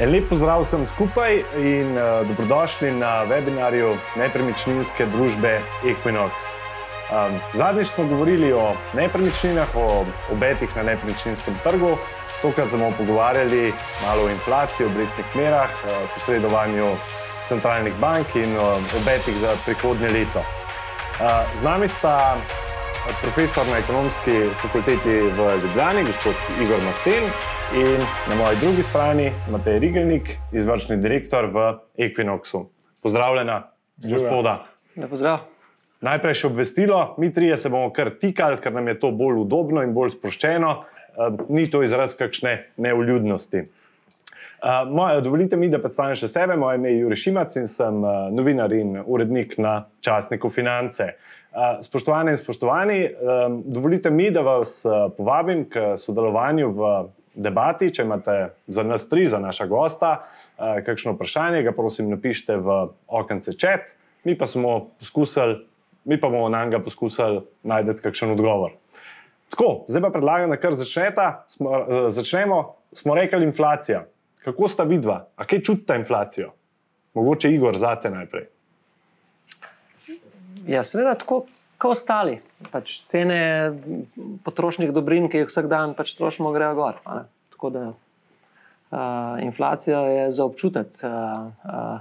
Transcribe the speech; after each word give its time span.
Lep 0.00 0.24
pozdrav 0.28 0.62
vsem 0.64 0.86
skupaj 0.88 1.42
in 1.60 1.98
uh, 2.00 2.24
dobrodošli 2.24 2.94
na 2.96 3.26
webinarju 3.28 3.92
nepremičninske 4.16 5.04
družbe 5.12 5.60
Equinox. 5.84 6.32
Um, 7.12 7.36
zadnjič 7.52 7.92
smo 7.92 8.06
govorili 8.08 8.52
o 8.56 8.72
nepremičninah, 8.96 9.76
o 9.76 10.06
obetih 10.32 10.72
na 10.76 10.82
nepremičninskem 10.82 11.58
trgu. 11.64 11.98
Tokrat 12.42 12.72
smo 12.72 12.88
pogovarjali 12.98 13.74
malo 14.06 14.24
o 14.24 14.32
inflaciji, 14.32 14.86
obrestnih 14.86 15.36
merah, 15.36 15.70
uh, 15.84 16.08
posredovanju 16.14 16.96
centralnih 17.48 17.92
bank 18.00 18.32
in 18.34 18.56
uh, 18.56 18.80
obetih 18.96 19.36
za 19.44 19.52
prihodnje 19.64 20.08
leto. 20.08 20.40
Uh, 20.40 21.44
z 21.58 21.62
nami 21.62 21.88
sta 21.88 22.40
profesor 23.20 23.66
na 23.66 23.78
ekonomski 23.78 24.54
fakulteti 24.62 25.10
v 25.30 25.56
Ljubljani, 25.62 26.04
gospod 26.04 26.36
Igor 26.48 26.80
Masten, 26.80 27.32
in 27.70 28.00
na 28.26 28.34
moji 28.34 28.56
drugi 28.60 28.82
strani 28.82 29.32
Matej 29.50 29.78
Rigelnik, 29.78 30.36
izvršni 30.52 30.96
direktor 30.96 31.50
v 31.50 31.66
Equinoxu. 31.98 32.66
Pozdravljena, 33.02 33.62
gospoda. 33.96 34.58
Najprej 36.02 36.34
še 36.34 36.46
obvestilo, 36.46 37.14
mi 37.18 37.32
trije 37.34 37.56
se 37.56 37.70
bomo 37.70 37.92
kar 37.94 38.10
tikali, 38.20 38.58
ker 38.62 38.74
nam 38.74 38.88
je 38.90 38.98
to 39.00 39.10
bolj 39.14 39.42
udobno 39.44 39.82
in 39.82 39.94
bolj 39.94 40.16
sproščeno. 40.16 40.72
Ni 41.48 41.68
to 41.70 41.82
izraz 41.82 42.14
kakšne 42.18 42.56
neuljudnosti. 42.76 43.66
Moje, 44.90 45.20
dovolite 45.20 45.56
mi, 45.58 45.68
da 45.68 45.80
predstavim 45.82 46.14
še 46.18 46.28
sebe. 46.30 46.56
Moje 46.56 46.78
ime 46.78 46.92
je 46.92 47.02
Juri 47.02 47.18
Šimac 47.18 47.56
in 47.58 47.66
sem 47.66 47.98
novinar 48.34 48.72
in 48.72 48.94
urednik 49.02 49.58
na 49.58 49.84
časniku 50.00 50.50
Finance. 50.50 51.12
Spoštovane 51.82 52.32
in 52.32 52.36
spoštovani, 52.36 52.98
dovolite 53.64 54.10
mi, 54.10 54.30
da 54.30 54.40
vas 54.40 54.78
povabim 55.16 55.66
k 55.68 55.96
sodelovanju 56.00 56.70
v 56.72 56.92
debati. 57.34 57.90
Če 57.92 58.06
imate 58.06 58.36
za 58.66 58.82
nas 58.82 59.04
tri, 59.08 59.26
za 59.28 59.40
naša 59.40 59.66
gosta, 59.68 60.14
kakšno 60.56 61.12
vprašanje, 61.12 61.60
ga 61.66 61.74
prosim 61.76 62.08
napišite 62.08 62.56
v 62.56 62.78
okence 63.06 63.52
chat, 63.52 63.92
mi 64.24 64.32
pa, 64.38 64.48
poskusili, 64.98 65.58
mi 66.04 66.20
pa 66.20 66.28
bomo 66.32 66.48
na 66.48 66.64
njega 66.64 66.80
poskusili 66.80 67.42
najti 67.62 68.00
kakšen 68.00 68.32
odgovor. 68.32 68.72
Tako, 69.52 69.84
zdaj 69.88 70.02
pa 70.02 70.10
predlagam, 70.14 70.50
da 70.50 70.56
kar 70.56 70.72
začneta, 70.72 71.44
smo, 71.52 71.84
začnemo. 72.08 72.62
Smo 72.92 73.14
rekli 73.14 73.44
inflacija. 73.44 74.06
Kako 74.44 74.68
sta 74.68 74.84
vidva? 74.84 75.26
A 75.36 75.44
kaj 75.44 75.60
čutite 75.60 75.96
inflacijo? 75.96 76.50
Mogoče 77.14 77.52
Igor, 77.52 77.76
zate 77.76 78.10
najprej. 78.10 78.48
Ja, 80.66 80.82
seveda, 80.86 81.14
tako 81.18 81.44
kot 81.82 81.96
ostali. 81.96 82.38
Pač 82.70 83.00
cene 83.10 83.72
potrošnih 84.46 84.92
dobrin, 84.94 85.26
ki 85.30 85.42
jih 85.42 85.50
vsak 85.50 85.66
dan 85.70 85.96
pač 85.98 86.14
trošimo, 86.18 86.52
grejo 86.54 86.76
gor. 86.78 87.00
Tako 87.54 87.70
da 87.74 87.82
uh, 87.90 89.42
inflacija 89.42 90.04
je 90.06 90.30
za 90.32 90.46
občutek. 90.46 90.92
Uh, 91.02 91.50
uh, 91.66 91.98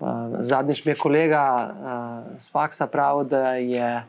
uh, 0.00 0.40
zadnjič 0.48 0.84
mi 0.86 0.94
je 0.94 1.02
kolega 1.02 1.44
uh, 1.44 2.40
z 2.40 2.48
faksa 2.54 2.88
pravil, 2.88 3.28
da 3.28 3.56
je 3.60 4.02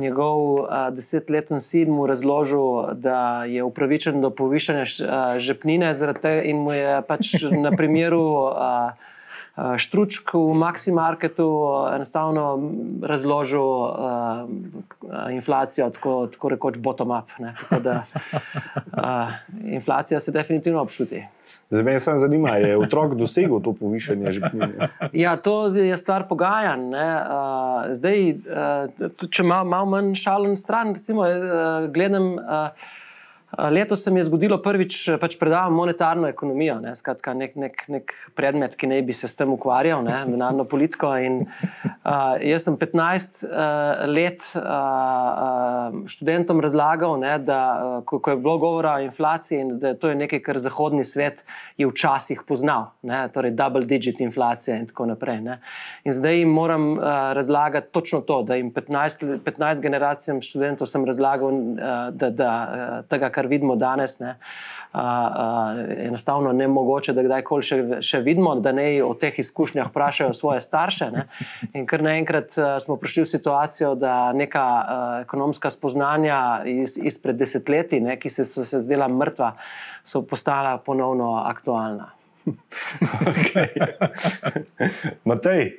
njegov 0.00 0.40
uh, 0.62 0.88
desetleten 0.94 1.60
sin 1.60 1.90
mu 1.90 2.06
razložil, 2.06 2.94
da 3.02 3.44
je 3.44 3.66
upravičen 3.66 4.22
do 4.22 4.30
povišanja 4.30 4.86
uh, 4.86 5.38
žepnine, 5.42 5.94
in 6.44 6.62
mu 6.62 6.72
je 6.72 7.02
pač 7.02 7.34
na 7.50 7.74
primeru. 7.74 8.24
Uh, 8.54 9.08
Štručk 9.76 10.34
v 10.34 10.54
Maximarketu 10.56 11.46
enostavno 11.94 12.72
razložil 13.02 13.60
uh, 13.62 13.92
inflacijo, 15.32 15.90
tako, 15.90 16.26
tako 16.32 16.48
rekoč 16.48 16.78
bottom-up. 16.78 17.28
Da 17.82 18.04
uh, 18.04 19.62
inflacija 19.64 20.20
se 20.20 20.32
definitivno 20.32 20.82
občuti. 20.82 21.24
Zdaj 21.70 21.82
me 21.82 22.00
samo 22.00 22.18
zanima, 22.18 22.56
je 22.56 22.78
otrok 22.78 23.14
dosegel 23.14 23.60
to 23.60 23.72
povišanje 23.72 24.32
žepnine? 24.32 24.88
Ja, 25.12 25.36
to 25.36 25.66
je 25.66 25.96
stvar 25.96 26.28
pogajanj. 26.28 26.94
Uh, 26.94 27.92
zdaj, 27.94 28.30
uh, 28.30 29.28
če 29.30 29.42
malo 29.42 29.68
mal 29.68 29.86
manj 29.86 30.14
šalen 30.14 30.56
stran, 30.56 30.94
recimo, 30.94 31.26
gledam. 31.92 32.36
Uh, 33.58 33.70
Letos 33.70 34.02
se 34.04 34.10
mi 34.10 34.20
je 34.20 34.24
zgodilo 34.24 34.60
prvič, 34.62 34.96
pač 35.20 35.34
predavam 35.38 35.74
monetarno 35.74 36.28
ekonomijo, 36.30 36.76
ne, 36.84 36.94
skratka, 36.94 37.32
nek, 37.34 37.56
nek, 37.58 37.80
nek 37.90 38.12
predmet, 38.38 38.76
ki 38.78 38.86
naj 38.86 39.02
bi 39.08 39.16
se 39.16 39.26
s 39.26 39.34
tem 39.34 39.50
ukvarjal, 39.50 40.04
ne, 40.06 40.20
denarno 40.30 40.64
politiko. 40.70 41.10
In, 41.18 41.40
uh, 41.42 42.38
jaz 42.46 42.68
sem 42.68 42.76
15 42.78 43.42
uh, 43.42 44.04
let 44.06 44.44
uh, 44.54 45.98
študentom 46.10 46.62
razlagal, 46.62 47.16
ne, 47.18 47.32
da 47.42 47.60
ko, 48.06 48.20
ko 48.22 48.36
je 48.36 48.38
bilo 48.38 48.56
govora 48.62 48.94
o 49.00 49.04
inflaciji 49.04 49.64
in 49.64 49.74
da 49.82 49.96
to 49.98 50.12
je 50.12 50.20
nekaj, 50.22 50.42
kar 50.46 50.62
zahodni 50.62 51.04
svet 51.04 51.42
je 51.80 51.88
včasih 51.90 52.44
poznal, 52.46 52.92
ne, 53.02 53.24
torej 53.34 53.56
double 53.58 53.82
digit 53.90 54.20
inflacija 54.22 54.78
in 54.78 54.86
tako 54.86 55.08
naprej. 55.10 55.40
Ne. 55.42 55.58
In 56.04 56.14
zdaj 56.14 56.38
jim 56.42 56.54
moram 56.54 56.92
uh, 56.92 57.04
razlagati 57.34 57.90
točno 57.92 58.20
to, 58.20 58.42
da 58.46 58.60
jim 58.60 58.70
15, 58.72 59.42
15 59.44 59.82
generacijam 59.82 60.42
študentov 60.44 60.86
sem 60.86 61.04
razlagal, 61.08 61.50
uh, 61.50 62.00
da, 62.14 62.30
da 62.30 62.52
uh, 62.54 62.96
tega, 63.10 63.30
kar 63.34 63.39
vidimo 63.46 63.76
danes, 63.76 64.18
ne, 64.20 64.34
a, 64.92 65.02
a, 65.02 65.74
enostavno 66.06 66.52
ne 66.52 66.68
mogoče, 66.68 67.12
da 67.14 67.22
kdajkoli 67.22 67.62
še, 67.62 67.78
še 68.02 68.20
vidimo, 68.26 68.54
da 68.60 68.72
ne 68.74 68.88
o 69.06 69.14
teh 69.14 69.38
izkušnjah 69.38 69.88
vprašajo 69.88 70.34
svoje 70.34 70.60
starše. 70.60 71.10
Ne. 71.14 71.26
In 71.78 71.86
ker 71.86 72.02
naenkrat 72.02 72.56
smo 72.84 72.96
prišli 73.00 73.24
v 73.24 73.30
situacijo, 73.30 73.94
da 73.94 74.32
neka 74.36 74.64
a, 74.64 75.02
ekonomska 75.22 75.70
spoznanja 75.70 76.40
iz, 76.66 76.98
izpred 76.98 77.38
desetletij, 77.38 78.02
ne, 78.02 78.18
ki 78.20 78.32
se 78.32 78.48
so 78.48 78.66
se 78.66 78.82
zdela 78.82 79.08
mrtva, 79.08 79.54
so 80.04 80.24
postala 80.26 80.78
ponovno 80.82 81.36
aktualna. 81.44 82.10
Matej. 85.24 85.78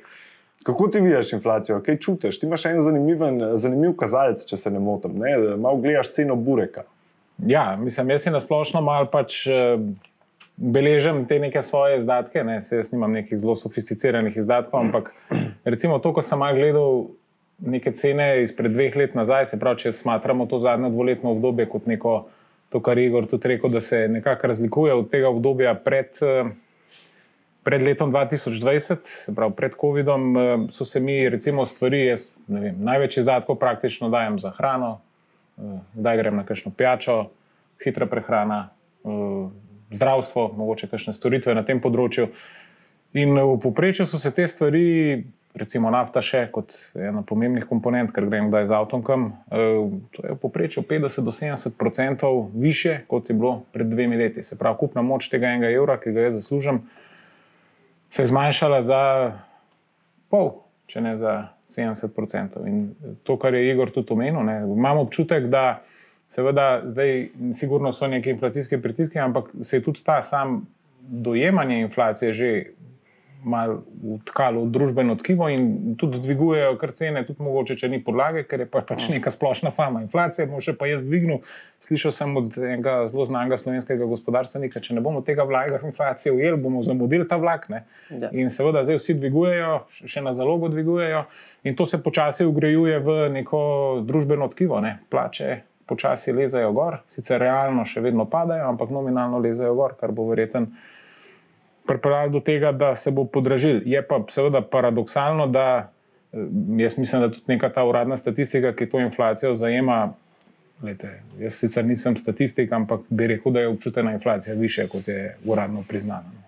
Kako 0.62 0.88
ti 0.88 1.00
vidiš 1.00 1.32
inflacijo, 1.32 1.80
kaj 1.82 1.96
čutiš? 1.98 2.40
Ti 2.40 2.46
imaš 2.46 2.64
en 2.64 2.82
zanimiv, 2.82 3.18
zanimiv 3.58 3.96
kazalec, 3.98 4.44
če 4.46 4.56
se 4.56 4.70
ne 4.70 4.78
motim. 4.78 5.18
Malo 5.58 5.76
gledaš 5.82 6.12
ceno 6.14 6.36
bureka. 6.36 6.84
Ja, 7.46 7.76
mislim, 7.76 8.10
jaz 8.10 8.22
si 8.22 8.30
na 8.30 8.40
splošno 8.40 8.80
malo 8.80 9.08
pač 9.10 9.46
uh, 9.46 9.80
beležim 10.56 11.24
te 11.26 11.38
neke 11.38 11.62
svoje 11.62 11.98
izdatke. 11.98 12.44
Ne? 12.44 12.62
Se 12.62 12.76
jaz 12.76 12.92
nimam 12.92 13.12
nekih 13.12 13.38
zelo 13.38 13.56
sofisticiranih 13.56 14.36
izdatkov, 14.36 14.80
ampak 14.80 15.10
recimo 15.64 15.98
to, 15.98 16.12
ko 16.14 16.22
sem 16.22 16.38
malo 16.38 16.56
gledal 16.56 17.04
neke 17.62 17.92
cene 17.98 18.42
izpred 18.42 18.72
dveh 18.74 18.96
let 18.96 19.14
nazaj, 19.14 19.46
se 19.52 19.58
pravi, 19.58 19.84
če 19.84 19.92
smatramo 19.94 20.46
to 20.50 20.58
zadnje 20.62 20.90
dvoletno 20.90 21.34
obdobje 21.34 21.68
kot 21.70 21.86
neko, 21.86 22.14
to, 22.70 22.80
kar 22.80 22.98
je 22.98 23.06
Igor 23.06 23.26
tudi 23.30 23.54
rekel, 23.54 23.70
da 23.70 23.80
se 23.80 24.06
nekako 24.08 24.50
razlikuje 24.50 24.94
od 24.94 25.10
tega 25.10 25.32
obdobja 25.32 25.74
pred. 25.74 26.20
Uh, 26.22 26.52
Pred 27.62 27.78
letom 27.86 28.10
2020, 28.10 29.06
se 29.06 29.32
pravi 29.34 29.54
pred 29.54 29.76
COVID-om, 29.78 30.24
so 30.74 30.82
se 30.84 30.98
mi, 31.00 31.28
recimo, 31.30 31.62
stvari, 31.70 32.00
jaz 32.08 32.24
vem, 32.50 32.74
največ 32.82 33.20
izdatkov 33.20 33.60
praktično 33.60 34.08
dajem 34.10 34.40
za 34.42 34.50
hrano, 34.56 34.96
kdaj 35.94 36.16
grem 36.16 36.36
na 36.36 36.46
kakšno 36.46 36.72
pijačo, 36.76 37.26
hitra 37.84 38.06
prehrana, 38.06 38.68
eh, 39.04 39.10
zdravstvo, 39.92 40.52
mogoče 40.56 40.88
kakšne 40.88 41.12
storitve 41.12 41.54
na 41.54 41.62
tem 41.62 41.80
področju. 41.80 42.28
In 43.12 43.36
v 43.36 43.60
povprečju 43.60 44.06
so 44.06 44.18
se 44.18 44.30
te 44.30 44.48
stvari, 44.48 45.24
recimo 45.54 45.90
nafta, 45.92 46.22
še 46.24 46.46
kot 46.52 46.72
ena 46.96 47.20
pomembnih 47.22 47.66
komponent, 47.68 48.12
ker 48.12 48.24
grem 48.24 48.48
kdaj 48.48 48.70
z 48.70 48.72
avtom 48.72 49.02
kam, 49.04 49.26
eh, 49.52 49.56
to 50.16 50.26
je 50.26 50.34
v 50.34 50.38
povprečju 50.40 50.82
50 50.82 51.24
do 51.24 51.32
70 51.32 51.76
odstotkov 51.76 52.50
više, 52.54 53.02
kot 53.06 53.28
je 53.28 53.34
bilo 53.34 53.64
pred 53.72 53.86
dvemi 53.86 54.16
leti. 54.16 54.42
Se 54.42 54.56
pravi, 54.56 54.78
kupna 54.78 55.02
moč 55.02 55.28
tega 55.28 55.52
enega 55.52 55.70
evra, 55.70 55.98
ki 56.00 56.12
ga 56.12 56.20
jaz 56.20 56.34
zaslužim, 56.34 56.82
se 58.10 58.22
je 58.22 58.26
zmanjšala 58.26 58.82
za 58.82 59.32
pol, 60.30 60.62
če 60.86 61.00
ne 61.00 61.16
za 61.16 61.48
70%. 61.76 62.66
In 62.66 62.94
to, 63.22 63.36
kar 63.38 63.54
je 63.54 63.70
Igor 63.72 63.90
tudi 63.90 64.12
omenil, 64.12 64.44
ne, 64.44 64.60
imam 64.76 64.98
občutek, 64.98 65.46
da 65.52 65.82
seveda 66.32 66.82
zdaj 66.84 67.28
sigurno 67.54 67.92
so 67.92 68.06
neki 68.06 68.30
inflacijski 68.30 68.78
pritiski, 68.82 69.18
ampak 69.18 69.50
se 69.62 69.76
je 69.76 69.82
tudi 69.82 70.04
ta 70.04 70.22
sam 70.22 70.66
dojemanje 71.00 71.80
inflacije 71.80 72.32
že 72.32 72.64
malo 73.44 73.82
utkalo 74.02 74.62
v 74.64 74.70
družbeno 74.70 75.16
tkivo 75.18 75.48
in 75.50 75.96
tudi 75.98 76.20
dvigujejo 76.22 76.76
kar 76.78 76.92
cene, 76.94 77.24
tudi 77.26 77.42
mogoče, 77.42 77.76
če 77.80 77.88
ni 77.90 77.98
podlage, 78.04 78.44
ker 78.48 78.62
je 78.62 78.68
pa, 78.70 78.82
pač 78.86 79.08
neka 79.10 79.32
splošna 79.34 79.72
fama 79.74 80.02
inflacije, 80.04 80.46
bo 80.50 80.60
še 80.62 80.74
pa 80.78 80.86
jaz 80.90 81.02
dvignil. 81.02 81.42
Slišal 81.82 82.14
sem 82.14 82.36
od 82.38 82.54
enega 82.58 82.94
zelo 83.10 83.26
znanega 83.26 83.58
slovenskega 83.58 84.06
gospodarstvenika, 84.10 84.82
če 84.84 84.96
ne 84.96 85.02
bomo 85.04 85.24
tega 85.26 85.46
vlaga 85.48 85.80
v 85.82 85.90
inflacijo 85.90 86.36
ujeli, 86.38 86.60
bomo 86.62 86.84
zamudili 86.86 87.26
ta 87.28 87.40
vlak. 87.42 87.66
Ja. 87.72 88.30
In 88.30 88.50
seveda 88.50 88.84
zdaj 88.86 89.00
vsi 89.00 89.18
dvigujejo, 89.18 89.74
še 90.06 90.22
na 90.22 90.36
zalogo 90.38 90.70
dvigujejo 90.72 91.26
in 91.66 91.76
to 91.78 91.86
se 91.86 92.00
počasi 92.02 92.46
ugrajuje 92.46 92.98
v 93.02 93.18
neko 93.40 93.60
družbeno 94.06 94.48
tkivo, 94.54 94.80
ne? 94.82 94.98
plače. 95.10 95.62
Počasi 95.92 96.32
lezajo 96.32 96.70
gor, 96.72 97.00
sicer 97.12 97.42
realno 97.42 97.82
še 97.84 98.00
vedno 98.00 98.24
padajo, 98.30 98.68
ampak 98.70 98.92
nominalno 98.94 99.40
lezajo 99.42 99.74
gor, 99.76 99.96
kar 99.98 100.14
bo 100.14 100.28
verjetno 100.30 100.68
pripeljalo 101.86 102.28
do 102.28 102.40
tega, 102.40 102.72
da 102.72 102.96
se 102.96 103.10
bo 103.10 103.24
podražil. 103.24 103.82
Je 103.88 104.02
pa 104.06 104.20
seveda 104.30 104.62
paradoksalno, 104.62 105.46
da 105.46 105.66
eh, 106.32 106.36
jaz 106.82 106.98
mislim, 106.98 107.20
da 107.20 107.30
tudi 107.30 107.54
neka 107.54 107.72
ta 107.72 107.84
uradna 107.84 108.16
statistika, 108.16 108.74
ki 108.76 108.90
to 108.90 109.00
inflacijo 109.00 109.54
zajema. 109.54 110.12
Lete, 110.82 111.20
jaz 111.38 111.60
sicer 111.62 111.84
nisem 111.86 112.16
statistik, 112.18 112.72
ampak 112.72 113.04
bi 113.08 113.26
rekel, 113.30 113.52
da 113.52 113.60
je 113.60 113.68
občutena 113.70 114.12
inflacija 114.12 114.54
više, 114.58 114.88
kot 114.88 115.08
je 115.08 115.36
uradno 115.44 115.84
priznano. 115.88 116.42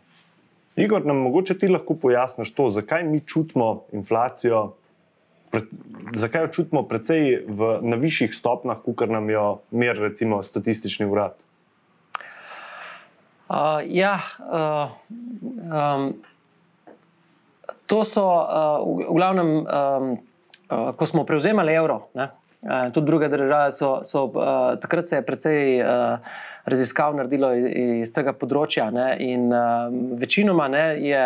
Igor, 0.76 1.06
nam 1.06 1.16
mogoče 1.16 1.54
ti 1.58 1.68
lahko 1.68 1.94
pojasniš 1.94 2.50
to, 2.54 2.70
zakaj 2.70 3.04
mi 3.04 3.20
čutimo 3.20 3.84
inflacijo, 3.92 4.72
pre, 5.50 5.60
zakaj 6.14 6.42
jo 6.42 6.48
čutimo 6.48 6.82
precej 6.82 7.44
v, 7.46 7.78
na 7.82 7.96
višjih 7.96 8.34
stopnjah, 8.34 8.80
kot 8.82 9.10
nam 9.10 9.30
jo 9.30 9.44
mer, 9.70 10.00
recimo, 10.02 10.42
statistični 10.42 11.06
urad. 11.06 11.38
Uh, 13.54 13.78
ja, 13.86 14.18
uh, 14.50 14.90
um, 15.70 16.08
to 17.86 18.02
so 18.02 18.24
uh, 18.24 18.82
v, 18.82 19.06
v 19.06 19.14
glavnem, 19.14 19.50
um, 19.62 20.16
uh, 20.70 20.90
ko 20.98 21.06
smo 21.06 21.22
prevzemali 21.28 21.70
evro, 21.70 22.08
ne, 22.18 22.32
uh, 22.66 22.90
tudi 22.90 23.06
druge 23.06 23.28
države, 23.30 23.76
so, 23.78 24.00
so, 24.02 24.24
uh, 24.34 24.74
takrat 24.82 25.06
se 25.06 25.22
je 25.22 25.22
precej. 25.22 25.80
Uh, 25.82 26.18
raziskav 26.64 27.12
naredilo 27.16 27.50
iz, 27.54 27.66
iz 28.08 28.12
tega 28.14 28.32
področja. 28.32 28.88
Ne, 28.94 29.10
in 29.20 29.50
uh, 29.52 29.92
večinoma 30.20 30.68
ne, 30.72 30.84
je 31.04 31.24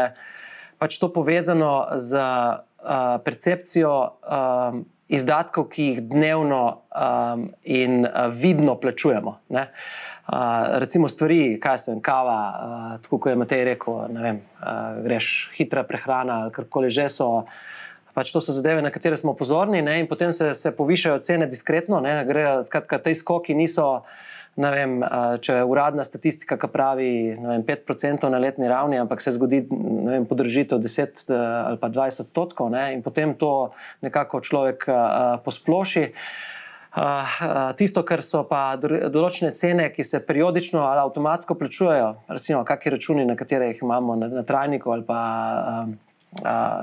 pač 0.83 0.99
to 0.99 1.11
povezano 1.15 1.73
z 2.03 2.19
uh, 2.19 3.19
percepcijo 3.23 3.95
um, 3.95 4.83
izdatkov, 5.09 5.71
ki 5.73 5.89
jih 5.93 6.03
dnevno 6.11 6.63
um, 6.91 7.49
in 7.63 8.03
uh, 8.03 8.27
vidno 8.35 8.75
plačujemo. 8.83 9.39
Ne. 9.55 9.69
Uh, 9.69 10.07
recimo 10.79 11.09
stvari, 11.09 11.59
kaj 11.61 11.79
se 11.79 11.91
jim 11.91 12.01
kava, 12.05 12.39
uh, 12.49 13.01
tako 13.03 13.19
kot 13.19 13.33
je 13.33 13.41
Matej 13.41 13.65
rekel, 13.65 13.99
vem, 14.21 14.41
uh, 14.61 15.01
greš 15.05 15.51
hitra 15.57 15.83
prehrana 15.89 16.43
ali 16.45 16.53
karkoli 16.53 16.91
že 16.91 17.09
so. 17.09 17.45
Pač 18.15 18.33
to 18.35 18.41
so 18.43 18.53
zadeve, 18.53 18.83
na 18.83 18.91
katere 18.91 19.17
smo 19.17 19.37
pozorni, 19.39 19.79
ne, 19.83 20.01
in 20.01 20.09
potem 20.11 20.33
se, 20.35 20.51
se 20.59 20.73
povišajo 20.75 21.21
cene 21.23 21.47
diskretno. 21.47 22.01
Grejo, 22.27 22.65
skratka, 22.67 22.99
te 22.99 23.15
skoki 23.15 23.55
niso 23.55 23.87
uh, 24.01 24.17
vem, 24.59 24.99
če 25.41 25.61
je 25.61 25.65
uradna 25.65 26.05
statistika, 26.05 26.59
ki 26.59 26.71
pravi 26.73 27.11
vem, 27.39 27.63
5% 27.67 28.31
na 28.33 28.41
letni 28.43 28.69
ravni, 28.69 28.99
ampak 28.99 29.23
se 29.23 29.33
zgodi 29.37 29.63
vem, 29.71 30.27
podražitev 30.27 30.83
10 30.83 31.25
ali 31.31 31.79
pa 31.79 31.89
20 31.89 32.27
odstotkov 32.27 32.75
in 32.93 33.03
potem 33.03 33.35
to 33.39 33.71
nekako 34.03 34.41
človek 34.43 34.89
posploši. 35.45 36.07
Uh, 36.09 36.57
tisto, 37.76 38.02
kar 38.02 38.23
so 38.23 38.43
pa 38.49 38.76
določene 38.81 39.52
cene, 39.55 39.90
ki 39.93 40.05
se 40.05 40.20
periodično 40.25 40.81
ali 40.81 41.02
avtomatsko 41.05 41.55
plačujejo, 41.55 42.11
recimo, 42.29 42.64
kakšni 42.64 42.94
računi, 42.96 43.25
na 43.29 43.37
katere 43.37 43.73
jih 43.73 43.82
imamo 43.82 44.17
na, 44.17 44.29
na 44.29 44.43
trajniku 44.43 44.93
ali 44.96 45.05
pa. 45.06 45.23
Uh, 45.88 45.96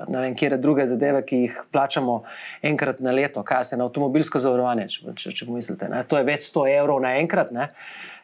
ne 0.09 0.21
vem, 0.23 0.33
kje 0.33 0.57
druge 0.57 0.87
zadeve, 0.89 1.19
ki 1.21 1.37
jih 1.43 1.57
plačamo 1.71 2.23
enkrat 2.65 2.99
na 2.99 3.11
leto, 3.13 3.43
kaj 3.45 3.67
se 3.69 3.77
na 3.77 3.85
avtomobilsko 3.85 4.41
zavarovanje, 4.41 4.87
če, 4.89 5.13
če, 5.21 5.33
če 5.37 5.45
mislite. 5.53 5.89
Ne? 5.91 6.01
To 6.09 6.17
je 6.17 6.25
več 6.25 6.47
100 6.49 6.63
evrov 6.79 7.03
naenkrat. 7.05 7.53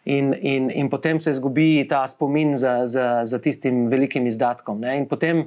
In, 0.06 0.34
in, 0.34 0.72
in 0.74 0.88
potem 0.90 1.20
se 1.22 1.30
izgubi 1.30 1.86
ta 1.90 2.08
spomin 2.10 2.56
za, 2.58 2.88
za, 2.90 3.22
za 3.30 3.38
tistim 3.40 3.84
velikim 3.90 4.26
izdatkom. 4.28 4.80
Ne? 4.82 4.96
In 4.98 5.06
potem, 5.06 5.44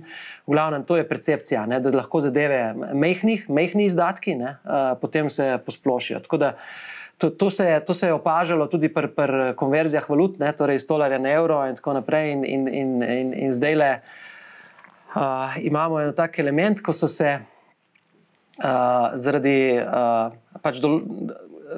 v 0.46 0.54
glavnem, 0.54 0.84
to 0.86 0.94
je 0.96 1.08
percepcija, 1.08 1.64
ne? 1.66 1.80
da 1.82 1.90
lahko 1.90 2.20
zadeve 2.22 2.60
mehkih, 2.94 3.48
mehkih 3.50 3.88
izdatki, 3.88 4.36
ne? 4.38 4.54
potem 5.00 5.26
se 5.30 5.56
posplošijo. 5.66 6.22
To, 7.18 7.30
to, 7.30 7.50
se 7.50 7.66
je, 7.66 7.80
to 7.84 7.94
se 7.94 8.06
je 8.06 8.14
opažalo 8.14 8.66
tudi 8.70 8.88
pri 8.94 9.10
pr 9.10 9.54
konverzijah 9.58 10.06
valut, 10.10 10.38
ne? 10.38 10.52
torej 10.54 10.82
iz 10.82 10.86
dolarja 10.86 11.18
na 11.18 11.34
evro 11.34 11.58
in 11.66 11.74
tako 11.74 11.98
naprej. 11.98 12.32
In, 12.32 12.44
in, 12.44 12.68
in, 12.68 13.02
in, 13.02 13.34
in 13.34 13.54
zdaj 13.54 13.74
le 13.74 13.90
uh, 15.14 15.58
imamo 15.66 15.98
en 16.00 16.14
tak 16.14 16.38
element, 16.38 16.82
ko 16.82 16.92
so 16.92 17.10
se 17.10 17.38
uh, 17.38 19.14
zaradi 19.14 19.58
uh, 19.82 20.30
pač 20.62 20.78
dol, 20.82 21.02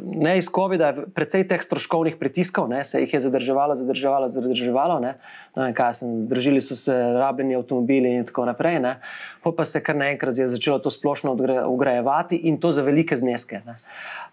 ne 0.03 0.37
iz 0.39 0.49
COVID-a, 0.53 0.93
precej 1.15 1.47
teh 1.49 1.63
stroškovnih 1.63 2.17
pritiskov, 2.21 2.69
ne, 2.69 2.85
se 2.85 3.01
jih 3.01 3.15
je 3.15 3.21
zadrževalo, 3.21 3.77
zadrževalo, 3.77 4.29
zadrževalo. 4.29 4.99
Ne, 5.01 5.15
ne 5.57 5.63
vem, 5.63 5.75
kaj 5.77 5.95
sem, 6.01 6.13
držili 6.29 6.61
so 6.61 6.77
se 6.77 6.93
rabljeni 6.93 7.57
avtomobili 7.57 8.15
in 8.19 8.27
tako 8.29 8.45
naprej. 8.49 8.81
Ne, 8.85 8.97
pa 9.43 9.65
se 9.65 9.81
kar 9.81 9.97
naenkrat 9.97 10.39
je 10.39 10.49
začelo 10.53 10.79
to 10.83 10.91
splošno 10.91 11.37
ugrajevati 11.67 12.37
in 12.51 12.61
to 12.61 12.73
za 12.73 12.83
velike 12.83 13.17
zneske. 13.17 13.63
Ne. 13.67 13.77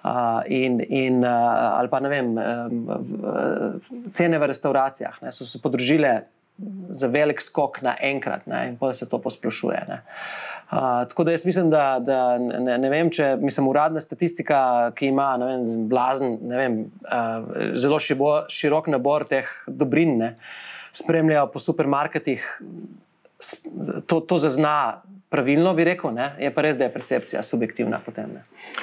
Uh, 0.03 0.41
in, 0.51 0.81
in, 0.89 1.21
uh, 1.23 1.79
ali 1.79 1.87
pa 1.87 1.99
ne 2.03 2.09
vem, 2.11 2.33
um, 2.35 4.09
cene 4.11 4.39
v 4.39 4.49
restauracijah 4.51 5.21
ne, 5.23 5.31
so 5.31 5.47
se 5.47 5.61
podružile 5.63 6.25
za 6.89 7.07
velik 7.07 7.41
skok 7.41 7.79
na 7.81 7.95
enkrat, 8.01 8.43
ne, 8.47 8.67
in 8.69 8.75
pa 8.77 8.93
se 8.93 9.07
to 9.09 9.17
posplošuje. 9.17 9.85
Uh, 10.73 11.07
tako 11.09 11.23
da 11.23 11.31
jaz 11.31 11.45
mislim, 11.45 11.69
da, 11.69 11.99
da 12.01 12.37
ne, 12.37 12.77
ne 12.77 12.89
vem, 12.89 13.09
če 13.13 13.35
mislim, 13.37 13.67
uradna 13.69 14.01
statistika, 14.01 14.57
ki 14.97 15.11
ima 15.11 15.27
vem, 15.37 15.65
blazen, 15.89 16.37
vem, 16.49 16.77
uh, 17.05 17.45
zelo 17.77 17.99
šibo, 18.01 18.31
širok 18.49 18.89
nabor 18.89 19.27
teh 19.29 19.51
dobrin, 19.67 20.15
ne, 20.17 20.31
spremljajo 20.97 21.51
po 21.53 21.61
supermarketih, 21.61 22.47
to, 24.09 24.19
to 24.25 24.39
zazna 24.41 25.03
pravilno, 25.29 25.75
bi 25.77 25.85
rekel, 25.85 26.15
ne, 26.15 26.31
je 26.41 26.49
pa 26.55 26.65
res, 26.65 26.79
da 26.81 26.87
je 26.89 26.95
percepcija 26.95 27.43
subjektivna 27.45 28.01
potem. 28.01 28.33
Ne. 28.39 28.73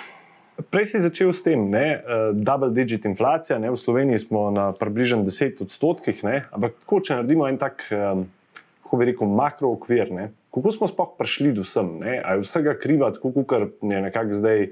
Prej 0.70 0.93
si 0.93 1.02
začel 1.02 1.34
s 1.34 1.43
tem, 1.43 1.66
uh, 1.75 2.31
double 2.38 2.70
digit 2.76 3.08
inflacija, 3.08 3.58
ne? 3.58 3.72
v 3.75 3.81
Sloveniji 3.81 4.28
smo 4.28 4.46
na 4.54 4.70
približno 4.78 5.25
10 5.26 5.64
odstotkih, 5.66 6.22
ne? 6.22 6.44
ampak 6.54 6.78
tako, 6.84 7.02
če 7.02 7.19
naredimo 7.19 7.50
en 7.50 7.58
tak, 7.58 7.82
um, 7.90 8.28
kako 8.84 9.02
bi 9.02 9.10
rekel, 9.10 9.40
makro 9.43 9.75
okvir, 9.75 10.14
ne? 10.14 10.31
Kako 10.55 10.73
smo 10.73 10.88
sploh 10.91 11.14
prišli 11.19 11.52
do 11.52 11.64
sem, 11.64 11.99
ali 12.02 12.41
je 12.41 12.47
vsega 12.47 12.75
kriva, 12.79 13.12
tako 13.14 13.32
kot 13.44 13.79
je 13.82 14.00
nekako 14.02 14.35
zdaj 14.35 14.67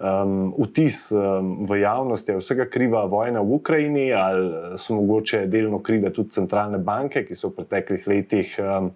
um, 0.00 0.54
vtis 0.58 1.10
um, 1.12 1.66
v 1.70 1.80
javnosti, 1.80 2.32
ali 2.32 2.40
je 2.40 2.44
vsega 2.44 2.66
kriva 2.70 3.04
vojna 3.04 3.40
v 3.40 3.54
Ukrajini, 3.60 4.12
ali 4.12 4.78
so 4.78 4.98
mogoče 4.98 5.46
delno 5.46 5.78
krive 5.78 6.12
tudi 6.12 6.34
centralne 6.34 6.78
banke, 6.78 7.24
ki 7.24 7.38
so 7.38 7.52
v 7.52 7.60
preteklih 7.60 8.08
letih 8.10 8.56
um, 8.58 8.90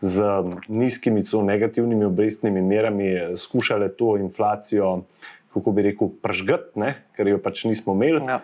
z 0.00 0.22
nizkimi, 0.68 1.24
celo 1.24 1.42
negativnimi 1.44 2.06
obrestnimi 2.06 2.62
merami 2.62 3.12
skušale 3.36 3.92
to 3.98 4.16
inflacijo 4.16 5.02
kako 5.54 5.72
bi 5.72 5.82
rekel, 5.82 6.10
pržgati, 6.22 6.92
ker 7.16 7.28
jo 7.28 7.38
pač 7.42 7.64
nismo 7.64 7.94
imeli. 7.94 8.22
Ja. 8.26 8.40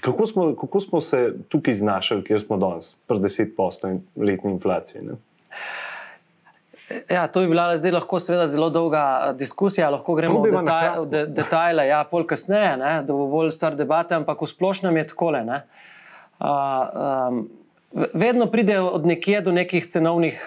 Kako, 0.00 0.26
smo, 0.26 0.46
kako 0.56 0.80
smo 0.80 1.00
se 1.00 1.34
tukaj 1.48 1.74
znašli, 1.74 2.22
kjer 2.24 2.40
smo 2.40 2.56
danes, 2.56 2.94
pri 3.06 3.18
10% 3.18 3.98
letni 4.16 4.52
inflaciji? 4.52 5.02
Ne? 5.04 5.18
Ja, 7.10 7.28
to 7.30 7.44
bi 7.44 7.52
bila 7.52 7.76
zdaj 7.78 7.92
lahko 7.94 8.18
zelo 8.20 8.70
dolga 8.70 9.04
eh, 9.28 9.34
diskusija, 9.38 9.90
lahko 9.90 10.14
gremo 10.18 10.42
v 10.42 10.50
detaj, 10.50 10.88
de, 11.10 11.24
detajle, 11.38 11.86
ja, 11.86 12.02
pol 12.10 12.26
kasneje, 12.26 12.76
ne, 12.80 12.94
da 13.06 13.14
bo 13.14 13.28
bolj 13.30 13.52
star 13.54 13.76
debate, 13.78 14.16
ampak 14.18 14.42
v 14.42 14.50
splošnem 14.50 14.96
je 14.96 15.06
tako. 15.12 15.30
Uh, 15.30 16.48
um, 16.48 17.42
vedno 18.14 18.46
pride 18.50 18.80
od 18.80 19.06
nekje 19.06 19.40
do 19.44 19.52
nekih 19.52 19.86
cenovnih 19.86 20.40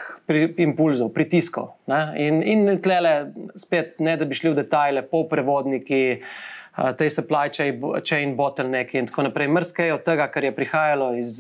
impulzov, 0.58 1.12
pritiskov. 1.14 1.76
Ne? 1.88 2.02
In, 2.18 2.42
in 2.44 2.82
tlele, 2.82 3.34
spet, 3.56 4.00
ne 4.00 4.18
da 4.18 4.26
bi 4.26 4.36
šli 4.36 4.54
v 4.54 4.60
detajle, 4.64 5.04
polprevodniki, 5.08 6.04
te 6.98 7.10
supply 7.14 7.52
chain 7.54 8.34
bottlenecki 8.36 8.98
in 8.98 9.08
tako 9.08 9.28
naprej. 9.28 9.52
Mrske 9.54 9.86
je 9.86 9.94
od 9.94 10.02
tega, 10.08 10.26
kar 10.34 10.48
je 10.48 10.56
prihajalo 10.56 11.12
iz 11.20 11.38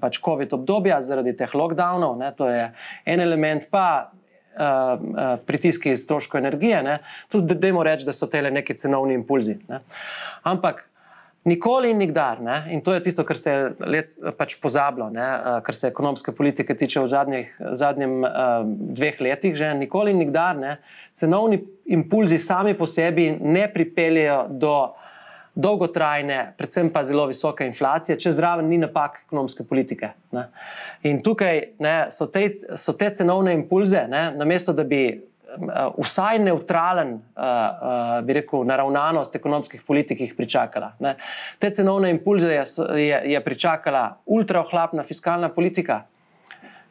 pač 0.00 0.20
COVID 0.22 0.52
obdobja 0.54 1.00
zaradi 1.02 1.34
teh 1.36 1.54
lockdownov, 1.58 2.14
ne? 2.20 2.30
to 2.38 2.46
je 2.46 2.68
en 3.04 3.24
element. 3.24 3.66
Pa, 3.70 4.12
Uh, 4.56 4.62
uh, 4.62 5.24
pritiski 5.44 5.92
stroškov 6.00 6.38
energije, 6.38 6.78
ne? 6.82 6.94
tudi 7.28 7.50
da 7.50 7.58
dajmo 7.60 7.82
reči, 7.84 8.06
da 8.08 8.12
so 8.16 8.24
te 8.24 8.40
neki 8.40 8.78
cenovni 8.80 9.12
impulzi. 9.12 9.58
Ne? 9.68 9.82
Ampak 10.48 10.86
Nikoli 11.46 11.92
in 11.92 12.00
nikdar, 12.02 12.40
ne? 12.42 12.56
in 12.74 12.80
to 12.82 12.90
je 12.94 13.04
tisto, 13.04 13.22
kar 13.22 13.38
se 13.38 13.52
je 13.52 13.66
let, 13.86 14.08
pač 14.34 14.56
pozabilo, 14.58 15.06
ne? 15.14 15.26
kar 15.62 15.76
se 15.78 15.86
ekonomske 15.86 16.32
politike 16.34 16.74
tiče 16.74 17.04
v 17.04 17.10
zadnjih 17.12 17.52
zadnjem, 17.78 18.16
uh, 18.26 18.64
dveh 18.98 19.20
letih, 19.22 19.54
že 19.54 19.68
nikoli 19.78 20.10
in 20.10 20.18
nikdar 20.24 20.58
ne? 20.58 20.72
cenovni 21.14 21.60
impulzi 21.86 22.40
sami 22.42 22.74
po 22.74 22.88
sebi 22.90 23.28
ne 23.30 23.68
pripeljejo 23.70 24.40
do 24.58 24.74
dolgotrajne, 25.56 26.52
predvsem 26.58 26.90
pa 26.92 27.02
zelo 27.04 27.24
visoke 27.30 27.64
inflacije, 27.64 28.18
če 28.20 28.34
zraven 28.36 28.68
ni 28.68 28.76
napak 28.78 29.22
ekonomske 29.24 29.64
politike. 29.64 30.12
Ne? 30.36 30.50
In 31.08 31.22
tukaj 31.24 31.62
ne, 31.80 31.94
so, 32.12 32.28
te, 32.28 32.44
so 32.82 32.92
te 32.92 33.08
cenovne 33.16 33.54
impulze, 33.56 34.04
ne? 34.12 34.28
namesto 34.36 34.74
da 34.76 34.84
bi 34.84 35.00
uh, 35.16 35.96
vsaj 35.96 36.42
neutralen, 36.44 37.16
uh, 37.16 37.40
uh, 37.40 38.12
bi 38.26 38.36
rekel, 38.36 38.68
naravnanost 38.68 39.40
ekonomskih 39.40 39.80
politik 39.88 40.20
jih 40.26 40.36
pričakala. 40.36 40.92
Ne. 41.00 41.16
Te 41.58 41.72
cenovne 41.72 42.12
impulze 42.12 42.52
je, 42.52 42.68
je, 43.00 43.22
je 43.32 43.44
pričakala 43.44 44.10
ultraohlapna 44.26 45.08
fiskalna 45.08 45.48
politika. 45.48 46.02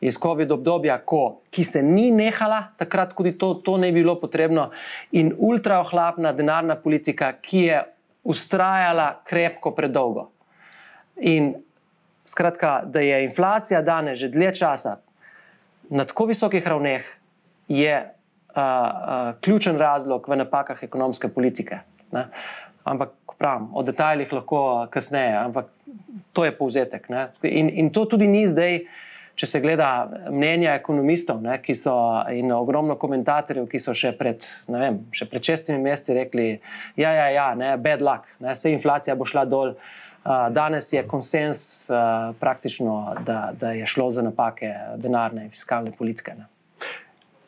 Iz 0.01 0.17
COVID 0.22 0.51
obdobja, 0.51 0.98
ko, 1.07 1.41
ki 1.53 1.63
se 1.63 1.81
ni 1.81 2.10
nehala, 2.12 2.65
takrat, 2.77 3.13
ko 3.15 3.24
to, 3.39 3.53
to 3.63 3.77
ne 3.77 3.93
bi 3.93 4.01
bilo 4.01 4.17
potrebno, 4.19 4.72
in 5.15 5.31
ultraohlapna 5.38 6.34
denarna 6.36 6.75
politika, 6.75 7.31
ki 7.41 7.62
je 7.69 7.79
ustrajala 8.25 9.22
krepko 9.24 9.72
predolgo. 9.72 10.29
In 11.22 11.53
skratka, 12.25 12.82
da 12.86 13.00
je 13.00 13.24
inflacija 13.24 13.82
danes 13.82 14.20
že 14.20 14.29
dlje 14.34 14.55
časa 14.55 14.98
na 15.89 16.05
tako 16.05 16.25
visokih 16.25 16.67
ravneh, 16.67 17.05
je 17.67 18.12
ključen 19.41 19.77
razlog 19.77 20.29
v 20.29 20.36
napakah 20.36 20.84
ekonomske 20.84 21.27
politike. 21.27 21.79
Ne? 22.12 22.27
Ampak, 22.84 23.10
pravim, 23.38 23.67
o 23.74 23.84
detajlih 23.84 24.34
lahko 24.34 24.88
kasneje, 24.89 25.36
ampak 25.38 25.65
to 26.34 26.46
je 26.46 26.53
povzetek. 26.58 27.08
In, 27.44 27.70
in 27.70 27.89
to 27.89 28.05
tudi 28.05 28.27
ni 28.27 28.46
zdaj 28.48 28.79
če 29.36 29.50
se 29.50 29.62
gleda 29.63 29.89
mnenja 30.32 30.75
ekonomistov 30.80 31.42
ne, 31.44 31.58
so, 31.75 31.96
in 32.32 32.51
ogromno 32.56 32.96
komentatorjev, 33.00 33.68
ki 33.72 33.82
so 33.84 33.96
še 33.98 34.13
pred, 34.18 34.46
vem, 34.72 35.04
še 35.15 35.27
pred 35.32 35.44
šestimi 35.44 35.82
meseci 35.84 36.15
rekli, 36.15 36.48
ja, 37.00 37.12
ja, 37.12 37.27
ja, 37.36 37.51
ne, 37.58 37.75
bad 37.82 38.04
luck, 38.06 38.32
ne, 38.39 38.56
se 38.56 38.72
inflacija 38.74 39.15
bo 39.15 39.27
šla 39.27 39.46
dol. 39.50 39.75
Uh, 40.25 40.48
danes 40.50 40.88
je 40.89 41.04
konsens 41.06 41.60
uh, 41.86 42.32
praktično, 42.42 42.96
da, 43.27 43.51
da 43.54 43.75
je 43.77 43.86
šlo 43.86 44.08
za 44.15 44.24
napake 44.25 44.72
denarne 44.98 45.44
in 45.46 45.51
fiskalne 45.54 45.92
politike. 45.94 46.34
Ne. 46.34 46.48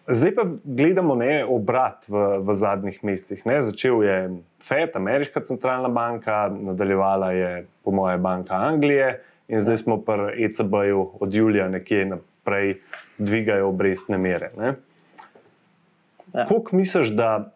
Zdaj 0.07 0.35
pa 0.37 0.43
gledamo 0.63 1.15
ne, 1.19 1.41
obrat 1.41 2.05
v, 2.07 2.21
v 2.45 2.53
zadnjih 2.55 2.99
mesecih. 3.03 3.41
Ne. 3.49 3.57
Začel 3.65 4.03
je 4.05 4.19
FED, 4.63 4.93
Ameriška 4.95 5.41
centralna 5.49 5.89
banka, 5.89 6.45
nadaljevala 6.53 7.31
je, 7.33 7.49
po 7.83 7.91
moje, 7.91 8.21
Banka 8.21 8.61
Anglije, 8.69 9.17
in 9.47 9.61
zdaj 9.61 9.77
smo 9.77 9.97
pri 10.01 10.45
ECB-ju 10.45 11.11
od 11.19 11.33
julija 11.33 11.69
nekje 11.69 12.05
naprej 12.05 12.81
dvigajo 13.17 13.69
obrestne 13.69 14.17
mere. 14.17 14.51
Ja. 14.57 14.73
Kako 16.45 16.75
misliš, 16.75 17.07
da 17.07 17.51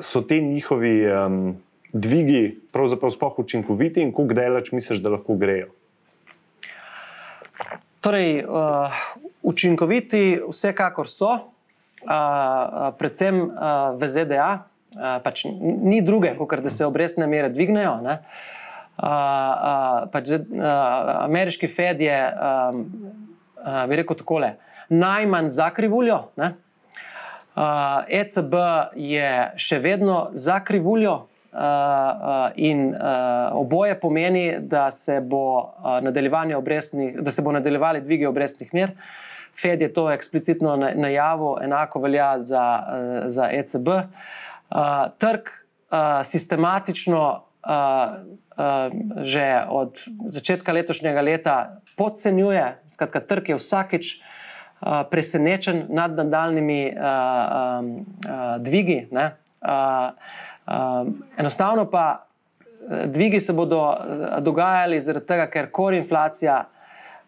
so 0.00 0.20
ti 0.20 0.42
njihovi 0.42 1.12
um, 1.12 1.56
dvigi 1.92 2.58
pravzaprav 2.72 3.10
sploh 3.10 3.38
učinkoviti 3.38 4.02
in 4.02 4.12
kako 4.12 4.34
delač 4.34 4.72
misliš, 4.72 4.98
da 4.98 5.10
lahko 5.10 5.36
grejo? 5.36 5.68
Torej, 8.00 8.44
uh, 8.44 8.92
učinkoviti 9.42 10.40
vsekakor 10.50 11.08
so, 11.08 11.30
uh, 11.32 12.92
predvsem 12.98 13.40
uh, 13.40 13.48
v 14.00 14.08
ZDA. 14.08 14.50
Uh, 14.94 15.16
pač 15.24 15.42
ni 15.82 16.02
druge, 16.02 16.36
kot 16.38 16.60
da 16.62 16.70
se 16.70 16.86
obrestne 16.86 17.26
mere 17.26 17.48
dvignejo. 17.48 17.96
Uh, 18.02 18.18
uh, 18.96 20.04
pač, 20.12 20.30
uh, 20.30 20.44
ameriški 21.24 21.68
Fed 21.68 22.00
je, 22.04 22.18
um, 22.34 22.84
uh, 23.60 23.84
bi 23.88 24.00
rekel, 24.02 24.18
takole, 24.20 24.54
najmanj 24.88 25.50
za 25.54 25.70
krivuljo. 25.74 26.24
Ne? 26.36 26.54
Uh, 27.54 28.02
ECB 28.08 28.54
je 28.98 29.30
še 29.62 29.78
vedno 29.78 30.28
za 30.34 30.58
krivuljo, 30.64 31.22
uh, 31.54 31.60
uh, 31.60 32.50
in 32.56 32.94
uh, 32.94 33.56
oboje 33.56 34.00
pomeni, 34.00 34.58
da 34.58 34.90
se 34.90 35.20
bo 35.20 35.58
uh, 35.58 36.00
nadaljevali 37.54 38.00
dvigi 38.00 38.26
obrestnih 38.26 38.74
mer. 38.74 38.90
Fed 39.60 39.80
je 39.80 39.92
to 39.92 40.10
eksplicitno 40.10 40.76
najavil, 40.76 41.62
enako 41.62 42.00
velja 42.00 42.40
za, 42.40 42.64
uh, 42.82 43.30
za 43.30 43.48
ECB. 43.52 43.88
Uh, 43.88 44.00
trg 45.18 45.50
uh, 47.66 47.72
sistematično 47.72 48.44
že 49.24 49.66
od 49.68 49.98
začetka 50.28 50.72
letošnjega 50.72 51.20
leta 51.20 51.56
podcenjuje. 51.96 52.78
Skratka, 52.94 53.20
trg 53.20 53.48
je 53.48 53.56
vsakič 53.58 54.04
uh, 54.14 55.02
presenečen 55.10 55.86
nad 55.90 56.14
nadaljnimi 56.14 56.94
uh, 56.94 56.98
um, 56.98 58.06
uh, 58.22 58.62
dvigi. 58.62 59.08
Uh, 59.10 59.18
uh, 59.66 61.06
enostavno 61.36 61.90
pa 61.90 62.26
dvigi 63.06 63.40
se 63.40 63.52
bodo 63.52 63.96
dogajali 64.40 65.00
zaradi 65.00 65.26
tega, 65.26 65.50
ker 65.50 65.70
kor 65.70 65.94
inflacija. 65.94 66.64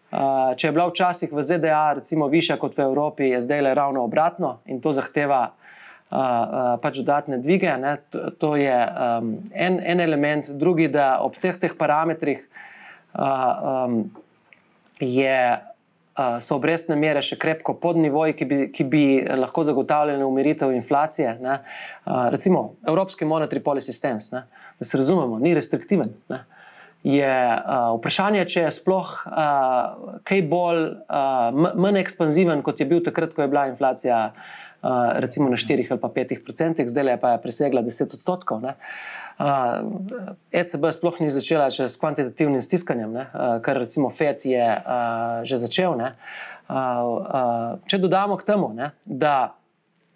Uh, 0.07 0.55
če 0.55 0.67
je 0.67 0.71
bila 0.71 0.87
včasih 0.87 1.31
v 1.33 1.43
ZDA, 1.43 1.99
recimo, 1.99 2.29
višja 2.31 2.55
kot 2.55 2.77
v 2.77 2.85
Evropi, 2.87 3.33
je 3.35 3.41
zdaj 3.43 3.61
le 3.61 3.73
ravno 3.75 4.05
obratno 4.07 4.61
in 4.63 4.79
to 4.79 4.93
zahteva 4.95 5.41
uh, 5.51 5.66
pač 6.09 6.99
dodatne 7.01 7.37
dvige. 7.43 7.71
Ne. 7.77 7.97
To 8.39 8.55
je 8.55 8.75
um, 8.75 9.33
en, 9.51 9.79
en 9.83 9.99
element, 9.99 10.49
drugi, 10.55 10.87
da 10.87 11.17
ob 11.23 11.35
vseh 11.35 11.57
teh 11.59 11.73
parametrih 11.75 12.39
uh, 12.39 13.87
um, 13.87 13.97
je, 15.03 15.39
uh, 16.17 16.37
so 16.39 16.55
obrestne 16.55 16.95
mere 16.95 17.21
še 17.21 17.37
krepko 17.39 17.75
pod 17.81 17.99
nivoji, 17.99 18.37
ki 18.39 18.45
bi, 18.47 18.59
ki 18.71 18.87
bi 18.87 19.05
lahko 19.27 19.65
zagotavljali 19.67 20.23
umiritev 20.23 20.71
inflacije. 20.75 21.37
Uh, 21.43 22.29
recimo 22.31 22.77
Evropski 22.87 23.27
monetarni 23.27 23.63
policy 23.63 23.95
stance, 23.95 24.31
ne. 24.35 24.45
da 24.79 24.85
se 24.87 24.97
razumemo, 24.97 25.39
ni 25.43 25.55
restriktiven. 25.57 26.15
Ne. 26.31 26.45
Je 27.07 27.23
uh, 27.31 27.93
vprašanje, 27.95 28.43
če 28.51 28.63
je 28.65 28.71
sploh 28.75 29.11
uh, 29.29 30.15
kaj 30.27 30.41
bolj, 30.51 30.81
uh, 31.07 31.75
manj 31.79 32.01
ekspanziven, 32.01 32.63
kot 32.65 32.81
je 32.83 32.87
bil 32.89 32.99
takrat, 33.05 33.31
ko 33.35 33.45
je 33.45 33.51
bila 33.51 33.67
inflacija 33.69 34.17
uh, 34.33 34.89
recimo 35.23 35.47
na 35.47 35.55
4 35.61 35.87
ali 35.87 36.01
pa 36.01 36.09
5 36.11 36.35
odstotkih, 36.41 36.89
zdaj 36.91 37.15
pa 37.21 37.35
je 37.35 37.43
presegla 37.45 37.85
10 37.85 38.17
odstotkov. 38.19 38.59
Ne. 38.65 38.75
Uh, 39.39 40.35
ECB 40.51 40.89
sploh 40.97 41.21
ni 41.23 41.31
začela 41.31 41.69
še 41.71 41.87
s 41.87 41.95
kvantitativnim 42.01 42.59
stiskanjem, 42.65 43.13
ne, 43.15 43.27
uh, 43.31 43.57
kar 43.63 43.79
recimo 43.79 44.11
FED 44.11 44.43
je 44.49 44.67
uh, 44.67 45.45
že 45.47 45.63
začel. 45.63 45.95
Uh, 45.95 46.11
uh, 46.67 47.77
če 47.87 48.01
dodamo 48.03 48.35
k 48.35 48.51
temu, 48.51 48.73
ne, 48.75 48.91
da 49.05 49.53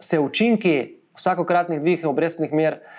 se 0.04 0.20
učinki 0.20 0.98
vsakokratnih 1.16 1.80
dvigov 1.80 2.12
obrestnih 2.12 2.52
mer 2.52 2.82
uh, 2.82 2.98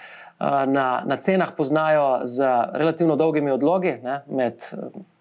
na, 0.67 1.03
na 1.07 1.17
cenah 1.17 1.53
poznajo 1.57 2.21
z 2.25 2.43
relativno 2.73 3.17
dolgimi 3.17 3.51
odlogi, 3.51 3.97
ne, 4.03 4.21
med 4.27 4.65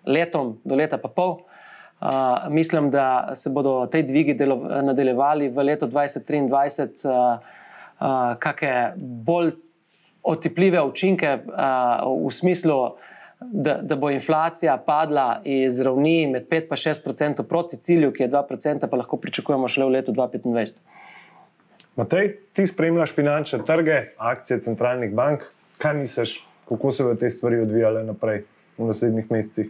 letom 0.05 0.55
do 0.63 0.75
leta 0.75 0.97
pa 0.97 1.09
pol, 1.13 1.35
uh, 2.01 2.49
mislim, 2.49 2.89
da 2.91 3.35
se 3.35 3.49
bodo 3.49 3.85
te 3.91 4.01
dvigi 4.03 4.33
nadaljevali 4.83 5.49
v 5.49 5.63
letu 5.63 5.87
2023, 5.87 7.05
uh, 7.05 7.37
uh, 8.01 8.33
kakšne 8.39 8.93
bolj 8.97 9.53
otipljive 10.23 10.81
učinke 10.81 11.37
uh, 11.45 12.27
v 12.27 12.31
smislu, 12.33 12.79
da, 13.41 13.79
da 13.81 13.95
bo 13.95 14.09
inflacija 14.13 14.77
padla 14.85 15.41
iz 15.45 15.79
ravni 15.81 16.27
med 16.29 16.45
5 16.49 16.69
in 16.69 16.81
6 16.93 17.09
odstotkov 17.09 17.45
proti 17.49 17.77
cilju, 17.77 18.11
ki 18.13 18.23
je 18.23 18.29
2 18.29 18.43
odstotka, 18.53 18.87
pa 18.87 18.97
lahko 19.01 19.17
pričakujemo 19.17 19.69
šele 19.69 19.85
v 19.85 19.97
letu 19.97 20.13
2025. 20.13 20.77
Matej, 22.01 22.31
ti 22.57 22.63
spremljaš 22.67 23.11
finančne 23.13 23.59
trge, 23.65 23.97
akcije 24.17 24.61
centralnih 24.65 25.11
bank. 25.13 25.43
Kaj 25.77 25.93
misliš, 25.93 26.31
kako 26.69 26.91
se 26.91 27.03
bodo 27.03 27.19
te 27.21 27.29
stvari 27.29 27.59
odvijale 27.61 28.01
naprej 28.03 28.41
v 28.77 28.87
naslednjih 28.89 29.27
mesecih? 29.31 29.67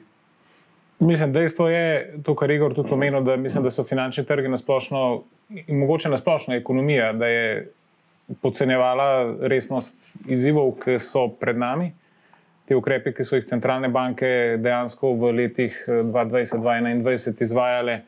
Mislim, 0.99 1.33
dejstvo 1.33 1.67
je 1.69 2.13
to, 2.23 2.35
kar 2.35 2.49
je 2.49 2.55
Igor 2.55 2.73
tudi 2.73 2.93
omenil, 2.93 3.23
da, 3.27 3.35
mislim, 3.35 3.63
da 3.63 3.71
so 3.71 3.83
finančni 3.83 4.23
trgi 4.25 4.47
na 4.47 4.57
splošno 4.57 5.23
in 5.49 5.79
mogoče 5.79 6.09
na 6.09 6.17
splošno 6.17 6.55
ekonomija, 6.55 7.11
da 7.13 7.27
je 7.27 7.67
podcenjevala 8.41 9.35
resnost 9.41 9.97
izzivov, 10.27 10.77
ki 10.85 10.99
so 11.03 11.27
pred 11.27 11.57
nami. 11.57 11.91
Te 12.65 12.77
ukrepe, 12.79 13.11
ki 13.11 13.27
so 13.27 13.35
jih 13.35 13.49
centralne 13.49 13.89
banke 13.91 14.55
dejansko 14.61 15.17
v 15.19 15.33
letih 15.41 15.83
2020-2021 15.87 17.43
izvajale, 17.43 18.01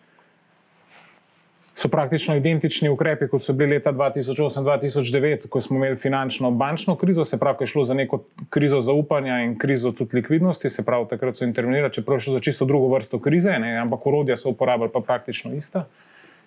so 1.76 1.90
praktično 1.90 2.36
identični 2.36 2.90
ukrepi, 2.90 3.28
kot 3.28 3.44
so 3.44 3.54
bili 3.54 3.76
leta 3.76 3.92
2008-2009, 3.92 5.48
ko 5.50 5.62
smo 5.62 5.78
imeli 5.78 5.98
finančno 5.98 6.52
bančno 6.52 6.96
krizo, 6.96 7.26
se 7.26 7.40
pravi, 7.40 7.58
ko 7.58 7.64
je 7.64 7.68
šlo 7.68 7.86
za 7.86 7.94
neko 7.94 8.24
krizo 8.50 8.82
zaupanja 8.82 9.40
in 9.44 9.58
krizo 9.58 9.92
tudi 9.92 10.16
likvidnosti, 10.16 10.70
se 10.70 10.86
pravi, 10.86 11.08
takrat 11.10 11.36
so 11.36 11.46
intervenirali, 11.46 11.94
čeprav 11.94 12.18
je 12.18 12.28
šlo 12.28 12.34
za 12.34 12.40
čisto 12.40 12.66
drugo 12.66 12.94
vrsto 12.94 13.20
krize, 13.20 13.58
ne, 13.60 13.78
ampak 13.78 14.06
urodja 14.08 14.38
so 14.38 14.50
uporabljali 14.50 14.92
pa 14.94 15.00
praktično 15.00 15.54
ista. 15.54 15.86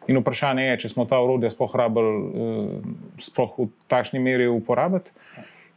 In 0.06 0.18
vprašanje 0.18 0.62
je, 0.62 0.78
če 0.84 0.88
smo 0.88 1.04
ta 1.10 1.18
urodja 1.20 1.50
sploh 1.50 1.74
rabili, 1.74 2.16
eh, 2.16 2.90
sploh 3.26 3.58
v 3.58 3.68
takšni 3.90 4.22
meri 4.22 4.46
uporabiti. 4.46 5.10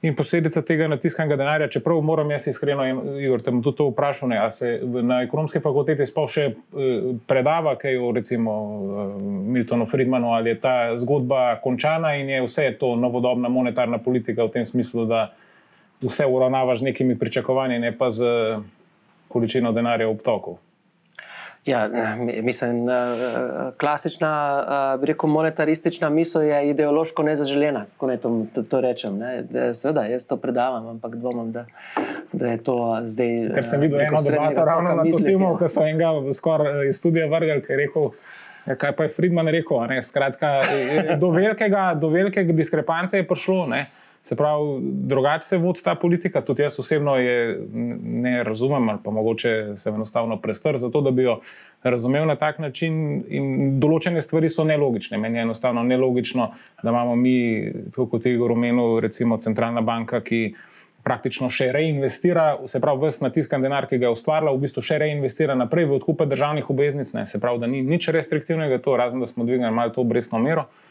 In 0.01 0.15
posledica 0.15 0.61
tega 0.63 0.85
natiskanega 0.87 1.35
denarja, 1.35 1.67
čeprav 1.73 1.97
moram 2.07 2.29
jaz 2.31 2.45
iskreno, 2.47 2.85
Igor, 3.19 3.41
te 3.43 3.51
bom 3.51 3.59
tudi 3.63 3.81
to 3.81 3.89
vprašal, 3.89 4.29
ne, 4.31 4.37
ali 4.39 4.53
se 4.55 4.69
na 5.03 5.17
ekonomski 5.25 5.59
fakulteti 5.59 6.07
sploh 6.07 6.29
še 6.31 6.45
eh, 6.47 7.09
predava 7.27 7.73
kaj 7.81 7.99
o 7.99 8.13
recimo 8.15 8.53
eh, 8.53 9.09
Miltonu 9.57 9.89
Friedmanu, 9.91 10.31
ali 10.37 10.53
je 10.53 10.61
ta 10.63 10.75
zgodba 11.01 11.57
končana 11.63 12.13
in 12.15 12.31
je 12.31 12.39
vse 12.45 12.69
to 12.79 12.93
novodobna 12.95 13.51
monetarna 13.51 13.99
politika 13.99 14.47
v 14.47 14.55
tem 14.55 14.69
smislu, 14.69 15.03
da 15.09 15.25
vse 15.99 16.23
uravnavaš 16.31 16.85
nekimi 16.87 17.19
pričakovanji, 17.19 17.83
ne 17.83 17.91
pa 17.91 18.07
z 18.15 18.31
količino 19.27 19.75
denarja 19.75 20.07
v 20.07 20.15
obtoku. 20.15 20.55
Ja, 21.65 21.89
mislim, 22.43 22.87
klasična, 23.77 24.97
rekel, 25.03 25.29
monetaristična 25.29 26.09
misel 26.09 26.41
je 26.41 26.69
ideološko 26.69 27.23
nezaželena, 27.23 27.85
ko 27.97 28.07
ne 28.07 28.17
to, 28.17 28.45
to, 28.55 28.63
to 28.63 28.81
rečem. 28.81 29.17
Ne. 29.17 29.43
Seveda, 29.73 30.05
jaz 30.07 30.25
to 30.25 30.37
predavam, 30.37 30.87
ampak 30.87 31.15
dvomim, 31.15 31.51
da, 31.51 31.65
da 32.31 32.47
je 32.47 32.57
to 32.63 32.77
zdaj. 33.05 33.35
Ker 33.55 33.65
sem 33.65 33.81
videl 33.81 34.01
eno 34.07 34.21
debato 34.23 34.65
ravno 34.65 34.95
na 34.95 35.03
to 35.11 35.19
temo, 35.19 35.53
ko 35.59 35.67
so 35.67 35.83
enega 35.83 36.33
skoraj 36.33 36.87
iz 36.87 36.97
studija 36.97 37.27
vrgli, 37.27 37.61
ki 37.65 37.73
je 37.73 37.81
rekel. 37.83 38.11
Ja, 38.67 38.75
kaj 38.75 38.95
pa 38.95 39.03
je 39.03 39.13
Friedman 39.15 39.47
rekel? 39.47 40.01
Skratka, 40.03 40.49
do, 41.19 41.29
velikega, 41.35 41.93
do 41.99 42.09
velike 42.09 42.43
diskrepance 42.43 43.17
je 43.17 43.27
prišlo. 43.27 43.65
Ne. 43.67 43.85
Se 44.21 44.35
pravi, 44.35 44.79
drugače 44.81 45.47
se 45.47 45.57
vodi 45.57 45.81
ta 45.83 45.95
politika, 45.95 46.41
tudi 46.41 46.61
jaz 46.61 46.79
osebno 46.79 47.15
je 47.15 47.59
ne 48.03 48.43
razumem, 48.43 48.89
ali 48.89 48.99
pa 49.03 49.11
mogoče 49.11 49.73
se 49.75 49.89
enostavno 49.89 50.37
prestr 50.41 50.77
za 50.77 50.89
to, 50.89 51.01
da 51.01 51.11
bi 51.11 51.23
jo 51.23 51.39
razumel 51.83 52.27
na 52.27 52.35
tak 52.35 52.59
način. 52.59 53.23
In 53.29 53.79
določene 53.79 54.21
stvari 54.21 54.49
so 54.49 54.65
nelogične. 54.67 55.17
Meni 55.17 55.39
je 55.39 55.45
enostavno 55.47 55.83
nelogično, 55.83 56.49
da 56.83 56.89
imamo 56.89 57.15
mi, 57.15 57.37
kot 57.95 58.25
je 58.25 58.33
Igor 58.33 58.51
omenil, 58.51 58.99
recimo 58.99 59.37
centralna 59.37 59.81
banka, 59.81 60.19
ki 60.21 60.41
praktično 61.03 61.47
še 61.49 61.71
reinvestira, 61.71 62.57
se 62.67 62.83
pravi, 62.83 63.07
vse 63.07 63.23
natiskan 63.23 63.63
denar, 63.63 63.87
ki 63.87 64.01
ga 64.01 64.09
je 64.09 64.17
ustvarila, 64.17 64.51
v 64.51 64.65
bistvu 64.65 64.83
še 64.83 64.99
reinvestira 64.99 65.55
naprej 65.55 65.87
v 65.87 65.95
odkupe 65.95 66.27
državnih 66.27 66.67
obveznic, 66.69 67.15
ne, 67.15 67.23
se 67.25 67.39
pravi, 67.39 67.63
da 67.63 67.71
ni 67.71 67.79
nič 67.87 68.11
restriktivnega, 68.11 68.81
to, 68.83 68.99
razen 68.99 69.23
da 69.23 69.31
smo 69.31 69.47
dvignili 69.47 69.71
malo 69.71 69.95
to 69.95 70.03
obrestno 70.03 70.43
mero. 70.43 70.67
Eh, 70.67 70.88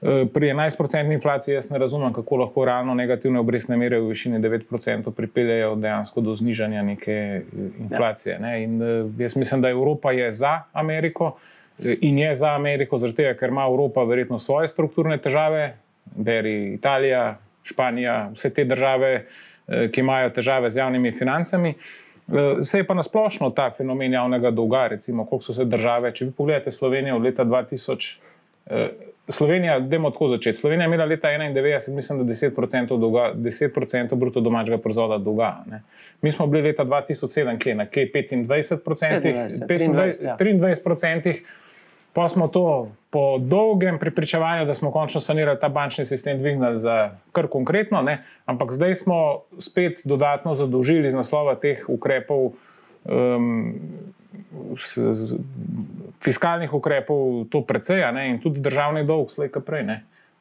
pri 0.00 0.46
11% 0.54 1.12
inflaciji 1.12 1.54
jaz 1.54 1.70
ne 1.70 1.78
razumem, 1.78 2.12
kako 2.12 2.36
lahko 2.36 2.64
realno 2.64 2.94
negativne 2.94 3.40
obrestne 3.40 3.76
mere 3.76 3.98
v 3.98 4.08
višini 4.08 4.38
9% 4.38 5.10
pripeljejo 5.10 5.74
dejansko 5.74 6.20
do 6.20 6.36
znižanja 6.36 6.82
neke 6.82 7.12
eh, 7.12 7.42
inflacije. 7.80 8.38
Ne. 8.38 8.62
In 8.62 8.82
eh, 8.82 9.04
jaz 9.18 9.36
mislim, 9.36 9.62
da 9.62 9.68
Evropa 9.68 10.12
je 10.12 10.32
za 10.32 10.60
Ameriko 10.72 11.36
in 11.78 12.18
je 12.18 12.34
za 12.36 12.54
Ameriko, 12.54 12.98
zaradi 12.98 13.16
tega, 13.16 13.34
ker 13.38 13.50
ima 13.50 13.64
Evropa 13.64 14.02
verjetno 14.04 14.38
svoje 14.38 14.68
strukturne 14.68 15.18
težave, 15.18 15.76
beri 16.16 16.74
Italija, 16.74 17.36
Španija, 17.62 18.30
vse 18.34 18.50
te 18.50 18.64
države, 18.64 19.26
ki 19.92 20.00
imajo 20.00 20.30
težave 20.30 20.70
z 20.70 20.80
javnimi 20.80 21.12
financami. 21.12 21.74
Se 22.62 22.78
je 22.78 22.86
pa 22.86 22.94
nasplošno 22.94 23.50
ta 23.50 23.70
fenomen 23.76 24.12
javnega 24.12 24.50
dolga, 24.50 24.86
recimo, 24.88 25.26
koliko 25.26 25.44
so 25.44 25.54
se 25.54 25.64
države, 25.64 26.10
če 26.14 26.24
vi 26.24 26.32
pogledate 26.32 26.70
Slovenijo 26.70 27.16
od 27.16 27.22
leta 27.22 27.44
2000. 27.44 28.27
Slovenija, 29.28 29.80
demo 29.80 30.10
tako 30.10 30.28
začeti. 30.28 30.58
Slovenija 30.58 30.84
je 30.84 30.88
imela 30.88 31.04
leta 31.04 31.28
1991, 31.28 31.94
mislim, 31.94 32.18
da 32.18 32.34
10%, 32.34 32.98
dolga, 32.98 33.32
10 33.34 34.14
bruto 34.14 34.40
domačega 34.40 34.78
proizvoda 34.78 35.18
dolga. 35.18 35.56
Ne. 35.70 35.82
Mi 36.22 36.32
smo 36.32 36.46
bili 36.46 36.62
leta 36.62 36.84
2007, 36.84 37.58
kje, 37.58 37.74
na 37.74 37.86
kje 37.86 38.10
25%, 38.12 38.46
25, 38.46 39.66
25, 39.66 40.36
23%. 40.38 41.40
Pa 42.12 42.28
smo 42.28 42.48
to 42.48 42.90
po 43.10 43.38
dolgem 43.38 43.98
pripričevanju, 43.98 44.64
da 44.66 44.74
smo 44.74 44.90
končno 44.90 45.20
sanirali 45.20 45.58
ta 45.60 45.68
bančni 45.68 46.04
sistem, 46.04 46.38
dvignili 46.38 46.80
za 46.80 47.10
kar 47.32 47.46
konkretno, 47.46 48.02
ne. 48.02 48.24
ampak 48.46 48.72
zdaj 48.72 48.94
smo 48.94 49.40
spet 49.58 50.00
dodatno 50.04 50.54
zadolžili 50.54 51.08
iz 51.08 51.14
naslova 51.14 51.54
teh 51.54 51.84
ukrepov. 51.88 52.52
Um, 53.04 53.74
fiskalnih 56.24 56.74
ukrepov 56.74 57.48
to 57.50 57.62
precej, 57.62 58.02
in 58.28 58.38
tudi 58.42 58.60
državni 58.60 59.04
dolg, 59.06 59.30
slej 59.30 59.52
kaj 59.54 59.64
prej. 59.64 59.84
Ne. 59.88 59.98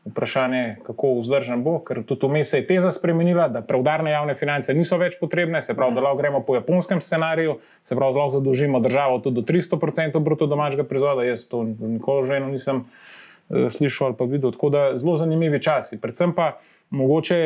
Vprašanje, 0.07 0.77
kako 0.87 1.17
vzdržen 1.19 1.65
bo, 1.65 1.81
ker 1.83 1.99
tudi 2.07 2.29
vmes 2.29 2.47
se 2.47 2.61
je 2.61 2.67
teza 2.69 2.93
spremenila, 2.95 3.49
da 3.51 3.59
preudarne 3.59 4.13
javne 4.13 4.37
finance 4.39 4.71
niso 4.73 4.95
več 4.97 5.17
potrebne, 5.19 5.59
se 5.61 5.75
pravi, 5.75 5.97
da 5.97 6.05
lahko 6.05 6.21
gremo 6.21 6.39
po 6.47 6.55
japonskem 6.55 7.01
scenariju, 7.03 7.57
se 7.83 7.91
pravi, 7.91 8.15
da 8.15 8.21
lahko 8.21 8.37
zadolžimo 8.37 8.79
državo 8.79 9.19
tudi 9.25 9.41
do 9.41 9.43
300% 9.49 10.23
bruto 10.23 10.47
domačega 10.47 10.87
proizvoda. 10.87 11.27
Jaz 11.27 11.43
to 11.51 11.65
nikoli 11.67 12.27
že 12.29 12.39
nisem 12.45 12.85
uh, 12.85 13.67
slišal 13.67 14.13
ali 14.13 14.17
pa 14.21 14.29
videl. 14.31 14.55
Tako 14.55 14.71
da 14.71 14.87
zelo 14.95 15.17
zanimivi 15.19 15.59
časi. 15.59 15.99
Predvsem 15.99 16.31
pa. 16.31 16.53
Mogoče, 16.89 17.37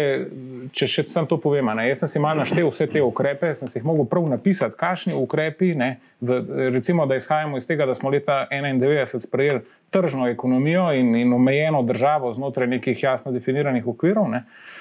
če 0.78 0.86
še 0.86 1.04
sem 1.10 1.26
to 1.26 1.40
povem, 1.42 1.72
ne, 1.74 1.88
jaz 1.90 2.04
sem 2.04 2.12
si 2.12 2.20
malo 2.22 2.44
naštel 2.44 2.68
vse 2.70 2.86
te 2.92 3.02
ukrepe, 3.02 3.56
sem 3.58 3.70
si 3.72 3.80
jih 3.80 3.88
mogel 3.90 4.06
prav 4.10 4.28
napisati, 4.30 4.78
kakšni 4.78 5.16
ukrepi, 5.18 5.72
ne, 5.78 5.96
v, 6.22 6.38
recimo, 6.76 7.08
da 7.10 7.18
izhajamo 7.18 7.58
iz 7.58 7.66
tega, 7.66 7.88
da 7.90 7.96
smo 7.98 8.14
leta 8.14 8.44
1991 8.52 9.26
sprejeli 9.26 9.64
tržno 9.90 10.30
ekonomijo 10.30 10.92
in, 10.94 11.16
in 11.24 11.34
omejeno 11.34 11.82
državo 11.84 12.30
znotraj 12.38 12.70
nekih 12.78 13.02
jasno 13.02 13.34
definiranih 13.34 13.88
okvirov. 13.90 14.30
Ne, 14.30 14.46
uh, 14.46 14.81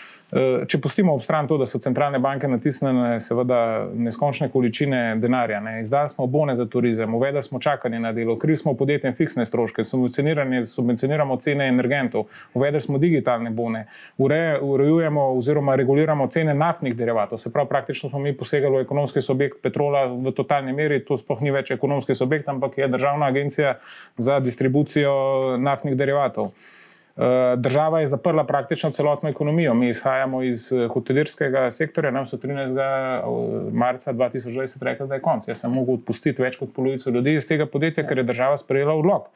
če 0.67 0.79
pustimo 0.79 1.15
ob 1.17 1.25
stran 1.25 1.49
to, 1.51 1.57
da 1.59 1.67
so 1.67 1.81
centralne 1.83 2.21
banke 2.23 2.49
natisnjene 2.49 3.19
seveda 3.23 3.89
neskončne 3.95 4.51
količine 4.53 5.17
denarja, 5.19 5.59
ne. 5.61 5.81
izdali 5.83 6.13
smo 6.13 6.27
bone 6.31 6.55
za 6.57 6.67
turizem, 6.71 7.15
uvedli 7.15 7.43
smo 7.43 7.59
čakanje 7.61 8.01
na 8.01 8.13
delo, 8.13 8.37
krili 8.39 8.57
smo 8.57 8.75
podjetjem 8.79 9.15
fiksne 9.19 9.47
stroške, 9.47 9.85
subvencioniramo 9.85 11.37
cene 11.37 11.69
energentov, 11.69 12.29
uvedli 12.55 12.81
smo 12.81 12.99
digitalne 12.99 13.51
bone, 13.51 13.87
urejujemo 14.19 15.27
oziroma 15.35 15.75
reguliramo 15.75 16.29
cene 16.31 16.55
naftnih 16.55 16.97
derivatov, 16.97 17.39
se 17.39 17.53
pravi, 17.53 17.69
praktično 17.69 18.11
smo 18.11 18.19
mi 18.19 18.37
posegali 18.37 18.77
v 18.77 18.87
ekonomski 18.87 19.23
subjekt 19.23 19.63
petrola 19.63 20.07
v 20.07 20.33
totalni 20.37 20.73
meri, 20.73 21.03
to 21.05 21.19
sploh 21.19 21.43
ni 21.43 21.51
več 21.51 21.75
ekonomski 21.75 22.15
subjekt, 22.15 22.49
ampak 22.49 22.79
je 22.79 22.89
državna 22.89 23.27
agencija 23.27 23.79
za 24.19 24.39
distribucijo 24.41 25.57
naftnih 25.59 25.97
derivatov. 25.97 26.55
Eh, 27.17 27.57
država 27.57 28.01
je 28.01 28.09
zaprla 28.09 28.45
praktično 28.45 28.91
celotno 28.91 29.29
ekonomijo. 29.29 29.75
Mi 29.75 29.89
izhajamo 29.89 30.43
iz 30.43 30.73
eh, 30.73 30.89
hotelirskega 30.89 31.71
sektorja, 31.71 32.11
nam 32.11 32.27
so 32.27 32.37
13. 32.37 32.79
Eh, 32.79 33.73
marca 33.73 34.13
2020 34.13 34.85
rekli, 34.85 35.09
da 35.09 35.15
je 35.15 35.21
konc. 35.21 35.49
Jaz 35.49 35.61
sem 35.61 35.73
mogel 35.73 35.95
odpustiti 35.95 36.43
več 36.43 36.57
kot 36.57 36.73
polovico 36.75 37.11
ljudi 37.11 37.35
iz 37.35 37.47
tega 37.47 37.67
podjetja, 37.67 38.07
ker 38.07 38.19
je 38.19 38.25
država 38.25 38.57
sprejela 38.57 38.95
odlog. 38.95 39.27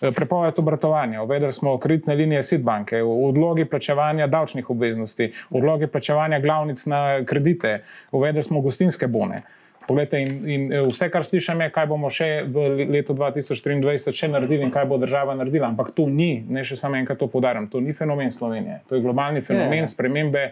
Prepoved 0.00 0.54
obratovanja, 0.58 1.22
uvedli 1.22 1.52
smo 1.52 1.72
kreditne 1.78 2.14
linije 2.14 2.42
Sidbanke, 2.42 3.02
odlogi 3.02 3.64
plačevanja 3.64 4.26
davčnih 4.26 4.70
obveznosti, 4.70 5.32
odlogi 5.50 5.86
plačevanja 5.86 6.38
glavnic 6.40 6.84
na 6.86 7.24
kredite, 7.26 7.80
uvedli 8.12 8.42
smo 8.42 8.60
gostinske 8.60 9.06
bone. 9.06 9.42
Poglejte, 9.88 10.20
in, 10.20 10.32
in 10.48 10.72
eh, 10.72 10.82
vse, 10.84 11.08
kar 11.12 11.24
slišim, 11.24 11.62
je, 11.64 11.70
kaj 11.72 11.86
bomo 11.88 12.10
še 12.12 12.28
v 12.44 12.88
letu 12.92 13.16
2023 13.16 14.12
še 14.12 14.28
naredili 14.28 14.66
in 14.66 14.72
kaj 14.74 14.84
bo 14.90 14.98
država 15.00 15.36
naredila. 15.38 15.70
Ampak 15.72 15.94
to 15.96 16.04
ni, 16.12 16.42
ne 16.44 16.64
še 16.66 16.76
samo 16.76 16.98
enkrat 17.00 17.20
to 17.22 17.30
podarjam, 17.32 17.70
to 17.72 17.80
ni 17.80 17.96
fenomen 17.96 18.28
Slovenije, 18.34 18.82
to 18.88 18.98
je 18.98 19.04
globalni 19.04 19.40
fenomen 19.40 19.80
je, 19.80 19.86
je. 19.86 19.94
spremembe. 19.94 20.44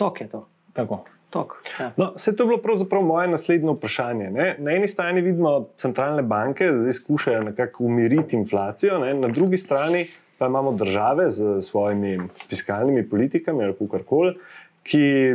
Tok 0.00 0.24
je 0.24 0.30
to. 0.32 0.46
Tako. 0.76 1.04
Tok, 1.34 1.56
ja. 1.74 1.90
no, 1.98 2.12
vse 2.14 2.32
to 2.32 2.44
je 2.44 2.48
bilo 2.52 2.60
pravzaprav 2.62 3.02
moje 3.02 3.28
naslednje 3.28 3.72
vprašanje. 3.74 4.28
Ne? 4.30 4.46
Na 4.62 4.76
eni 4.78 4.88
strani 4.88 5.20
vidimo, 5.20 5.50
da 5.58 5.80
centralne 5.82 6.22
banke 6.22 6.68
zdaj 6.78 6.94
skušajo 7.00 7.42
nekako 7.48 7.84
umiriti 7.84 8.38
inflacijo, 8.38 9.00
ne? 9.02 9.10
na 9.18 9.28
drugi 9.28 9.58
strani 9.58 10.06
pa 10.38 10.46
imamo 10.46 10.72
države 10.72 11.30
z 11.30 11.60
svojimi 11.62 12.18
fiskalnimi 12.48 13.08
politikami 13.08 13.64
ali 13.64 13.88
kar 13.90 14.02
koli, 14.06 14.34
ki 14.82 15.34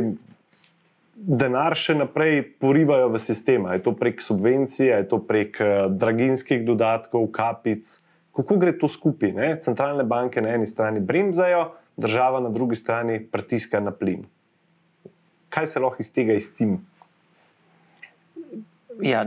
denar 1.14 1.76
še 1.76 1.94
naprej 1.96 2.42
porivajo 2.60 3.12
v 3.12 3.20
sistem. 3.20 3.68
Je 3.68 3.82
to 3.84 3.92
prek 3.96 4.22
subvencij, 4.24 4.88
je 4.90 5.08
to 5.08 5.20
prek 5.20 5.58
uh, 5.60 5.86
draginskih 5.92 6.64
dodatkov, 6.66 7.28
kapic. 7.34 7.84
Kako 8.32 8.56
gre 8.56 8.72
to 8.72 8.88
skupaj? 8.88 9.32
Ne? 9.36 9.48
Centralne 9.60 10.04
banke 10.08 10.40
na 10.40 10.56
eni 10.56 10.66
strani 10.66 11.04
bremzajo, 11.04 11.72
država 12.00 12.40
na 12.40 12.48
drugi 12.48 12.80
strani 12.80 13.20
pritiska 13.20 13.80
na 13.80 13.92
plin. 13.92 14.24
Kaj 15.52 15.68
se 15.68 15.82
lahko 15.84 16.00
iz 16.00 16.08
tega 16.08 16.32
izcim? 16.32 16.80
Ja, 19.00 19.24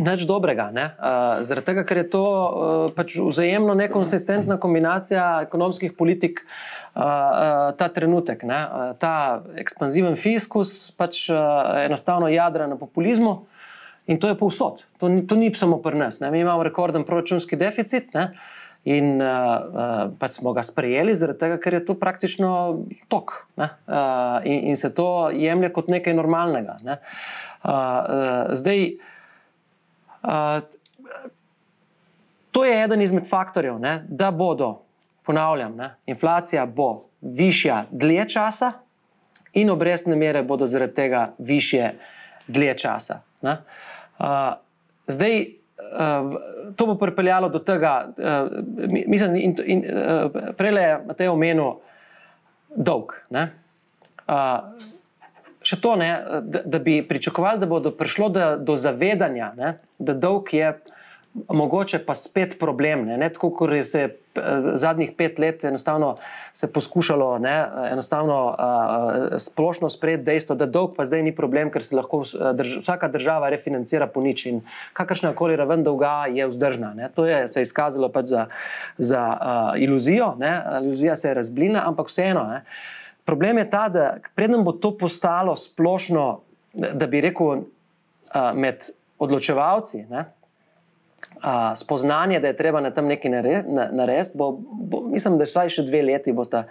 nič 0.00 0.26
dobrega. 0.26 0.70
Ne? 0.74 0.90
Uh, 0.98 1.46
zaradi 1.46 1.70
tega, 1.70 1.84
ker 1.86 2.02
je 2.02 2.06
to 2.10 2.24
uh, 2.24 2.50
pač 2.96 3.14
vzajemno 3.14 3.76
nekonsistentna 3.78 4.58
kombinacija 4.58 5.46
ekonomskih 5.46 5.94
politik, 5.94 6.42
uh, 6.42 7.00
uh, 7.00 7.70
ta 7.78 7.90
trenutek, 7.94 8.42
ne? 8.48 8.58
uh, 8.58 8.92
ta 8.98 9.44
ekspanziven 9.60 10.18
fiskus, 10.18 10.90
pač 10.98 11.28
uh, 11.30 11.84
enostavno 11.86 12.30
jadra 12.32 12.66
na 12.66 12.80
populizmu 12.80 13.44
in 14.10 14.18
to 14.18 14.26
je 14.26 14.38
povsod. 14.38 14.82
To 14.98 15.06
ni, 15.06 15.22
to 15.30 15.38
ni 15.38 15.52
samo 15.54 15.78
pri 15.78 16.00
nas. 16.00 16.18
Ne? 16.18 16.32
Mi 16.34 16.42
imamo 16.42 16.66
rekorden 16.66 17.06
proračunski 17.06 17.54
deficit. 17.60 18.10
Ne? 18.16 18.32
In 18.88 19.20
uh, 19.20 19.28
uh, 19.28 19.98
pač 20.16 20.40
smo 20.40 20.56
ga 20.56 20.64
sprejeli, 20.64 21.12
zaradi 21.12 21.44
tega, 21.44 21.60
ker 21.60 21.76
je 21.76 21.82
to 21.84 21.94
praktično 22.00 22.80
tok 23.12 23.44
uh, 23.60 23.68
in, 24.40 24.72
in 24.72 24.76
se 24.80 24.88
to 24.96 25.28
jemlje 25.36 25.68
kot 25.76 25.92
nekaj 25.92 26.16
normalnega. 26.16 26.78
Ne? 26.80 26.96
Uh, 26.96 27.49
zdaj, 28.52 28.92
uh, 30.22 30.62
to 32.50 32.64
je 32.64 32.84
eden 32.84 33.02
izmed 33.02 33.28
faktorjev, 33.28 33.78
ne, 33.78 34.04
da 34.08 34.30
bodo, 34.30 34.78
ponavljam, 35.26 35.76
ne, 35.76 35.94
inflacija 36.06 36.66
bo 36.66 37.04
višja 37.20 37.84
dlje 37.90 38.28
časa 38.28 38.72
in 39.52 39.70
obrestne 39.70 40.16
mere 40.16 40.42
bodo 40.42 40.66
zaradi 40.66 40.94
tega 40.94 41.30
višje 41.38 41.94
dlje 42.48 42.78
časa. 42.78 43.20
Uh, 43.42 43.56
zdaj, 45.06 45.40
uh, 45.40 46.34
to 46.76 46.86
bo 46.86 46.94
pripeljalo 46.94 47.48
do 47.48 47.58
tega, 47.58 48.08
uh, 48.08 48.50
mislim, 49.06 49.36
in, 49.36 49.56
in, 49.64 49.84
uh, 49.84 50.30
prej 50.56 50.76
je 50.76 50.98
Matej 51.06 51.28
omenil 51.28 51.74
dolg. 52.76 53.14
Uh, 53.30 53.44
še 55.70 55.78
to, 55.80 55.94
ne, 56.00 56.10
da, 56.42 56.64
da 56.66 56.78
bi 56.82 57.00
pričakovali, 57.06 57.62
da 57.62 57.68
bo 57.70 57.78
prišlo 57.94 58.28
do, 58.34 58.46
do 58.58 58.76
zavedanja, 58.80 59.52
ne, 59.58 59.76
da 59.98 60.16
dolg 60.18 60.50
je 60.54 60.74
mogoče 61.48 61.98
pa 62.06 62.14
spet 62.14 62.58
problem. 62.58 63.04
Ne, 63.06 63.16
ne 63.16 63.28
tako, 63.30 63.50
kot 63.54 63.70
se 63.86 64.00
je 64.00 64.08
zadnjih 64.74 65.12
pet 65.18 65.38
let 65.38 65.64
enostavno 65.64 66.16
se 66.54 66.72
poskušalo 66.72 67.38
ne, 67.38 67.66
enostavno 67.92 68.38
uh, 68.46 69.38
splošno 69.38 69.88
sprejeti 69.88 70.24
dejstvo, 70.24 70.54
da 70.54 70.66
dolg 70.66 70.94
pa 70.96 71.06
zdaj 71.06 71.22
ni 71.22 71.34
problem, 71.34 71.70
ker 71.70 71.84
se 71.84 71.96
lahko 71.96 72.22
drž 72.54 72.76
vsaka 72.82 73.08
država 73.08 73.50
refinancira 73.50 74.06
po 74.06 74.22
nič 74.22 74.46
in 74.46 74.60
kakršna 74.92 75.34
koli 75.34 75.56
raven 75.56 75.84
dolga 75.86 76.26
je 76.30 76.46
vzdržna. 76.46 76.94
Ne. 76.94 77.10
To 77.14 77.26
je 77.26 77.48
se 77.48 77.62
izkazalo 77.62 78.08
pač 78.08 78.30
za, 78.34 78.46
za 78.98 79.26
uh, 79.30 79.82
iluzijo, 79.82 80.34
ne. 80.38 80.62
iluzija 80.82 81.16
se 81.16 81.28
je 81.28 81.34
razblina, 81.34 81.86
ampak 81.86 82.10
vseeno. 82.10 82.46
Ne. 82.50 82.64
Problem 83.30 83.58
je 83.58 83.70
ta, 83.70 83.84
da 83.88 84.16
predem 84.34 84.64
bo 84.66 84.72
to 84.72 84.90
postalo 84.98 85.54
splošno, 85.56 86.40
da 86.74 87.06
bi 87.06 87.20
rekel, 87.22 87.62
med 88.58 88.88
odločevalci, 89.22 90.02
ne, 90.10 90.24
spoznanje, 91.78 92.40
da 92.42 92.50
je 92.50 92.56
treba 92.58 92.80
na 92.82 92.90
tem 92.90 93.06
nekaj 93.06 93.30
narediti, 93.30 94.34
bo, 94.34 94.50
bo, 94.58 95.04
mislim, 95.12 95.38
da 95.38 95.46
vsaj 95.46 95.70
še 95.76 95.86
dve 95.86 96.02
leti 96.02 96.34
bosta 96.34 96.64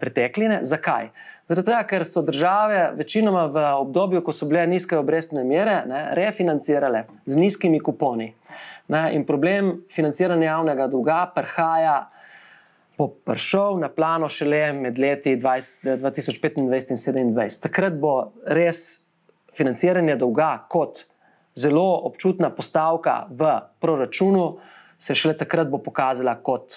pretekline. 0.00 0.60
Zakaj? 0.68 1.08
Zato, 1.48 1.80
ker 1.88 2.04
so 2.04 2.20
države 2.24 2.90
večinoma 3.00 3.46
v 3.48 3.66
obdobju, 3.80 4.20
ko 4.24 4.32
so 4.36 4.44
bile 4.48 4.66
nizke 4.68 5.00
obrestne 5.00 5.44
mere, 5.44 5.82
ne, 5.88 6.06
refinancirale 6.20 7.06
z 7.24 7.40
nizkimi 7.40 7.80
kuponi. 7.80 8.34
Ne, 8.92 9.06
in 9.16 9.24
problem 9.24 9.78
financiranja 9.96 10.50
javnega 10.52 10.92
dolga 10.92 11.22
prihaja, 11.32 12.02
bo 12.02 12.13
prišel 12.98 13.78
na 13.82 13.88
plano 13.88 14.28
šele 14.28 14.72
med 14.72 14.98
leti 14.98 15.36
20, 15.36 15.98
2025 16.02 16.60
in 16.60 16.68
2027. 16.70 17.60
Takrat 17.60 17.98
bo 17.98 18.32
res 18.46 18.84
financiranje 19.56 20.16
dolga 20.16 20.66
kot 20.70 21.04
zelo 21.54 21.86
občutna 22.06 22.50
postavka 22.50 23.26
v 23.30 23.58
proračunu 23.80 24.46
se 24.98 25.14
šele 25.14 25.34
takrat 25.36 25.68
bo 25.68 25.78
pokazala 25.78 26.34
kot 26.42 26.72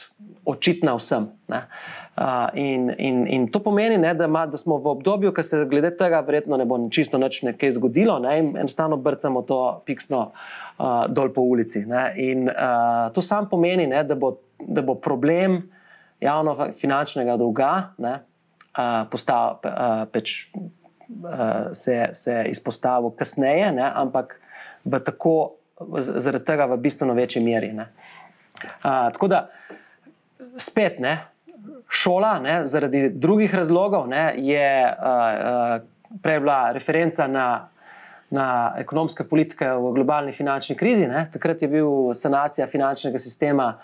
očitna 0.45 0.95
vsem. 0.97 1.29
Uh, 1.47 2.49
in, 2.59 2.89
in, 2.97 3.27
in 3.27 3.45
to 3.51 3.61
pomeni, 3.63 3.97
ne, 3.97 4.13
da, 4.17 4.27
ma, 4.27 4.45
da 4.49 4.57
smo 4.57 4.79
v 4.81 4.89
obdobju, 4.97 5.31
ki 5.31 5.43
se 5.45 5.59
glede 5.69 5.93
tega 5.97 6.19
verjetno 6.25 6.57
ne 6.57 6.65
bo 6.65 6.79
čisto 6.91 7.19
nič 7.21 7.43
nekaj 7.45 7.75
zgodilo, 7.77 8.17
ne, 8.19 8.33
in 8.41 8.49
enostavno 8.57 8.97
brcamo 8.97 9.45
to 9.47 9.59
piksno 9.85 10.23
uh, 10.31 11.05
dol 11.07 11.29
po 11.33 11.45
ulici. 11.45 11.85
Ne, 11.87 12.09
in 12.17 12.49
uh, 12.49 13.07
to 13.15 13.21
sam 13.21 13.47
pomeni, 13.49 13.87
ne, 13.87 14.03
da, 14.03 14.17
bo, 14.17 14.33
da 14.59 14.81
bo 14.81 14.97
problem 14.99 15.61
javno-finančnega 16.21 17.37
dolga 17.37 17.71
ne, 17.97 18.13
uh, 18.77 19.05
postal, 19.11 19.59
uh, 19.63 20.05
peč, 20.11 20.49
uh, 20.55 21.73
se, 21.77 22.09
se 22.13 22.43
izpostavil 22.49 23.13
kasneje, 23.17 23.71
ne, 23.71 23.91
ampak 23.93 24.39
v 24.85 25.03
tako. 25.03 25.37
Zaradi 26.01 26.41
tega 26.41 26.65
v 26.65 26.79
bistveno 26.81 27.13
večji 27.13 27.37
meri. 27.45 27.67
Uh, 27.77 27.83
tako 29.13 29.27
da, 29.29 29.43
spet, 30.57 30.97
ne, 30.97 31.19
šola, 31.89 32.39
ne, 32.41 32.55
zaradi 32.65 33.09
drugih 33.13 33.53
razlogov, 33.55 34.07
ne, 34.09 34.33
je 34.41 34.71
uh, 34.89 34.95
uh, 34.97 36.21
prej 36.21 36.39
bila 36.39 36.71
referenca 36.71 37.27
na, 37.27 37.69
na 38.29 38.47
ekonomske 38.77 39.23
politike 39.23 39.69
v 39.69 39.93
globalni 39.95 40.33
finančni 40.33 40.75
krizi. 40.75 41.07
Ne. 41.07 41.27
Takrat 41.33 41.61
je 41.61 41.67
bil 41.71 42.13
sanacija 42.13 42.67
finančnega 42.67 43.19
sistema. 43.19 43.75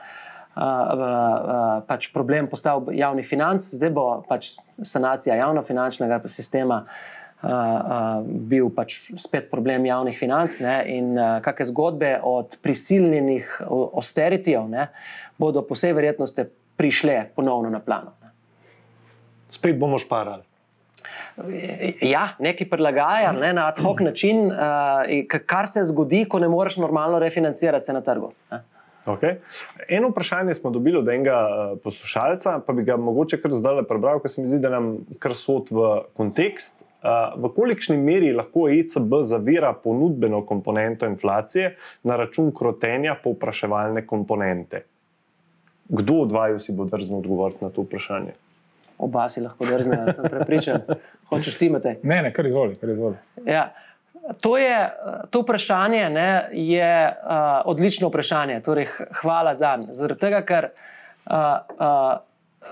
Uh, 0.54 0.62
uh, 0.62 1.82
pač 1.90 2.12
problem 2.14 2.46
postal 2.46 2.84
javni 2.94 3.24
financ, 3.26 3.66
zdaj 3.74 3.90
bo 3.90 4.04
pač 4.28 4.52
sanacija 4.86 5.34
javno-finančnega 5.40 6.20
sistema 6.30 6.84
uh, 6.86 8.22
bil 8.22 8.70
pač 8.70 9.00
spet 9.18 9.50
problem 9.50 9.88
javnih 9.90 10.14
financ 10.20 10.60
ne, 10.62 10.76
in 10.94 11.16
uh, 11.18 11.40
kakšne 11.42 11.72
zgodbe 11.72 12.12
od 12.22 12.54
prisiljenih 12.62 13.50
austeritijev 13.66 14.70
bodo 15.42 15.64
po 15.66 15.74
vsej 15.74 15.96
verjetnosti 15.98 16.46
prišle 16.78 17.34
ponovno 17.34 17.72
na 17.74 17.82
plano. 17.82 18.14
Ne. 18.22 18.30
Spet 19.50 19.80
bomo 19.80 19.98
šparali. 19.98 20.46
Ja, 22.06 22.36
neki 22.38 22.68
prilagajajo 22.70 23.32
ne, 23.40 23.56
na 23.58 23.66
ad 23.72 23.82
hoc 23.82 24.06
način, 24.06 24.46
uh, 24.54 25.10
kar 25.50 25.66
se 25.66 25.82
zgodi, 25.90 26.28
ko 26.30 26.38
ne 26.40 26.48
moreš 26.48 26.78
normalno 26.78 27.18
refinancirati 27.20 27.90
se 27.90 27.98
na 27.98 28.06
trgu. 28.06 28.30
Ne. 28.52 28.62
Okay. 29.06 29.36
Eno 29.88 30.10
vprašanje 30.10 30.54
smo 30.54 30.70
dobili 30.72 30.98
od 30.98 31.10
enega 31.10 31.48
poslušalca, 31.84 32.60
pa 32.68 32.74
bi 32.74 32.84
ga 32.84 32.98
mogoče 32.98 33.42
kar 33.42 33.52
zdaj 33.52 33.84
prebral, 33.88 34.22
ker 34.24 34.32
se 34.32 34.42
mi 34.42 34.48
zdi, 34.48 34.62
da 34.64 34.70
nam 34.70 34.96
kar 35.20 35.36
sod 35.36 35.72
v 35.72 35.90
kontekst. 36.16 36.72
V 37.36 37.50
kolikšni 37.52 37.98
meri 38.00 38.30
lahko 38.32 38.70
ECB 38.72 39.18
zavira 39.28 39.74
ponudbeno 39.74 40.46
komponento 40.48 41.06
inflacije 41.06 41.76
na 42.04 42.16
račun 42.16 42.54
krotenja 42.56 43.18
povpraševalne 43.24 44.06
komponente? 44.08 44.86
Kdo 45.90 46.22
od 46.24 46.32
vaju 46.32 46.60
si 46.60 46.72
bo 46.72 46.86
drznil 46.86 47.18
odgovoriti 47.18 47.66
na 47.66 47.70
to 47.70 47.84
vprašanje? 47.84 48.32
Oba 48.98 49.28
si 49.30 49.42
lahko 49.44 49.66
drznil, 49.66 50.14
sem 50.16 50.30
prepričan. 50.32 50.82
Hočeš 51.30 51.58
ti 51.60 51.68
imeti? 51.68 51.98
Ne, 52.04 52.22
ne, 52.22 52.32
kar 52.34 52.46
izvoli. 52.46 52.80
Kar 52.80 52.90
izvoli. 52.90 53.20
Ja. 53.46 53.74
To, 54.42 54.58
je, 54.58 54.90
to 55.30 55.42
vprašanje 55.42 56.10
ne, 56.10 56.48
je 56.52 57.08
uh, 57.08 57.42
odlično 57.66 58.08
vprašanje. 58.08 58.62
Torej, 58.64 58.88
hvala 59.22 59.56
za 59.56 59.76
njega. 59.76 59.94
Zaradi 59.94 60.20
tega, 60.20 60.42
ker 60.48 60.70
uh, 60.70 61.36
uh, 61.80 62.22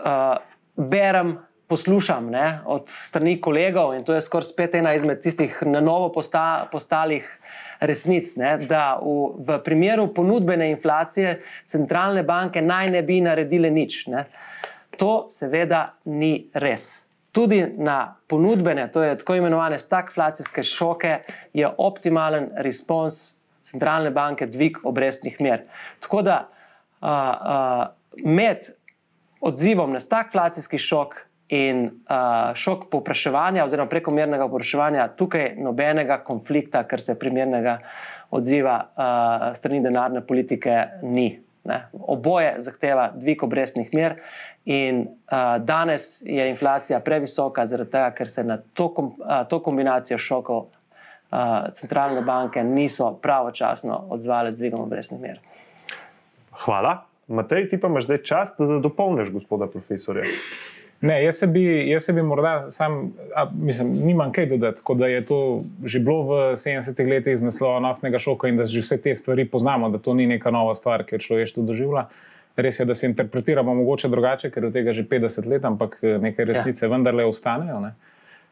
uh, 0.05 0.37
berem 0.75 1.37
poslušam 1.67 2.29
ne, 2.31 2.59
od 2.65 2.87
strani 3.07 3.41
kolegov, 3.41 3.93
in 3.95 4.03
to 4.03 4.15
je 4.15 4.21
skoraj 4.21 4.49
spet 4.51 4.75
ena 4.75 4.93
izmed 4.95 5.21
tistih 5.23 5.59
na 5.67 5.79
novo 5.79 6.09
posta, 6.11 6.67
postalih 6.71 7.27
resnic, 7.79 8.35
ne, 8.39 8.57
da 8.67 8.99
v, 9.01 9.35
v 9.47 9.59
primeru 9.63 10.07
ponudbene 10.13 10.71
inflacije 10.71 11.39
centralne 11.71 12.23
banke 12.23 12.61
naj 12.61 12.91
ne 12.95 13.03
bi 13.03 13.21
naredile 13.23 13.71
nič. 13.71 14.05
Ne. 14.07 14.25
To 14.99 15.27
seveda 15.31 15.93
ni 16.05 16.47
res. 16.53 17.00
Tudi 17.31 17.61
na 17.77 18.15
ponudbene, 18.27 18.89
to 18.91 19.03
je 19.03 19.17
tako 19.17 19.35
imenovane 19.39 19.79
stagflacijske 19.79 20.63
šoke, 20.63 21.17
je 21.53 21.69
optimalen 21.77 22.49
respons 22.57 23.31
centralne 23.71 24.11
banke 24.11 24.45
dvig 24.51 24.81
obrestnih 24.83 25.39
mer. 25.41 25.63
Tako 26.03 26.21
da 26.27 26.37
uh, 27.01 27.07
uh, 27.07 28.25
med 28.25 28.67
odzivom 29.41 29.93
na 29.93 29.99
stagflacijski 29.99 30.77
šok 30.77 31.15
in 31.49 31.85
uh, 31.85 32.55
šok 32.55 32.89
povpraševanja, 32.91 33.65
oziroma 33.65 33.89
prekomernega 33.89 34.47
povpraševanja, 34.47 35.07
tukaj 35.19 35.53
nobenega 35.59 36.21
konflikta, 36.23 36.83
kar 36.83 37.01
se 37.01 37.17
primernega 37.19 37.79
odziva 38.31 38.75
uh, 38.79 39.47
strani 39.55 39.81
denarne 39.83 40.23
politike 40.27 40.77
ni. 41.03 41.31
Ne. 41.63 41.83
Oboje 41.93 42.55
zahteva 42.65 43.11
dvig 43.13 43.43
obrestnih 43.43 43.91
mer, 43.93 44.15
in 44.65 45.01
uh, 45.01 45.57
danes 45.65 46.21
je 46.21 46.49
inflacija 46.49 46.99
previsoka, 46.99 47.65
zaradi 47.67 47.91
tega, 47.91 48.11
ker 48.17 48.29
se 48.29 48.43
na 48.43 48.57
to, 48.73 48.89
kom, 48.93 49.13
uh, 49.19 49.43
to 49.49 49.59
kombinacijo 49.61 50.17
šokov 50.17 50.63
uh, 50.65 51.69
centralne 51.77 52.21
banke 52.21 52.63
niso 52.63 53.11
pravočasno 53.21 54.07
odzvale 54.09 54.51
z 54.51 54.57
dvigom 54.57 54.81
obrestnih 54.81 55.21
mer. 55.21 55.39
Hvala. 56.65 57.03
Matej, 57.31 57.69
ti 57.69 57.77
pa 57.79 57.87
imaš 57.87 58.09
zdaj 58.09 58.17
čas, 58.27 58.49
da 58.57 58.79
dopolniš 58.83 59.29
gospoda 59.31 59.67
profesorja. 59.71 60.25
Ne, 61.01 61.15
jaz 61.23 61.39
se 61.41 61.47
bi, 61.47 61.63
jaz 61.89 62.03
se 62.05 62.13
bi 62.13 62.21
morda 62.21 62.71
sam, 62.71 63.13
a, 63.35 63.47
mislim, 63.53 63.93
nimam 64.05 64.31
kaj 64.31 64.45
dodati, 64.45 64.81
da 64.95 65.07
je 65.07 65.23
to 65.25 65.63
že 65.83 65.99
bilo 65.99 66.23
v 66.23 66.41
70-ih 66.53 67.07
letih 67.07 67.37
z 67.37 67.47
naslova 67.47 67.79
naftnega 67.79 68.19
šoka 68.19 68.47
in 68.47 68.57
da 68.57 68.65
že 68.65 68.83
vse 68.83 68.97
te 69.01 69.15
stvari 69.15 69.47
poznamo, 69.49 69.89
da 69.89 69.97
to 69.97 70.13
ni 70.13 70.27
neka 70.27 70.51
nova 70.51 70.75
stvar, 70.75 71.03
ki 71.03 71.15
je 71.15 71.19
človeštvo 71.19 71.63
doživela. 71.63 72.07
Res 72.55 72.79
je, 72.79 72.85
da 72.85 72.95
se 72.95 73.07
interpretiramo 73.07 73.73
mogoče 73.73 74.09
drugače, 74.11 74.51
ker 74.51 74.65
od 74.65 74.73
tega 74.73 74.93
že 74.93 75.03
50 75.03 75.47
let, 75.47 75.65
ampak 75.65 75.97
eh, 76.01 76.17
neke 76.21 76.45
resnice 76.45 76.85
ja. 76.85 76.89
vendarle 76.91 77.25
ostanejo. 77.25 77.79
Ne. 77.79 77.95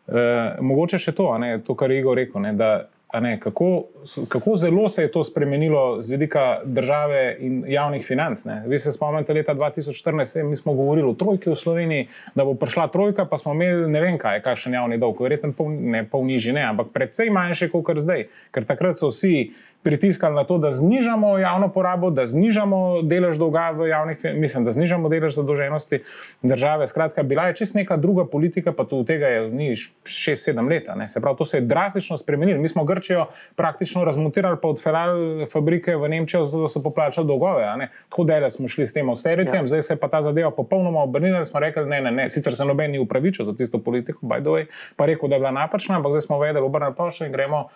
E, 0.07 0.21
mogoče 0.61 0.97
še 0.97 1.11
to, 1.13 1.27
ne, 1.37 1.59
to 1.61 1.75
kar 1.77 1.91
je 1.91 1.99
Igor 1.99 2.17
rekel, 2.17 2.41
ne, 2.41 2.53
da 2.57 2.87
Ne, 3.13 3.39
kako, 3.39 3.83
kako 4.27 4.55
zelo 4.57 4.89
se 4.89 5.01
je 5.01 5.11
to 5.11 5.23
spremenilo 5.23 6.01
z 6.01 6.09
vidika 6.09 6.61
države 6.65 7.37
in 7.39 7.63
javnih 7.67 8.05
financ? 8.05 8.45
Ne? 8.45 8.63
Vi 8.67 8.79
se 8.79 8.91
spomnite 8.91 9.33
leta 9.33 9.55
2014, 9.55 10.43
mi 10.43 10.55
smo 10.55 10.73
govorili 10.73 11.09
o 11.09 11.13
trojki 11.13 11.49
v 11.49 11.55
Sloveniji, 11.55 12.07
da 12.35 12.45
bo 12.45 12.53
prišla 12.53 12.87
trojka, 12.87 13.25
pa 13.25 13.37
smo 13.37 13.53
imeli 13.53 13.89
ne 13.91 14.01
vem 14.01 14.17
kaj, 14.17 14.41
kakšen 14.41 14.73
javni 14.73 14.97
dolg, 14.97 15.21
verjetno 15.21 15.53
pol, 15.57 15.71
ne 15.71 16.03
pol 16.05 16.25
nižji, 16.25 16.53
ne, 16.53 16.67
ampak 16.69 16.93
predvsej 16.93 17.33
manjši 17.33 17.71
kot 17.73 17.97
zdaj, 17.97 18.27
ker 18.51 18.69
takrat 18.69 19.01
so 19.01 19.09
vsi 19.09 19.49
pritiskali 19.83 20.35
na 20.35 20.43
to, 20.43 20.57
da 20.57 20.71
znižamo 20.71 21.37
javno 21.37 21.69
porabo, 21.71 22.09
da 22.09 22.25
znižamo 22.25 23.01
delež 23.01 23.37
dolga 23.37 23.69
v 23.71 23.87
javnih, 23.87 24.17
mislim, 24.35 24.65
da 24.65 24.71
znižamo 24.71 25.09
delež 25.09 25.35
zadolženosti 25.35 26.01
države. 26.41 26.87
Skratka, 26.87 27.23
bila 27.23 27.47
je 27.47 27.55
čist 27.55 27.75
neka 27.75 27.97
druga 27.97 28.25
politika, 28.25 28.71
pa 28.71 28.83
tudi 28.83 29.07
tega 29.07 29.27
je 29.27 29.49
ni 29.51 29.69
6-7 29.75 30.69
let. 30.69 30.91
Se 31.07 31.21
pravi, 31.21 31.37
to 31.37 31.45
se 31.45 31.57
je 31.57 31.61
drastično 31.61 32.17
spremenilo. 32.17 32.61
Mi 32.61 32.67
smo 32.67 32.83
Grčijo 32.83 33.25
praktično 33.55 34.03
razmontirali, 34.03 34.57
pa 34.61 34.67
odfelali 34.67 35.45
fabrike 35.45 35.95
v 35.95 36.09
Nemčijo, 36.09 36.43
zato 36.43 36.67
so 36.67 36.83
poplačali 36.83 37.27
dolgove. 37.27 37.63
Tako 38.09 38.23
da 38.23 38.49
smo 38.49 38.67
šli 38.67 38.85
s 38.85 38.93
tem 38.93 39.09
austeritijem, 39.09 39.63
ja. 39.63 39.67
zdaj 39.67 39.81
se 39.81 39.93
je 39.93 39.97
pa 39.97 40.07
ta 40.07 40.21
zadeva 40.21 40.51
popolnoma 40.51 41.03
obrnila. 41.03 41.45
Smo 41.45 41.59
rekli, 41.59 41.85
ne, 41.85 42.01
ne, 42.01 42.11
ne, 42.11 42.29
sicer 42.29 42.55
se 42.55 42.65
noben 42.65 42.91
ni 42.91 42.99
upravičil 42.99 43.45
za 43.45 43.55
tisto 43.55 43.77
politiko, 43.77 44.25
by 44.25 44.41
the 44.41 44.49
way, 44.49 44.65
pa 44.95 45.05
rekel, 45.05 45.29
da 45.29 45.35
je 45.35 45.39
bila 45.39 45.51
napačna, 45.51 45.95
ampak 45.95 46.11
zdaj 46.11 46.21
smo 46.21 46.39
vedeli, 46.39 46.65
obrnili 46.65 46.95
pa 46.97 47.11
še 47.11 47.29
in 47.29 47.31
gremo 47.31 47.69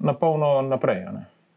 na 0.00 0.14
polno 0.14 0.62
naprej. 0.62 1.04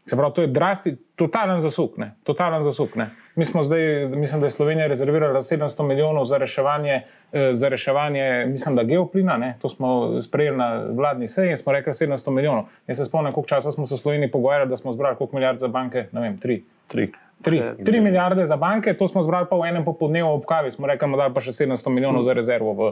Se 0.06 0.16
pravi, 0.16 0.32
to 0.34 0.42
je 0.42 0.46
drasti, 0.46 0.96
totalen 1.16 1.60
zasuk. 1.60 1.96
Ne? 1.96 2.14
Totalen 2.24 2.64
zasuk 2.64 2.96
ne? 2.96 3.10
Mi 3.36 3.44
smo 3.44 3.62
zdaj, 3.62 4.08
mislim, 4.08 4.40
da 4.40 4.46
je 4.46 4.50
Slovenija 4.50 4.86
rezervirala 4.86 5.42
700 5.42 5.82
milijonov 5.82 6.24
za 6.24 6.38
reševanje, 6.38 7.02
eh, 7.32 7.50
za 7.54 7.68
reševanje 7.68 8.46
mislim, 8.46 8.76
da 8.76 8.82
geoplina. 8.82 9.36
Ne? 9.36 9.54
To 9.62 9.68
smo 9.68 10.22
sprejeli 10.22 10.56
na 10.56 10.84
vladni 10.90 11.28
seji 11.28 11.50
in 11.50 11.56
smo 11.56 11.72
rekli 11.72 11.92
700 11.92 12.30
milijonov. 12.30 12.64
Jaz 12.86 12.96
se 12.96 13.04
spomnim, 13.04 13.32
koliko 13.32 13.48
časa 13.48 13.72
smo 13.72 13.86
se 13.86 13.94
v 13.94 13.98
Sloveniji 13.98 14.30
pogovarjali, 14.30 14.70
da 14.70 14.76
smo 14.76 14.92
zbrali 14.92 15.16
koliko 15.16 15.36
milijard 15.36 15.60
za 15.60 15.68
banke. 15.68 16.06
Ne 16.12 16.20
vem, 16.20 16.38
tri. 16.38 16.62
tri. 16.88 17.12
Tri, 17.42 17.62
tri 17.84 18.00
milijarde 18.00 18.46
za 18.46 18.56
banke, 18.56 18.94
to 18.94 19.08
smo 19.08 19.22
zbrali 19.22 19.46
pa 19.50 19.56
v 19.56 19.70
enem 19.70 19.84
popoldnevu 19.84 20.28
ob 20.28 20.44
kavi, 20.44 20.72
smo 20.72 20.86
rekli, 20.86 21.08
da 21.16 21.30
pa 21.32 21.40
še 21.40 21.54
700 21.56 21.92
milijonov 21.92 22.26
za 22.26 22.34
rezervo 22.36 22.74
v, 22.76 22.90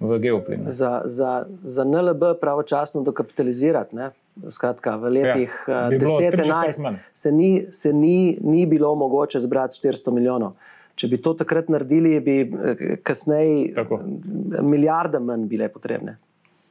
v 0.00 0.18
geoplin. 0.22 0.64
Za, 0.72 1.02
za, 1.04 1.44
za 1.62 1.84
NLB 1.84 2.32
pravočasno 2.40 3.02
dokapitalizirati, 3.04 3.96
ne? 3.96 4.10
Skratka, 4.48 4.96
v 4.96 5.12
letih 5.18 5.52
ja, 5.68 5.82
10-11 5.92 6.96
se, 7.12 7.32
ni, 7.32 7.66
se 7.76 7.92
ni, 7.92 8.38
ni 8.40 8.64
bilo 8.66 8.94
mogoče 8.96 9.42
zbrati 9.44 9.76
400 9.82 10.16
milijonov. 10.16 10.56
Če 10.96 11.08
bi 11.08 11.20
to 11.20 11.34
takrat 11.36 11.68
naredili, 11.72 12.16
bi 12.24 12.40
eh, 12.40 12.82
kasneje 13.04 13.84
milijarde 14.64 15.20
manj 15.20 15.44
bile 15.48 15.68
potrebne. 15.68 16.16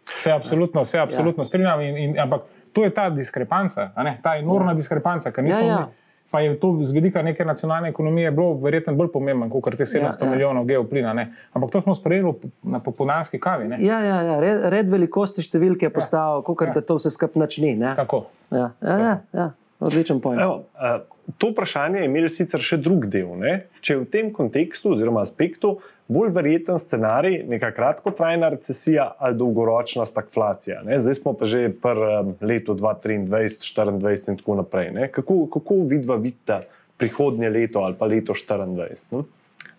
Vse 0.09 0.33
absolutno, 0.33 0.81
vse 0.81 0.97
absolutno 0.99 1.45
ja. 1.45 1.47
strinjam. 1.47 1.81
In, 1.85 1.97
in, 1.97 2.19
ampak 2.19 2.49
to 2.73 2.83
je 2.85 2.93
ta 2.93 3.09
diskrepanca, 3.13 3.91
ta 4.23 4.37
enormna 4.41 4.73
ja. 4.73 4.81
diskrepanca, 4.81 5.31
ker 5.31 5.45
nismo 5.45 5.61
Ja, 5.61 5.65
ja, 5.65 5.79
ja. 5.85 6.08
Ja. 6.29 6.31
Pa 6.31 6.39
je 6.41 6.59
to 6.59 6.77
z 6.85 6.91
vidika 6.93 7.21
neke 7.21 7.45
nacionalne 7.45 7.89
ekonomije 7.89 8.31
bilo 8.31 8.53
verjetno 8.61 8.93
bolj 8.93 9.07
pomembno, 9.11 9.49
kot 9.49 9.73
te 9.75 9.83
700 9.83 9.97
Ja, 9.97 10.01
ja, 10.01 10.09
ja. 10.13 10.25
ja. 10.25 10.29
milijonov 10.29 10.65
geoplina. 10.65 11.13
Ne? 11.13 11.33
Ampak 11.53 11.71
to 11.71 11.81
smo 11.81 11.95
sprejeli 11.95 12.33
na 12.63 12.79
popoldanski 12.79 13.39
kavi. 13.39 13.67
Ne? 13.67 13.79
Ja, 13.81 13.99
ja, 13.99 14.21
ja. 14.21 14.39
Red, 14.39 14.61
red 14.69 14.89
velikosti 14.91 15.41
številke 15.41 15.87
je 15.87 15.89
postal, 15.89 16.43
kot 16.43 16.61
Ja. 16.67 16.73
da 16.73 16.81
to 16.81 16.99
vse 16.99 17.09
skupaj 17.09 17.41
nič 17.41 17.57
ni. 17.57 17.75
ne. 17.75 17.95
Tako. 17.95 18.27
Ja, 18.51 18.71
ja, 18.81 18.97
ja, 18.99 19.15
ja. 19.33 19.47
odličen 19.79 20.19
pojem. 20.21 20.39
Evo, 20.39 20.63
uh, 20.77 21.01
to 21.37 21.49
vprašanje 21.49 21.99
je 21.99 22.05
imelo 22.05 22.29
sicer 22.29 22.59
še 22.61 22.77
drug 22.77 23.05
del. 23.09 23.33
Ne? 23.37 23.65
Če 23.81 23.97
v 23.97 24.05
tem 24.05 24.29
kontekstu 24.33 24.93
oziroma 24.93 25.21
aspektu 25.25 25.79
bolj 26.09 26.31
verjeten 26.33 26.79
scenarij 26.81 27.43
neka 27.47 27.71
kratkotrajna 27.71 28.49
recesija 28.49 29.11
ali 29.17 29.37
dolgoročna 29.37 30.05
stagflacija. 30.05 30.81
Ne? 30.83 30.99
Zdaj 30.99 31.13
smo 31.13 31.33
pa 31.37 31.45
že 31.45 31.69
pri 31.69 32.33
letu 32.41 32.73
2023, 32.73 33.27
2024 33.29 34.29
in 34.33 34.37
tako 34.37 34.55
naprej. 34.63 34.91
Ne? 34.91 35.11
Kako, 35.11 35.45
kako 35.53 35.83
vidva 35.87 36.15
vidita 36.15 36.61
prihodnje 36.97 37.49
leto 37.49 37.85
ali 37.85 37.95
pa 37.99 38.05
leto 38.05 38.33
2024? 38.33 39.03
No? 39.11 39.23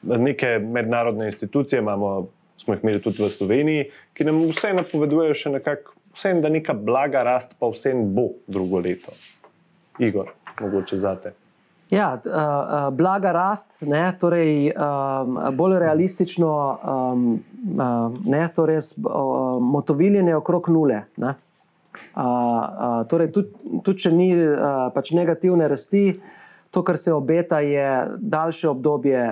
Neke 0.02 0.58
mednarodne 0.58 1.26
institucije 1.26 1.78
imamo, 1.78 2.28
smo 2.56 2.74
jih 2.74 2.84
imeli 2.84 3.02
tudi 3.02 3.22
v 3.22 3.28
Sloveniji, 3.28 3.90
ki 4.14 4.24
nam 4.24 4.44
vse 4.48 4.72
napovedujejo 4.72 5.34
še 5.34 5.52
nekako, 5.58 5.98
vsem, 6.14 6.40
da 6.40 6.48
neka 6.48 6.72
blaga 6.74 7.22
rast 7.26 7.58
pa 7.58 7.68
vsem 7.68 8.06
bo 8.14 8.30
drugo 8.46 8.78
leto. 8.80 9.12
Igor, 9.98 10.30
mogoče 10.60 10.96
zate. 10.96 11.34
Ja, 11.90 12.20
uh, 12.24 12.32
uh, 12.32 12.90
blaga 12.94 13.32
rast, 13.32 13.70
ne, 13.82 14.04
torej 14.20 14.70
um, 14.70 15.38
bolj 15.58 15.78
realistično, 15.82 16.50
um, 16.86 17.24
uh, 17.74 18.18
ne, 18.30 18.44
torej 18.54 18.78
uh, 18.78 19.58
motoviljenje 19.58 20.36
okrog 20.36 20.68
nule. 20.70 21.00
Ne. 21.16 21.34
Uh, 22.14 22.22
uh, 22.22 23.00
torej, 23.10 23.32
tudi, 23.34 23.80
tudi 23.82 24.04
če 24.04 24.12
ni 24.14 24.28
uh, 24.38 24.86
pač 24.94 25.10
negativne 25.18 25.66
rasti, 25.70 26.04
to, 26.70 26.84
kar 26.86 26.98
se 26.98 27.10
obeta, 27.10 27.58
je 27.66 27.88
daljše 28.22 28.70
obdobje, 28.70 29.24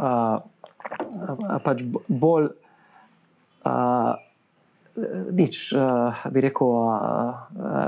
uh, 0.00 1.60
pač 1.66 1.84
bolj. 2.08 2.48
Uh, 3.68 4.16
Nič, 5.30 5.68
uh, 5.78 6.24
bi 6.34 6.42
rekel, 6.42 6.66
uh, 6.66 7.36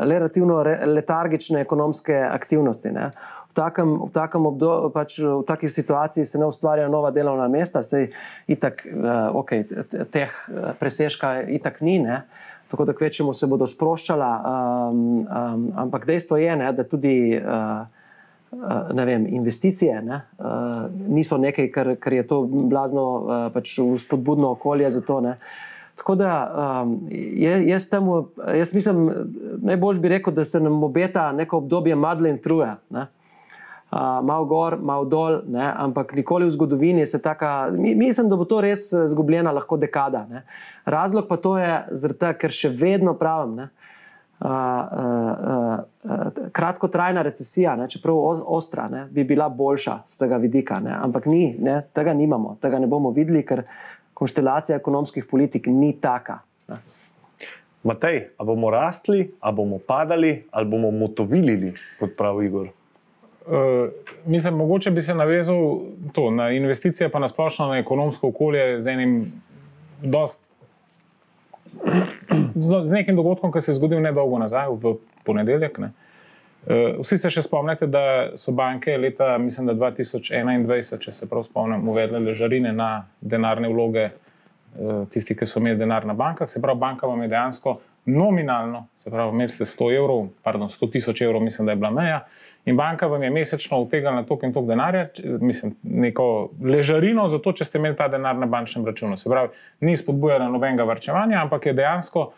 relativno 0.07 0.61
re, 0.63 0.77
letargične 0.87 1.65
ekonomske 1.65 2.15
aktivnosti. 2.15 2.93
Ne. 2.95 3.09
V 3.51 3.55
takem, 3.55 3.97
v, 4.07 4.11
takem 4.15 4.47
obdobju, 4.47 4.91
pač 4.95 5.19
v 5.19 5.43
taki 5.43 5.69
situaciji 5.69 6.27
se 6.27 6.39
ne 6.39 6.47
ustvarjajo 6.47 6.89
nova 6.89 7.11
delovna 7.11 7.49
mesta, 7.51 7.83
sej 7.83 8.13
itak, 8.47 8.85
t- 8.87 9.65
t- 9.91 10.05
teh 10.07 10.31
eh, 10.31 10.71
presežka 10.79 11.43
itak 11.51 11.81
ni, 11.83 11.99
ne. 11.99 12.23
tako 12.71 12.85
da 12.85 12.93
kvečemu 12.95 13.35
se 13.35 13.47
bodo 13.51 13.67
sproščala. 13.67 14.31
Um, 14.47 15.27
um, 15.27 15.73
ampak 15.75 16.07
dejstvo 16.07 16.39
je, 16.39 16.57
ne, 16.57 16.69
da 16.73 16.85
tudi 16.87 17.35
uh, 17.35 17.83
uh, 18.55 18.95
vem, 18.95 19.27
investicije 19.27 20.03
ne, 20.03 20.21
uh, 20.39 20.87
niso 21.09 21.39
nekaj, 21.39 21.71
kar, 21.75 21.97
kar 21.99 22.13
je 22.13 22.27
to 22.27 22.45
blazno 22.47 23.03
uh, 23.03 23.51
pač 23.51 23.75
spodbudno 24.05 24.55
okolje 24.55 24.91
za 24.91 25.03
to. 25.03 25.21
Ne. 25.21 25.37
Tako 25.99 26.15
da 26.15 26.31
um, 26.47 26.95
jaz, 27.67 27.89
temu, 27.91 28.29
jaz 28.55 28.75
mislim, 28.75 29.11
najbolj 29.67 29.99
bi 29.99 30.09
rekel, 30.09 30.33
da 30.35 30.45
se 30.45 30.61
nam 30.61 30.83
obeta 30.83 31.33
neko 31.33 31.59
obdobje 31.59 31.95
Madeleine 31.95 32.39
Truje. 32.39 32.77
Ne? 32.91 33.07
Uh, 33.91 33.99
malo 34.23 34.45
gor, 34.47 34.77
malo 34.79 35.05
dol, 35.05 35.41
ne? 35.51 35.67
ampak 35.67 36.13
nikoli 36.15 36.47
v 36.47 36.55
zgodovini 36.55 37.07
se 37.11 37.19
taka. 37.19 37.71
Mi, 37.75 37.91
mislim, 37.99 38.29
da 38.31 38.37
bo 38.39 38.47
to 38.47 38.61
res 38.63 38.85
eh, 38.93 39.09
izgubljena 39.11 39.51
lahko 39.51 39.75
dekada. 39.83 40.29
Ne? 40.31 40.45
Razlog 40.87 41.27
pa 41.27 41.35
to 41.43 41.57
je, 41.59 41.73
tega, 42.15 42.31
ker 42.39 42.55
še 42.55 42.71
vedno 42.71 43.17
pravim. 43.19 43.57
Ne? 43.59 43.67
Uh, 44.41 44.47
uh, 44.47 45.83
uh, 46.07 46.39
kratkotrajna 46.55 47.27
recesija, 47.27 47.75
ne, 47.77 47.91
čeprav 47.91 48.47
ostra, 48.47 48.87
ne, 48.89 49.03
bi 49.11 49.27
bila 49.27 49.51
boljša 49.53 49.99
z 50.15 50.23
tega 50.23 50.39
vidika, 50.41 50.79
ne, 50.81 50.95
ampak 50.97 51.27
ni, 51.29 51.51
ne, 51.61 51.83
tega 51.93 52.15
nimamo, 52.17 52.55
tega 52.63 52.81
ne 52.81 52.89
bomo 52.89 53.11
videli, 53.13 53.43
ker 53.45 53.67
konstelacija 54.17 54.79
ekonomskih 54.81 55.29
politik 55.29 55.69
ni 55.69 55.93
taka. 56.01 56.39
Ne. 56.73 56.81
Matej, 57.85 58.23
a 58.39 58.49
bomo 58.49 58.73
rastli, 58.73 59.27
a 59.45 59.53
bomo 59.53 59.83
padali, 59.83 60.39
ali 60.57 60.73
bomo 60.73 60.89
motovilili, 60.95 61.75
kot 62.01 62.17
pravi 62.17 62.49
Igor. 62.49 62.71
Uh, 63.51 63.89
mislim, 64.27 64.55
mogoče 64.55 64.91
bi 64.91 65.03
se 65.03 65.15
navezal 65.15 65.79
to, 66.13 66.31
na 66.31 66.51
investicije, 66.51 67.09
pa 67.09 67.19
na 67.19 67.29
splošno 67.29 67.67
na 67.67 67.79
ekonomsko 67.79 68.29
okolje 68.29 68.81
z 68.81 68.87
enim 68.87 69.33
dost, 70.03 70.39
z, 72.85 72.93
nekim 72.93 73.17
dogodkom, 73.17 73.53
ki 73.53 73.61
se 73.61 73.73
je 73.73 73.75
zgodil 73.75 74.01
nedolgo 74.01 74.39
nazaj, 74.39 74.69
v 74.71 74.95
ponedeljek. 75.27 75.79
Ne. 75.79 75.91
Uh, 76.67 77.01
vsi 77.01 77.19
se 77.19 77.31
še 77.31 77.43
spomnite, 77.43 77.89
da 77.91 78.37
so 78.39 78.55
banke 78.55 78.95
leta 78.97 79.35
mislim, 79.39 79.67
da 79.67 79.75
2021, 79.75 81.01
če 81.03 81.13
se 81.13 81.27
prav 81.27 81.43
spomnim, 81.49 81.89
uvedle 81.89 82.21
ležarine 82.31 82.71
na 82.73 83.09
denarne 83.21 83.73
vloge 83.73 84.11
uh, 84.13 85.09
tisti, 85.11 85.35
ki 85.35 85.49
so 85.49 85.59
imeli 85.59 85.81
denar 85.81 86.07
na 86.07 86.15
bankah. 86.15 86.47
Se 86.47 86.63
pravi, 86.63 86.79
banka 86.79 87.11
vam 87.11 87.27
je 87.27 87.33
dejansko 87.35 87.81
nominalno, 88.07 88.87
se 89.03 89.11
pravi, 89.11 89.35
imeli 89.35 89.51
ste 89.51 89.67
100 89.67 89.91
evrov, 89.97 90.29
pardon, 90.47 90.71
100 90.71 90.93
tisoč 90.93 91.25
evrov, 91.27 91.43
mislim, 91.43 91.67
da 91.67 91.75
je 91.75 91.83
bila 91.83 91.91
meja. 91.91 92.21
In 92.65 92.77
banka 92.77 93.07
vam 93.07 93.23
je 93.23 93.31
mesečno 93.31 93.79
utegala 93.81 94.23
toliko 94.23 94.47
in 94.47 94.53
toliko 94.53 94.69
denarja, 94.69 95.07
mislim, 95.41 95.75
neko 95.83 96.51
ležarino 96.65 97.29
za 97.29 97.39
to, 97.39 97.53
če 97.53 97.65
ste 97.65 97.79
imeli 97.79 97.97
ta 97.97 98.09
denar 98.09 98.37
na 98.37 98.47
bančnem 98.47 98.85
računu. 98.87 99.17
Se 99.17 99.31
pravi, 99.31 99.49
ni 99.81 99.97
spodbujala 99.97 100.49
nobenega 100.49 100.85
varčevanja, 100.85 101.41
ampak 101.43 101.67
je 101.67 101.73
dejansko 101.73 102.31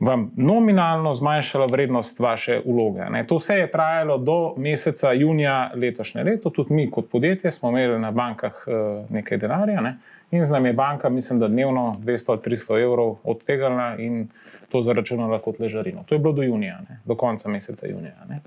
vam 0.00 0.30
nominalno 0.36 1.14
zmanjšala 1.14 1.66
vrednost 1.66 2.20
vaše 2.20 2.60
vloge. 2.66 3.02
Ne. 3.10 3.24
To 3.26 3.36
vse 3.36 3.54
je 3.54 3.70
trajalo 3.70 4.18
do 4.18 4.54
meseca 4.56 5.12
junija 5.12 5.70
letošnje 5.74 6.22
leto, 6.22 6.50
tudi 6.50 6.74
mi 6.74 6.90
kot 6.90 7.10
podjetje 7.10 7.50
smo 7.50 7.70
imeli 7.70 7.98
na 7.98 8.10
bankah 8.10 8.52
eh, 8.66 9.04
nekaj 9.10 9.38
denarja 9.38 9.80
ne. 9.80 9.96
in 10.30 10.46
z 10.46 10.50
nami 10.50 10.68
je 10.68 10.72
banka, 10.72 11.08
mislim, 11.08 11.38
da 11.40 11.48
dnevno 11.48 11.96
200 12.04 12.30
ali 12.30 12.40
300 12.56 12.82
evrov 12.82 13.16
odtegala 13.24 13.96
in 13.98 14.28
to 14.68 14.82
zaračunala 14.82 15.38
kot 15.38 15.60
ležarino. 15.60 16.04
To 16.06 16.14
je 16.14 16.18
bilo 16.18 16.32
do 16.32 16.42
junija, 16.42 16.78
ne. 16.88 17.00
do 17.04 17.14
konca 17.14 17.48
meseca 17.48 17.86
junija. 17.86 18.14
Ne. 18.28 18.40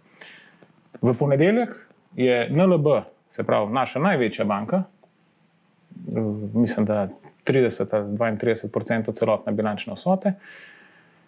V 1.01 1.13
ponedeljek 1.19 1.69
je 2.15 2.49
NLB, 2.49 2.87
se 3.29 3.43
pravi 3.43 3.73
naša 3.73 3.99
največja 3.99 4.45
banka, 4.45 4.83
mislim, 6.53 6.85
da 6.85 7.07
30 7.47 7.95
ali 7.95 8.37
32 8.37 8.65
odstotkov 8.65 9.13
celotne 9.13 9.53
bilančne 9.53 9.93
vsote, 9.93 10.33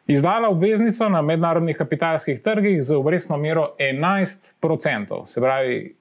izdala 0.08 0.50
obveznico 0.50 1.10
na 1.10 1.22
mednarodnih 1.22 1.78
kapitalskih 1.78 2.42
trgih 2.42 2.84
z 2.84 2.96
obrestno 2.96 3.38
mero 3.38 3.70
11%. 3.80 5.26
Se 5.26 5.42
pravi, 5.42 5.96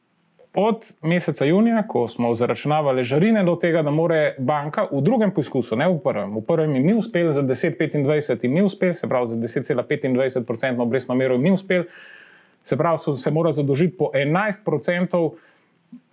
od 0.54 0.92
meseca 1.02 1.44
junija, 1.44 1.82
ko 1.88 2.08
smo 2.08 2.34
zaračunavali 2.34 3.04
žarine, 3.04 3.44
do 3.44 3.56
tega, 3.56 3.82
da 3.82 3.90
more 3.90 4.34
banka 4.38 4.84
v 4.90 5.00
drugem 5.00 5.30
poskusu, 5.32 5.76
ne 5.76 5.88
v 5.88 5.98
prvem, 6.04 6.34
v 6.36 6.42
prvem 6.46 6.74
jim 6.76 6.86
ni 6.86 6.94
uspel, 6.94 7.32
za 7.32 7.42
10,25 7.42 8.44
jim 8.44 8.52
ni 8.52 8.62
uspel, 8.62 8.94
se 8.94 9.08
pravi, 9.08 9.28
za 9.28 9.36
10,25% 9.36 10.82
obrestno 10.82 11.14
mero 11.14 11.34
jim 11.34 11.48
ni 11.48 11.52
uspel, 11.52 11.86
se 12.64 12.76
pravi, 12.76 12.98
so 12.98 13.16
se 13.16 13.30
morali 13.30 13.54
zadolžiti 13.54 13.96
po 13.96 14.10
11% 14.14 15.30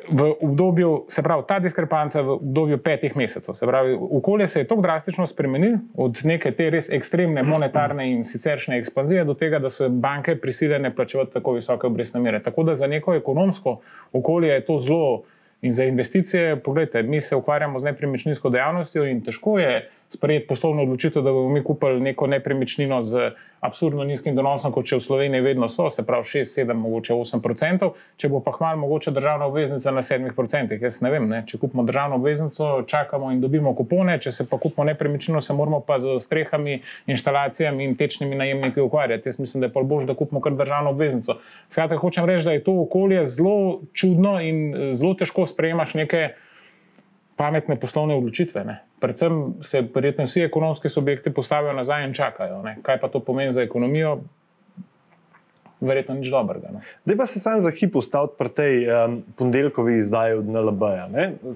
v 0.09 0.33
obdobju, 0.41 1.05
se 1.09 1.21
pravi, 1.21 1.43
ta 1.47 1.59
diskrepanca 1.59 2.21
v 2.21 2.29
obdobju 2.39 2.77
petih 2.77 3.15
mesecev. 3.17 3.53
Se 3.55 3.67
pravi, 3.67 3.97
okolje 4.11 4.47
se 4.47 4.59
je 4.59 4.67
tako 4.67 4.81
drastično 4.81 5.27
spremenilo 5.27 5.79
od 5.95 6.21
neke 6.23 6.51
te 6.51 6.69
res 6.69 6.89
ekstremne 6.89 7.43
monetarne 7.43 8.07
in 8.11 8.23
siceršnje 8.23 8.77
ekspanzije 8.79 9.25
do 9.25 9.33
tega, 9.33 9.59
da 9.59 9.69
so 9.69 9.89
banke 9.89 10.35
prisiljene 10.35 10.95
plačevati 10.95 11.33
tako 11.33 11.53
visoke 11.59 11.87
obrestne 11.87 12.21
mere. 12.21 12.43
Tako 12.43 12.63
da 12.63 12.75
za 12.75 12.87
neko 12.87 13.15
ekonomsko 13.15 13.79
okolje 14.13 14.53
je 14.53 14.65
to 14.65 14.79
zelo. 14.79 15.21
In 15.61 15.73
za 15.73 15.83
investicije, 15.83 16.55
pogledajte, 16.63 17.01
mi 17.03 17.21
se 17.21 17.35
ukvarjamo 17.35 17.79
z 17.79 17.83
nepremičninsko 17.83 18.49
dejavnostjo 18.49 19.03
in 19.05 19.19
težko 19.21 19.57
je 19.59 19.89
sprejeti 20.09 20.47
poslovno 20.47 20.83
odločitev, 20.83 21.23
da 21.23 21.31
bomo 21.31 21.49
mi 21.49 21.63
kupili 21.63 21.99
neko 22.01 22.27
nepremičnino 22.27 23.03
z 23.03 23.31
absurdno 23.59 24.03
nizkim 24.03 24.35
donosom, 24.35 24.71
kot 24.71 24.87
če 24.87 24.97
v 24.97 25.03
Sloveniji 25.03 25.43
vedno 25.43 25.67
so, 25.69 25.89
se 25.91 26.05
pravi 26.07 26.25
6, 26.25 26.61
7, 26.61 26.73
mogoče 26.79 27.13
8 27.13 27.43
odstotkov, 27.43 27.97
če 28.17 28.29
bo 28.31 28.39
pa 28.43 28.53
hmal 28.55 28.79
mogoče 28.79 29.11
državna 29.11 29.49
obveznica 29.51 29.91
na 29.91 30.01
7 30.05 30.31
odstotkih. 30.31 30.81
Jaz 30.81 31.01
ne 31.05 31.11
vem, 31.13 31.27
ne? 31.29 31.43
če 31.47 31.59
kupimo 31.61 31.83
državno 31.85 32.17
obveznico, 32.21 32.71
čakamo 32.87 33.31
in 33.35 33.41
dobimo 33.43 33.75
kupone, 33.75 34.17
če 34.23 34.31
se 34.31 34.47
pa 34.49 34.57
kupimo 34.57 34.87
nepremičnino, 34.89 35.41
se 35.43 35.53
moramo 35.53 35.81
pa 35.85 35.99
z 35.99 36.17
strehami, 36.23 36.79
inštalacijami 37.11 37.85
in 37.85 37.95
tečnimi 37.99 38.39
najemniki 38.39 38.81
ukvarjati. 38.81 39.29
Jaz 39.29 39.39
mislim, 39.39 39.61
da 39.61 39.69
je 39.69 39.75
pa 39.75 39.83
bolj, 39.83 40.07
da 40.09 40.15
kupimo 40.17 40.41
kar 40.41 40.55
državno 40.55 40.95
obveznico. 40.95 41.37
Skratka, 41.69 41.99
hočem 41.99 42.25
reči, 42.25 42.47
da 42.47 42.55
je 42.55 42.63
to 42.63 42.79
okolje 42.85 43.25
zelo 43.25 43.81
čudno 43.93 44.39
in 44.41 44.69
eh, 44.73 44.91
zelo 44.95 45.13
težko 45.19 45.45
sprejemaš 45.47 45.99
neke 45.99 46.29
pametne 47.39 47.79
poslovne 47.79 48.17
odločitve. 48.19 48.65
Ne. 48.67 48.81
Predvsem 48.99 49.63
se 49.63 49.85
verjetno 49.95 50.27
vsi 50.27 50.43
ekonomski 50.43 50.91
subjekti 50.91 51.31
postavijo 51.33 51.73
nazaj 51.73 52.03
in 52.07 52.13
čakajo. 52.13 52.59
Ne. 52.63 52.75
Kaj 52.83 52.99
pa 52.99 53.07
to 53.07 53.23
pomeni 53.23 53.55
za 53.55 53.63
ekonomijo? 53.63 54.19
verjetno 55.81 56.17
nič 56.19 56.27
dobrega. 56.27 56.81
Da 57.05 57.15
pa 57.15 57.25
se 57.25 57.39
sam 57.39 57.61
za 57.63 57.71
hip 57.71 57.95
ustaviti 57.95 58.33
pri 58.37 58.49
tej 58.49 58.75
um, 58.83 59.21
ponedeljkovi 59.39 59.97
izdaji 59.97 60.33
od 60.41 60.49
NLB-ja. 60.51 61.07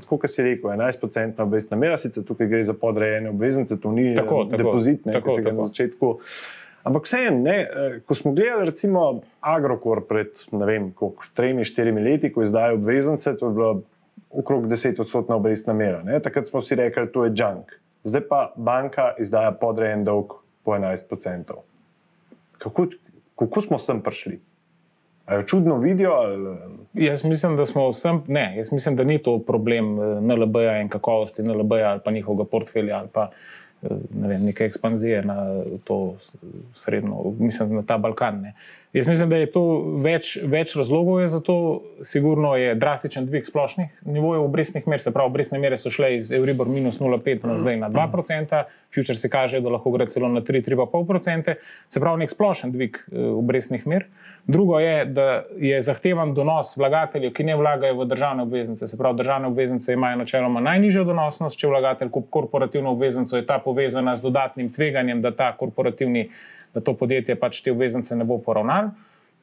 Kot 0.08 0.30
si 0.32 0.44
rekel, 0.44 0.72
11% 0.72 1.44
obrestna 1.44 1.78
mera, 1.78 1.98
sicer 2.00 2.24
tukaj 2.24 2.48
gre 2.48 2.64
za 2.64 2.74
podrejene 2.74 3.30
obveznice, 3.30 3.76
to 3.80 3.92
ni 3.92 4.14
Tako, 4.16 4.46
tako, 4.46 4.64
depozit, 4.64 5.06
ne, 5.06 5.14
tako, 5.20 5.30
ki 5.30 5.36
se 5.36 5.42
ga 5.42 5.50
tako. 5.50 5.62
na 5.62 5.68
začetku. 5.68 6.14
Ampak 6.84 7.08
vseeno, 7.08 7.52
eh, 7.52 8.00
ko 8.06 8.16
smo 8.16 8.34
gledali 8.36 8.72
recimo 8.72 9.22
Agrokor 9.40 10.04
pred 10.08 10.40
ne 10.52 10.66
vem, 10.66 10.92
koliko, 10.92 11.28
tremi, 11.36 11.68
štirimi 11.68 12.04
leti, 12.04 12.32
ko 12.32 12.44
izdajo 12.44 12.80
obveznice, 12.80 13.36
to 13.40 13.52
je 13.52 13.56
bila 13.60 13.76
okrog 14.32 14.68
10-odstotna 14.68 15.36
obrestna 15.36 15.74
mera. 15.74 16.04
Ne. 16.04 16.20
Takrat 16.20 16.48
smo 16.48 16.62
si 16.62 16.76
rekli, 16.76 17.12
to 17.12 17.26
je 17.26 17.34
junk. 17.36 17.72
Zdaj 18.04 18.22
pa 18.30 18.54
banka 18.56 19.14
izdaja 19.20 19.52
podrejen 19.52 20.04
dolg 20.04 20.34
po 20.64 20.72
11%. 20.72 21.54
Kako, 22.58 22.88
kako 23.36 23.62
smo 23.62 23.80
sem 23.80 24.02
prišli? 24.02 24.40
A 25.26 25.36
jo 25.36 25.44
čudno 25.44 25.78
vidijo? 25.78 26.12
Ali, 26.12 26.58
Jaz 26.94 27.24
mislim, 27.24 27.58
da 27.58 27.66
smo 27.66 27.90
vsem, 27.90 28.22
ne, 28.28 28.54
jaz 28.58 28.72
mislim, 28.72 28.96
da 28.96 29.04
ni 29.04 29.18
to 29.18 29.40
problem 29.40 30.00
eh, 30.00 30.22
NLB-ja 30.22 30.82
in 30.82 30.90
kakovosti 30.90 31.44
NLB-ja 31.44 31.90
ali 31.92 32.00
pa 32.06 32.12
njihovega 32.12 32.50
portfelja 32.50 32.98
ali 32.98 33.08
pa 33.14 33.30
eh, 33.84 33.88
ne 34.16 34.28
vem, 34.28 34.44
neke 34.46 34.66
ekspanzije 34.66 35.22
na 35.22 35.64
to 35.84 36.16
srednjo, 36.74 37.34
mislim, 37.40 37.76
na 37.76 37.84
ta 37.88 37.98
Balkan. 37.98 38.42
Ne. 38.42 38.54
Jaz 38.94 39.08
mislim, 39.08 39.30
da 39.30 39.38
je 39.42 39.48
to 39.50 39.62
več, 40.06 40.36
več 40.46 40.76
razlogov 40.78 41.24
za 41.28 41.40
to. 41.42 41.56
Sigurno 42.06 42.52
je 42.56 42.76
drastičen 42.78 43.26
dvig 43.26 43.48
splošnih 43.48 44.04
nivojev 44.06 44.44
obrestnih 44.44 44.88
mer, 44.88 45.02
se 45.02 45.12
pravi, 45.12 45.32
obrestne 45.32 45.58
mere 45.60 45.80
so 45.82 45.90
šle 45.90 46.12
iz 46.20 46.32
Euribor 46.32 46.70
minus 46.70 47.00
0,5 47.02 47.48
na 47.50 47.58
zdaj 47.58 47.80
na 47.82 47.90
2%, 47.90 48.62
future 48.94 49.18
se 49.18 49.30
kaže, 49.34 49.64
da 49.66 49.74
lahko 49.74 49.96
gre 49.96 50.06
celo 50.14 50.30
na 50.30 50.42
3-3,5%, 50.46 51.56
se 51.90 52.00
pravi, 52.00 52.22
nek 52.22 52.36
splošen 52.36 52.76
dvig 52.76 53.02
eh, 53.02 53.26
obrestnih 53.34 53.88
mer. 53.90 54.06
Drugo 54.46 54.78
je, 54.80 55.06
da 55.06 55.28
je 55.58 55.82
zahtevan 55.82 56.36
donos 56.38 56.78
vlagateljev, 56.78 57.34
ki 57.34 57.50
ne 57.50 57.58
vlagajo 57.58 57.98
v 58.04 58.10
državne 58.14 58.46
obveznice. 58.46 58.88
Se 58.88 58.98
pravi, 58.98 59.18
državne 59.18 59.50
obveznice 59.50 59.94
imajo 59.94 60.22
načeloma 60.22 60.62
najnižjo 60.62 61.08
donosnost, 61.10 61.58
če 61.58 61.72
vlagatelj 61.72 62.14
kupi 62.14 62.30
korporativno 62.30 62.94
obveznico, 62.94 63.40
je 63.40 63.46
ta 63.48 63.58
povezana 63.64 64.14
z 64.20 64.22
dodatnim 64.22 64.70
tveganjem, 64.74 65.24
da 65.24 65.32
ta 65.32 65.56
korporativni, 65.58 66.28
da 66.74 66.82
to 66.82 66.94
podjetje 66.98 67.36
pač 67.36 67.62
te 67.62 67.72
obveznice 67.72 68.16
ne 68.16 68.24
bo 68.24 68.40
poravnalo. 68.42 68.92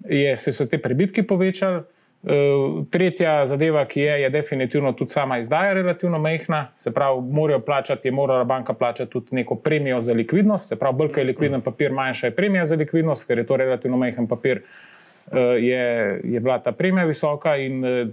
Je, 0.09 0.37
se 0.37 0.53
so 0.53 0.67
te 0.67 0.79
prebitki 0.79 1.23
povečali. 1.23 1.83
Eh, 2.21 2.85
Tretja 2.93 3.47
zadeva, 3.49 3.87
ki 3.89 4.01
je, 4.01 4.17
je 4.23 4.31
definitivno 4.31 4.93
tudi 4.93 5.11
sama 5.11 5.39
izdaja 5.41 5.73
relativno 5.73 6.19
majhna, 6.19 6.67
se 6.77 6.91
pravi, 6.93 7.23
morajo 7.33 7.61
plačati, 7.65 8.09
je 8.09 8.13
morala 8.13 8.45
banka 8.45 8.75
plačati 8.77 9.11
tudi 9.11 9.37
neko 9.37 9.55
premijo 9.55 10.01
za 10.01 10.13
likvidnost, 10.13 10.69
se 10.69 10.77
pravi, 10.77 10.97
bolj 10.97 11.13
ko 11.13 11.21
je 11.21 11.25
likviden 11.25 11.61
papir, 11.61 11.93
manjša 11.93 12.27
je 12.27 12.35
premija 12.37 12.67
za 12.67 12.77
likvidnost, 12.77 13.27
ker 13.27 13.39
je 13.39 13.47
to 13.47 13.57
relativno 13.57 13.97
majhen 13.97 14.29
papir, 14.29 14.61
eh, 15.33 15.39
je, 15.39 16.21
je 16.25 16.41
bila 16.41 16.59
ta 16.59 16.73
premija 16.73 17.07
visoka. 17.09 17.57
In 17.57 17.85
eh, 17.85 18.07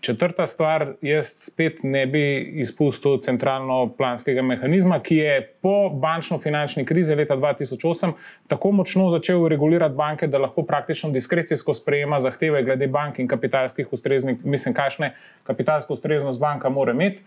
četrta 0.00 0.46
stvar, 0.46 0.86
jaz 1.02 1.26
spet 1.26 1.78
ne 1.82 2.06
bi 2.06 2.38
izpustil 2.62 3.18
centralno-planskega 3.20 4.42
mehanizma, 4.42 5.00
ki 5.02 5.16
je 5.16 5.34
po 5.62 5.90
bančno-finančni 5.90 6.84
krizi 6.84 7.14
leta 7.14 7.36
2008 7.36 8.12
tako 8.48 8.72
močno 8.72 9.10
začel 9.10 9.48
regulirati 9.48 9.94
banke, 9.94 10.26
da 10.26 10.38
lahko 10.38 10.62
praktično 10.62 11.10
diskrecijsko 11.10 11.74
sprejema 11.74 12.20
zahteve 12.20 12.62
glede 12.62 12.86
bank 12.86 13.18
in 13.18 13.28
kapitalskih 13.28 13.92
ustreznih, 13.92 14.44
mislim, 14.44 14.74
kakšne 14.74 15.14
kapitalsko 15.44 15.94
ustreznost 15.94 16.40
banka 16.40 16.68
mora 16.68 16.92
imeti. 16.92 17.22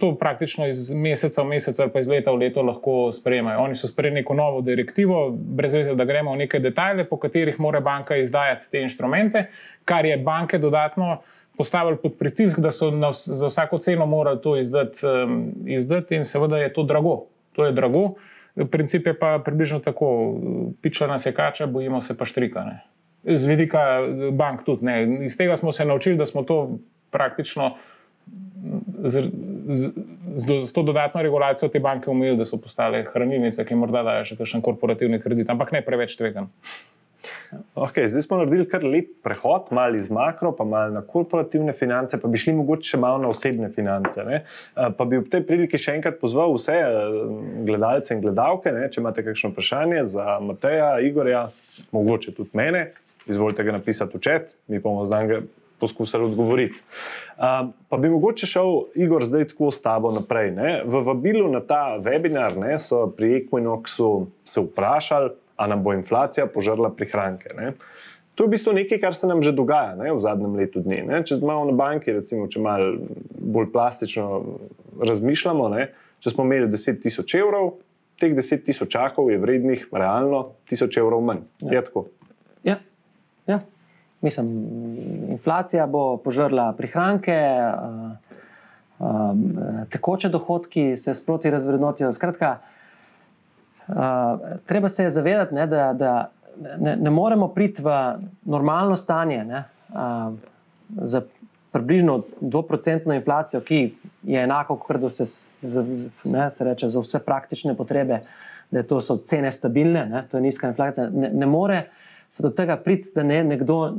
To 0.00 0.14
praktično 0.20 0.66
iz 0.68 0.90
meseca 0.90 1.42
v 1.42 1.46
mesec 1.48 1.78
ali 1.80 1.90
pa 1.92 2.00
iz 2.00 2.08
leta 2.08 2.32
v 2.32 2.42
leto 2.42 2.62
lahko 2.62 3.12
sprejemajo. 3.16 3.62
Oni 3.64 3.76
so 3.76 3.88
sprejeli 3.88 4.20
neko 4.20 4.34
novo 4.34 4.60
direktivo, 4.60 5.30
brez 5.30 5.74
veze, 5.74 5.94
da 5.94 6.04
gremo 6.04 6.34
v 6.34 6.44
neke 6.44 6.60
detajle, 6.60 7.08
po 7.08 7.16
katerih 7.16 7.60
mora 7.60 7.80
banka 7.80 8.16
izdajati 8.16 8.68
te 8.70 8.82
inštrumente, 8.84 9.46
kar 9.84 10.04
je 10.04 10.16
banke 10.16 10.58
dodatno 10.58 11.22
postavili 11.56 11.96
pod 12.02 12.18
pritisk, 12.18 12.58
da 12.60 12.70
so 12.70 12.90
na, 12.90 13.12
za 13.12 13.46
vsako 13.46 13.78
ceno 13.78 14.06
morali 14.06 14.40
to 14.42 14.56
izdati, 14.56 15.06
um, 15.06 15.52
izdati, 15.66 16.16
in 16.16 16.24
seveda 16.24 16.58
je 16.58 16.72
to 16.72 16.82
drago. 16.82 17.24
To 17.52 17.66
je 17.66 17.72
drago. 17.72 18.14
Princip 18.70 19.06
je 19.06 19.18
pa 19.18 19.38
približno 19.44 19.78
tako: 19.80 20.34
pičla 20.82 21.06
nas 21.06 21.26
je 21.26 21.34
kača, 21.34 21.66
bojimo 21.66 22.00
se 22.00 22.16
pa 22.16 22.24
štrika. 22.24 22.64
Ne. 22.64 22.82
Z 23.36 23.46
vidika 23.46 23.78
eh, 24.00 24.30
bank 24.30 24.64
tudi. 24.64 24.84
Ne. 24.84 25.24
Iz 25.24 25.36
tega 25.36 25.56
smo 25.56 25.72
se 25.72 25.84
naučili, 25.84 26.16
da 26.16 26.26
smo 26.26 26.42
to 26.42 26.78
praktično 27.10 27.74
z, 29.04 29.30
z, 29.68 29.90
z, 30.34 30.66
z 30.66 30.72
to 30.72 30.82
dodatno 30.82 31.22
regulacijo 31.22 31.68
te 31.68 31.80
banke 31.80 32.10
umeli, 32.10 32.36
da 32.36 32.44
so 32.44 32.56
postale 32.56 33.04
hranilnice, 33.12 33.64
ki 33.64 33.76
morda 33.78 34.02
dajo 34.02 34.24
še 34.24 34.38
kakšen 34.38 34.62
korporativni 34.64 35.20
kredit, 35.20 35.50
ampak 35.50 35.72
ne 35.72 35.82
preveč 35.84 36.16
tvegan. 36.16 36.48
Okay, 37.74 38.08
zdaj 38.08 38.22
smo 38.22 38.38
naredili 38.40 38.66
kar 38.68 38.84
lep 38.84 39.10
prehod, 39.24 39.70
malo 39.74 39.96
iz 39.96 40.10
makro, 40.10 40.52
pa 40.56 40.64
malo 40.64 40.92
na 40.94 41.02
korporativne 41.06 41.72
finance, 41.72 42.18
pa 42.20 42.28
bi 42.28 42.40
šli 42.40 42.54
mogoče 42.58 42.94
še 42.94 43.00
malo 43.00 43.22
na 43.22 43.30
osebne 43.32 43.70
finance. 43.74 44.24
Ne? 44.26 44.42
Pa 44.74 45.06
bi 45.08 45.18
ob 45.20 45.30
tej 45.32 45.44
priliki 45.48 45.80
še 45.80 45.96
enkrat 45.98 46.20
pozval 46.20 46.54
vse 46.56 46.76
gledalce 47.66 48.14
in 48.14 48.22
gledalke, 48.24 48.72
ne? 48.74 48.88
če 48.90 49.02
imate 49.02 49.26
kakšno 49.26 49.52
vprašanje 49.52 50.06
za 50.14 50.38
Mateja, 50.44 50.94
Igorja, 51.04 51.48
mogoče 51.94 52.34
tudi 52.36 52.54
mene, 52.58 52.88
izvolite 53.30 53.64
ga 53.64 53.78
napisati 53.78 54.18
v 54.18 54.24
čat, 54.24 54.56
mi 54.68 54.82
bomo 54.82 55.06
zdaj 55.08 55.30
ga 55.30 55.44
poskusili 55.84 56.24
odgovoriti. 56.24 56.78
Um, 57.36 57.72
pa 57.88 57.96
bi 58.00 58.08
mogoče 58.08 58.46
šel, 58.46 58.70
Igor, 58.94 59.24
zdaj 59.26 59.48
tako 59.50 59.70
s 59.74 59.82
tabo 59.82 60.12
naprej. 60.14 60.52
Ne? 60.54 60.74
V 60.86 61.02
vabilu 61.04 61.48
na 61.52 61.60
ta 61.60 61.98
webinar 62.00 62.56
ne, 62.56 62.78
so 62.78 63.06
pri 63.16 63.40
Equinoxu 63.40 64.28
se 64.48 64.62
vprašali, 64.62 65.34
a 65.56 65.66
nam 65.66 65.82
bo 65.82 65.92
inflacija 65.92 66.46
požrla 66.46 66.90
prihranke. 66.90 67.48
Ne? 67.56 67.72
To 68.34 68.44
je 68.44 68.48
v 68.48 68.50
bistvu 68.56 68.72
nekaj, 68.74 68.98
kar 69.00 69.14
se 69.14 69.26
nam 69.30 69.42
že 69.42 69.54
dogaja 69.54 69.94
ne, 69.94 70.10
v 70.10 70.20
zadnjem 70.20 70.56
letu 70.58 70.82
dni. 70.82 71.04
Ne. 71.06 71.22
Če 71.22 71.38
imamo 71.38 71.68
na 71.70 71.76
banki, 71.78 72.16
recimo, 72.16 72.48
če 72.50 72.62
malo 72.62 72.96
bolj 73.30 73.70
plastično 73.70 74.42
razmišljamo, 74.98 75.68
ne, 75.70 75.88
če 76.18 76.34
smo 76.34 76.46
imeli 76.46 76.66
10 76.72 76.98
tisoč 77.04 77.36
evrov, 77.38 77.76
teh 78.18 78.34
10 78.34 78.66
tisočakov 78.66 79.30
je 79.30 79.38
vrednih 79.38 79.86
realno 79.94 80.58
1000 80.70 80.98
evrov 80.98 81.22
manj. 81.22 81.46
Ja. 81.62 81.78
Je 81.78 81.84
tako. 81.86 82.06
Ja, 82.66 82.78
ja. 83.46 83.60
Mislim, 84.24 84.50
inflacija 85.36 85.86
bo 85.86 86.16
požrla 86.24 86.72
prihranke, 86.78 87.38
uh, 87.38 88.14
um, 88.98 89.42
tekoče 89.92 90.30
dohodki 90.32 90.94
se 90.96 91.14
sproti 91.14 91.52
razvrednotijo. 91.52 92.12
Skratka, 92.16 92.56
uh, 92.56 92.73
treba 94.66 94.88
se 94.88 95.02
je 95.02 95.10
zavedati, 95.10 95.54
ne, 95.54 95.66
da, 95.66 95.92
da 95.92 96.30
ne, 96.78 96.96
ne 96.96 97.10
moremo 97.10 97.48
priti 97.48 97.82
v 97.82 97.90
normalno 98.44 98.96
stanje 98.96 99.44
ne, 99.44 99.64
uh, 99.88 100.34
za 101.02 101.22
približno 101.72 102.22
2% 102.40 103.14
inflacijo, 103.14 103.60
ki 103.60 103.94
je 104.22 104.42
enako, 104.42 104.76
kot 104.76 105.00
da 105.00 105.10
se, 105.10 105.24
z, 105.24 105.82
z, 105.82 106.10
ne, 106.24 106.50
se 106.50 106.64
reče 106.64 106.88
za 106.88 107.00
vse 107.00 107.18
praktične 107.18 107.74
potrebe, 107.74 108.20
da 108.70 108.82
to 108.82 109.00
so 109.02 109.16
cene 109.16 109.52
stabilne, 109.52 110.06
ne, 110.06 110.22
to 110.30 110.36
je 110.36 110.42
nizka 110.42 110.68
inflacija. 110.70 111.08
Ne, 111.10 111.30
ne 111.34 111.46
more 111.46 111.82
se 112.30 112.42
do 112.42 112.50
tega 112.50 112.76
priti, 112.76 113.10
da 113.14 113.22
ne, 113.22 113.42
nekdo 113.44 113.78
uh, 113.84 113.96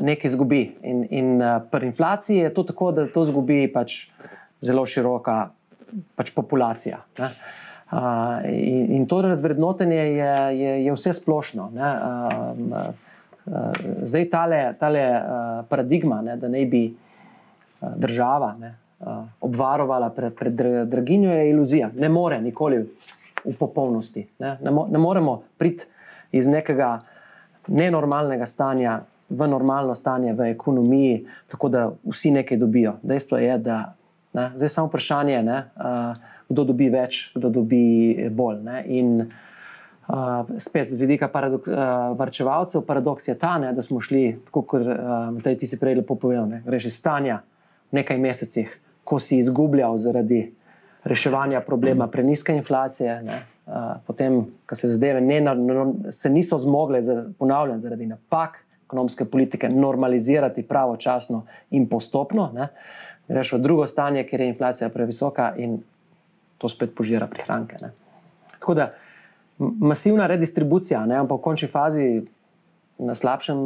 nekaj 0.00 0.28
izgubi. 0.28 0.64
In, 0.82 1.06
in 1.10 1.42
uh, 1.42 1.62
pri 1.70 1.86
inflaciji 1.86 2.36
je 2.36 2.54
to 2.54 2.62
tako, 2.62 2.90
da 2.92 3.06
to 3.06 3.22
izgubi 3.22 3.62
pač 3.72 4.08
zelo 4.60 4.86
široka 4.86 5.38
pač 6.18 6.34
populacija. 6.34 7.00
Ne. 7.18 7.30
Uh, 7.88 8.44
in, 8.44 8.90
in 8.92 9.06
to 9.06 9.22
razvrednotenje 9.22 9.96
je, 9.96 10.32
je, 10.58 10.84
je 10.84 10.92
vse 10.92 11.12
splošno. 11.12 11.70
Ne. 11.74 11.92
Um, 11.96 12.72
uh, 12.72 13.72
zdaj 14.04 14.28
tale, 14.30 14.74
tale 14.80 15.04
uh, 15.08 15.64
paradigma, 15.68 16.20
ne, 16.22 16.36
da 16.36 16.48
naj 16.52 16.66
bi 16.68 16.82
uh, 16.92 17.88
država 17.96 18.54
ne, 18.60 18.74
uh, 19.00 19.24
obvarovala 19.40 20.10
pred, 20.10 20.34
pred 20.36 20.52
dra- 20.52 20.84
draginjo, 20.84 21.32
je 21.32 21.50
iluzija. 21.50 21.90
Ne 21.96 22.08
more 22.08 22.42
nikoli 22.44 22.84
v 23.44 23.56
popolnosti. 23.58 24.26
Ne, 24.38 24.58
ne, 24.60 24.70
mo, 24.70 24.84
ne 24.90 24.98
moremo 24.98 25.42
priti 25.56 25.88
iz 26.32 26.46
nekega 26.46 26.98
nenormalnega 27.68 28.46
stanja 28.46 29.00
v 29.28 29.48
normalno 29.48 29.94
stanje 29.94 30.32
v 30.32 30.52
ekonomiji, 30.52 31.26
tako 31.48 31.68
da 31.68 31.90
vsi 32.04 32.30
nekaj 32.30 32.56
dobijo. 32.60 32.98
Dejstvo 33.02 33.38
je, 33.38 33.58
da 33.58 33.94
ne, 34.32 34.50
zdaj 34.56 34.68
samo 34.68 34.92
vprašanje, 34.92 35.42
ne, 35.42 35.62
uh, 35.76 36.36
kdo 36.48 36.64
dobi 36.64 36.88
več, 36.92 37.28
kdo 37.36 37.50
dobi 37.52 38.28
bolj. 38.32 38.62
Ne, 38.64 38.82
in 38.86 39.10
uh, 39.20 40.48
spet 40.62 40.92
z 40.92 41.00
vidika 41.00 41.28
paradok, 41.28 41.68
uh, 41.68 42.14
varčevalcev, 42.18 42.84
paradoks 42.88 43.28
je 43.28 43.36
ta, 43.38 43.56
ne, 43.60 43.72
da 43.76 43.84
smo 43.84 44.00
šli, 44.00 44.38
tako 44.48 44.64
kot 44.74 44.88
uh, 44.88 45.58
ti 45.58 45.68
si 45.68 45.78
prej 45.80 46.00
lepo 46.00 46.16
povedal, 46.16 46.48
ne, 46.48 46.62
greš 46.66 46.90
iz 46.92 46.96
stanja 47.00 47.42
v 47.90 48.00
nekaj 48.00 48.20
mesecih, 48.20 48.72
ko 49.04 49.20
si 49.20 49.38
izgubljal 49.40 50.00
zaradi 50.04 50.46
reševanja 51.08 51.60
problema 51.64 52.08
preniske 52.10 52.56
inflacije. 52.56 53.20
Ne, 53.24 53.42
uh, 53.66 53.98
potem, 54.06 54.42
ko 54.68 54.76
se 54.76 54.88
zadeve 54.88 55.20
ne, 55.24 55.40
na- 55.44 55.54
no, 55.54 55.92
se 56.16 56.32
niso 56.32 56.58
zmogle, 56.60 57.02
ponavljam, 57.38 57.80
zaradi 57.84 58.08
napak 58.08 58.64
ekonomske 58.88 59.26
politike, 59.28 59.68
normalizirati 59.68 60.62
pravočasno 60.64 61.42
in 61.76 61.84
postopno, 61.88 62.48
greš 63.28 63.52
v 63.52 63.58
drugo 63.60 63.86
stanje, 63.86 64.24
kjer 64.24 64.40
je 64.40 64.48
inflacija 64.48 64.88
previsoka 64.88 65.50
in 65.60 65.76
to 66.58 66.68
spet 66.68 66.94
požira 66.94 67.26
prihranke. 67.26 67.78
Ne. 67.82 67.92
Tako 68.58 68.74
da 68.74 68.92
masivna 69.58 70.26
redistribucija, 70.26 71.06
ne, 71.06 71.16
ampak 71.18 71.40
v 71.40 71.42
končni 71.42 71.68
fazi 71.68 72.06
na 72.98 73.14
slabšem 73.14 73.58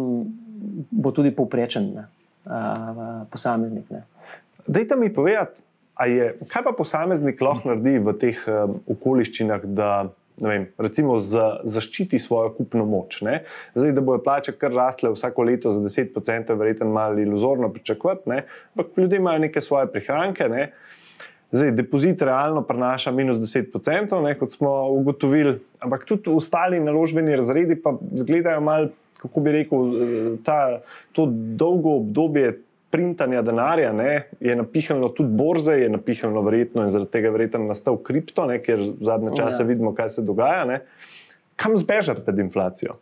bo 0.91 1.13
tudi 1.13 1.33
povprečen 1.35 1.91
ne, 1.97 2.07
uh, 2.47 3.29
posameznik. 3.33 3.91
Ne. 3.91 4.05
Dajte 4.67 4.97
mi 4.97 5.13
povedati, 5.13 5.61
je, 6.07 6.33
kaj 6.49 6.65
pa 6.65 6.73
posameznik 6.77 7.41
lahko 7.43 7.73
naredi 7.73 7.99
v 7.99 8.15
teh 8.19 8.43
um, 8.49 8.79
okoliščinah, 8.95 9.65
da 9.77 9.91
vem, 10.41 10.67
recimo 10.81 11.19
za, 11.21 11.61
zaščiti 11.69 12.19
svojo 12.19 12.55
kupno 12.57 12.87
moč. 12.89 13.21
Ne? 13.27 13.43
Zdaj, 13.75 13.93
da 13.97 14.05
bojo 14.05 14.23
plače 14.25 14.55
kar 14.57 14.73
rastle 14.75 15.13
vsako 15.13 15.47
leto 15.49 15.73
za 15.75 15.83
10%, 15.85 16.51
je 16.51 16.59
verjetno 16.59 16.89
malo 16.93 17.21
iluzorno 17.21 17.69
pričakovati, 17.73 18.41
ampak 18.75 18.97
ljudje 18.97 19.21
imajo 19.21 19.45
neke 19.47 19.61
svoje 19.61 19.91
prihranke. 19.93 20.49
Ne? 20.49 20.71
Zdaj, 21.53 21.71
depozit 21.77 22.23
realno 22.23 22.63
prenaša 22.65 23.11
minus 23.13 23.39
10%, 23.39 24.23
ne, 24.25 24.35
kot 24.41 24.55
smo 24.57 24.71
ugotovili, 24.89 25.59
ampak 25.85 26.07
tudi 26.09 26.33
ostali 26.33 26.81
naložbeni 26.81 27.37
razredi 27.37 27.77
pa 27.77 27.93
izgledajo 28.15 28.61
malo, 28.61 28.89
kako 29.21 29.41
bi 29.41 29.53
rekel, 29.53 29.93
ta, 30.45 30.81
to 31.13 31.27
dolgo 31.31 31.99
obdobje 32.01 32.55
printanja 32.91 33.43
denarja, 33.43 33.93
ne, 33.93 34.27
je 34.41 34.57
napihnilo 34.57 35.09
tudi 35.17 35.37
borze, 35.37 35.77
je 35.81 35.93
napihnilo 35.93 36.43
verjetno 36.43 36.87
in 36.87 36.91
zaradi 36.93 37.11
tega 37.11 37.29
je 37.29 37.37
verjetno 37.37 37.65
nastal 37.69 37.97
kripto, 37.97 38.47
ne, 38.49 38.59
ker 38.65 38.83
zadnje 39.01 39.37
čase 39.37 39.63
ja. 39.63 39.69
vidimo, 39.69 39.95
kaj 39.97 40.11
se 40.17 40.25
dogaja. 40.25 40.65
Ne. 40.69 40.83
Kam 41.57 41.77
zbežati 41.77 42.25
pred 42.25 42.41
inflacijo? 42.45 42.97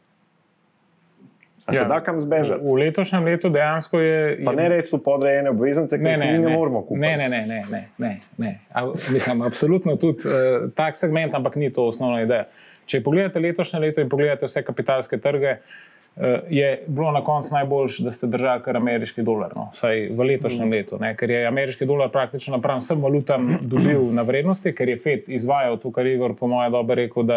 Ja, 1.72 1.82
se 1.82 1.88
da 1.88 2.00
kam 2.04 2.20
zbežati? 2.20 2.64
V 2.64 2.76
letošnjem 2.80 3.24
letu 3.24 3.48
dejansko 3.48 4.00
je. 4.00 4.38
Pa 4.44 4.52
ne 4.56 4.68
reči 4.68 4.94
v 4.96 5.00
podrejene 5.04 5.50
obveznice, 5.50 5.98
ki 5.98 6.04
jih 6.04 6.18
mi 6.18 6.26
ne, 6.26 6.38
ne 6.38 6.56
moramo 6.56 6.82
kupiti. 6.82 7.00
Ne, 7.00 7.16
ne, 7.16 7.28
ne, 7.28 7.42
ne, 7.46 7.60
ne, 7.70 7.82
ne, 7.98 8.14
ne. 8.38 8.54
A, 8.72 8.86
mislim, 9.12 9.42
absolutno 9.46 9.96
tudi 9.96 10.28
uh, 10.28 10.70
tak 10.76 10.96
segment, 10.96 11.34
ampak 11.34 11.56
ni 11.60 11.70
to 11.72 11.86
osnovna 11.90 12.22
ideja. 12.24 12.48
Če 12.90 13.02
pogledate 13.06 13.40
letošnje 13.40 13.80
leto 13.80 14.02
in 14.02 14.10
pogledate 14.10 14.48
vse 14.48 14.64
kapitalske 14.66 15.20
trge, 15.22 15.56
uh, 15.60 16.26
je 16.50 16.70
bilo 16.86 17.12
na 17.12 17.24
koncu 17.24 17.54
najboljše, 17.54 18.04
da 18.04 18.10
ste 18.10 18.26
držali 18.26 18.62
kar 18.64 18.76
ameriški 18.76 19.22
dolar, 19.22 19.54
no, 19.56 19.70
vsaj 19.74 20.08
v 20.10 20.26
letošnjem 20.32 20.68
mm. 20.68 20.72
letu, 20.72 20.98
ne, 21.00 21.14
ker 21.16 21.30
je 21.30 21.46
ameriški 21.46 21.86
dolar 21.86 22.10
praktično 22.10 22.56
napram 22.56 22.82
vsem 22.82 23.02
valutam 23.02 23.56
dobil 23.62 24.10
na 24.12 24.26
vrednosti, 24.26 24.74
ker 24.74 24.88
je 24.88 24.98
FED 25.00 25.30
izvajal 25.40 25.78
to, 25.78 25.92
kar 25.94 26.06
je 26.06 26.18
Igor, 26.18 26.34
po 26.36 26.50
mojem, 26.50 26.72
dobro 26.72 26.98
rekel, 26.98 27.28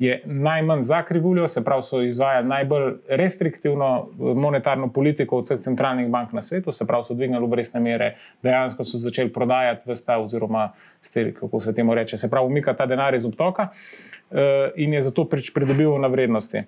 je 0.00 0.22
najmanj 0.24 0.82
za 0.82 1.02
krivuljo, 1.02 1.48
se 1.48 1.64
pravi, 1.64 1.82
so 1.82 2.02
izvajali 2.02 2.48
najbolj 2.48 2.92
restriktivno 3.08 4.08
eh, 4.08 4.34
monetarno 4.34 4.88
politiko 4.92 5.36
od 5.36 5.44
vseh 5.44 5.60
centralnih 5.60 6.08
bank 6.08 6.32
na 6.32 6.42
svetu, 6.42 6.72
se 6.72 6.86
pravi, 6.86 7.04
so 7.04 7.14
dvignili 7.14 7.44
obrestne 7.44 7.80
mere, 7.80 8.14
dejansko 8.42 8.84
so 8.84 8.98
začeli 8.98 9.32
prodajati 9.32 9.92
vsta, 9.92 10.16
oziroma 10.18 10.70
stiri, 11.00 11.34
kako 11.34 11.60
se 11.60 11.74
temu 11.74 11.94
reče, 11.94 12.18
se 12.18 12.30
pravi, 12.30 12.46
umika 12.46 12.74
ta 12.74 12.86
denar 12.86 13.14
iz 13.14 13.26
obtoka 13.26 13.68
uh, 14.30 14.38
in 14.76 14.94
je 14.94 15.02
zato 15.02 15.28
pridobil 15.54 15.98
na 15.98 16.08
vrednosti. 16.08 16.62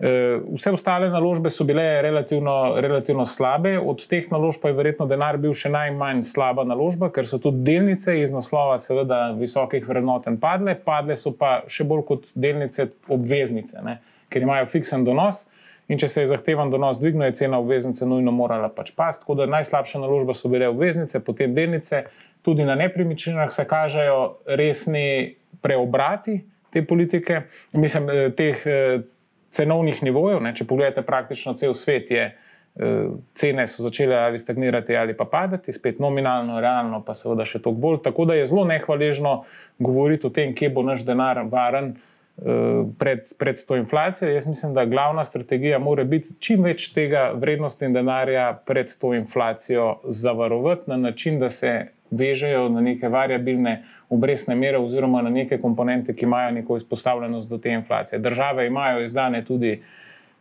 Eh, 0.00 0.40
vse 0.56 0.70
ostale 0.72 1.10
naložbe 1.12 1.50
so 1.52 1.64
bile 1.64 2.02
relativno, 2.02 2.80
relativno 2.80 3.26
slabe, 3.26 3.74
od 3.78 4.06
teh 4.08 4.30
naložb 4.32 4.62
pa 4.62 4.70
je 4.70 4.76
verjetno 4.78 5.04
denar 5.06 5.36
bil 5.36 5.52
še 5.52 5.68
najmanj 5.68 6.22
slaba 6.24 6.64
naložba, 6.64 7.10
ker 7.12 7.28
so 7.28 7.36
tudi 7.36 7.60
delnice 7.66 8.14
iz 8.16 8.32
naslova, 8.32 8.78
seveda, 8.80 9.34
visokih 9.36 9.84
vrednoten 9.84 10.38
padle, 10.40 10.72
padle 10.86 11.18
so 11.20 11.34
pa 11.36 11.66
še 11.68 11.84
bolj 11.84 12.06
kot 12.08 12.32
delnice 12.32 12.88
obveznice, 13.12 13.84
ne? 13.84 13.98
ker 14.32 14.48
imajo 14.48 14.70
fiksen 14.72 15.04
donos. 15.04 15.44
In 15.92 16.00
če 16.00 16.08
se 16.08 16.24
je 16.24 16.32
zahteven 16.32 16.72
donos 16.72 16.96
dvignil, 17.02 17.26
je 17.28 17.42
cena 17.42 17.60
obveznice 17.60 18.08
nujno 18.08 18.32
morala 18.32 18.72
pač 18.72 18.94
pasti. 18.96 19.26
Tako 19.26 19.42
da 19.42 19.50
najslabša 19.52 20.00
naložba 20.00 20.32
so 20.38 20.48
bile 20.48 20.70
obveznice, 20.70 21.20
potem 21.20 21.52
delnice, 21.52 22.06
tudi 22.46 22.64
na 22.64 22.78
nepremičninah 22.78 23.52
se 23.52 23.68
kažejo 23.68 24.20
resni 24.46 25.36
preobrati 25.60 26.40
te 26.72 26.86
politike, 26.86 27.42
mislim, 27.76 28.08
eh, 28.08 28.28
teh 28.38 28.62
eh, 28.64 29.02
cenovnih 29.50 30.02
nivojev. 30.02 30.40
Ne, 30.42 30.54
če 30.54 30.66
pogledate 30.68 31.02
praktično 31.06 31.54
cel 31.58 31.74
svet, 31.74 32.10
je 32.10 32.26
eh, 32.30 33.08
cene 33.38 33.66
so 33.68 33.82
začele 33.86 34.16
ali 34.16 34.38
stagnirati 34.38 34.96
ali 34.96 35.16
pa 35.16 35.24
padati, 35.24 35.72
spet 35.72 35.98
nominalno, 35.98 36.60
realno 36.60 37.02
pa 37.06 37.14
seveda 37.18 37.44
še 37.44 37.62
toliko 37.62 37.80
bolj. 37.80 37.98
Tako 38.04 38.30
da 38.30 38.38
je 38.38 38.46
zelo 38.50 38.64
nehvaležno 38.68 39.42
govoriti 39.78 40.26
o 40.26 40.34
tem, 40.34 40.54
kje 40.54 40.72
bo 40.74 40.86
naš 40.86 41.04
denar 41.08 41.44
varen. 41.50 41.96
Eh, 42.40 42.84
pred, 42.98 43.26
pred 43.36 43.58
to 43.68 43.76
inflacijo. 43.76 44.30
Jaz 44.30 44.46
mislim, 44.46 44.72
da 44.74 44.86
glavna 44.88 45.24
strategija 45.24 45.78
mora 45.78 46.04
biti 46.04 46.32
čim 46.40 46.62
več 46.64 46.86
tega 46.94 47.32
vrednosti 47.36 47.84
in 47.84 47.92
denarja 47.92 48.54
pred 48.66 48.94
to 48.98 49.12
inflacijo 49.14 49.98
zavarovati 50.04 50.88
na 50.88 50.96
način, 50.96 51.40
da 51.40 51.50
se 51.50 51.74
vežejo 52.10 52.68
na 52.68 52.80
neke 52.80 53.08
variabilne 53.08 53.82
obrestne 54.10 54.54
mere 54.54 54.78
oziroma 54.78 55.22
na 55.22 55.30
neke 55.30 55.58
komponente, 55.58 56.14
ki 56.14 56.24
imajo 56.24 56.50
neko 56.50 56.76
izpostavljenost 56.76 57.50
do 57.50 57.58
te 57.58 57.70
inflacije. 57.70 58.18
Države 58.18 58.66
imajo 58.66 59.04
izdane 59.04 59.44
tudi 59.44 59.80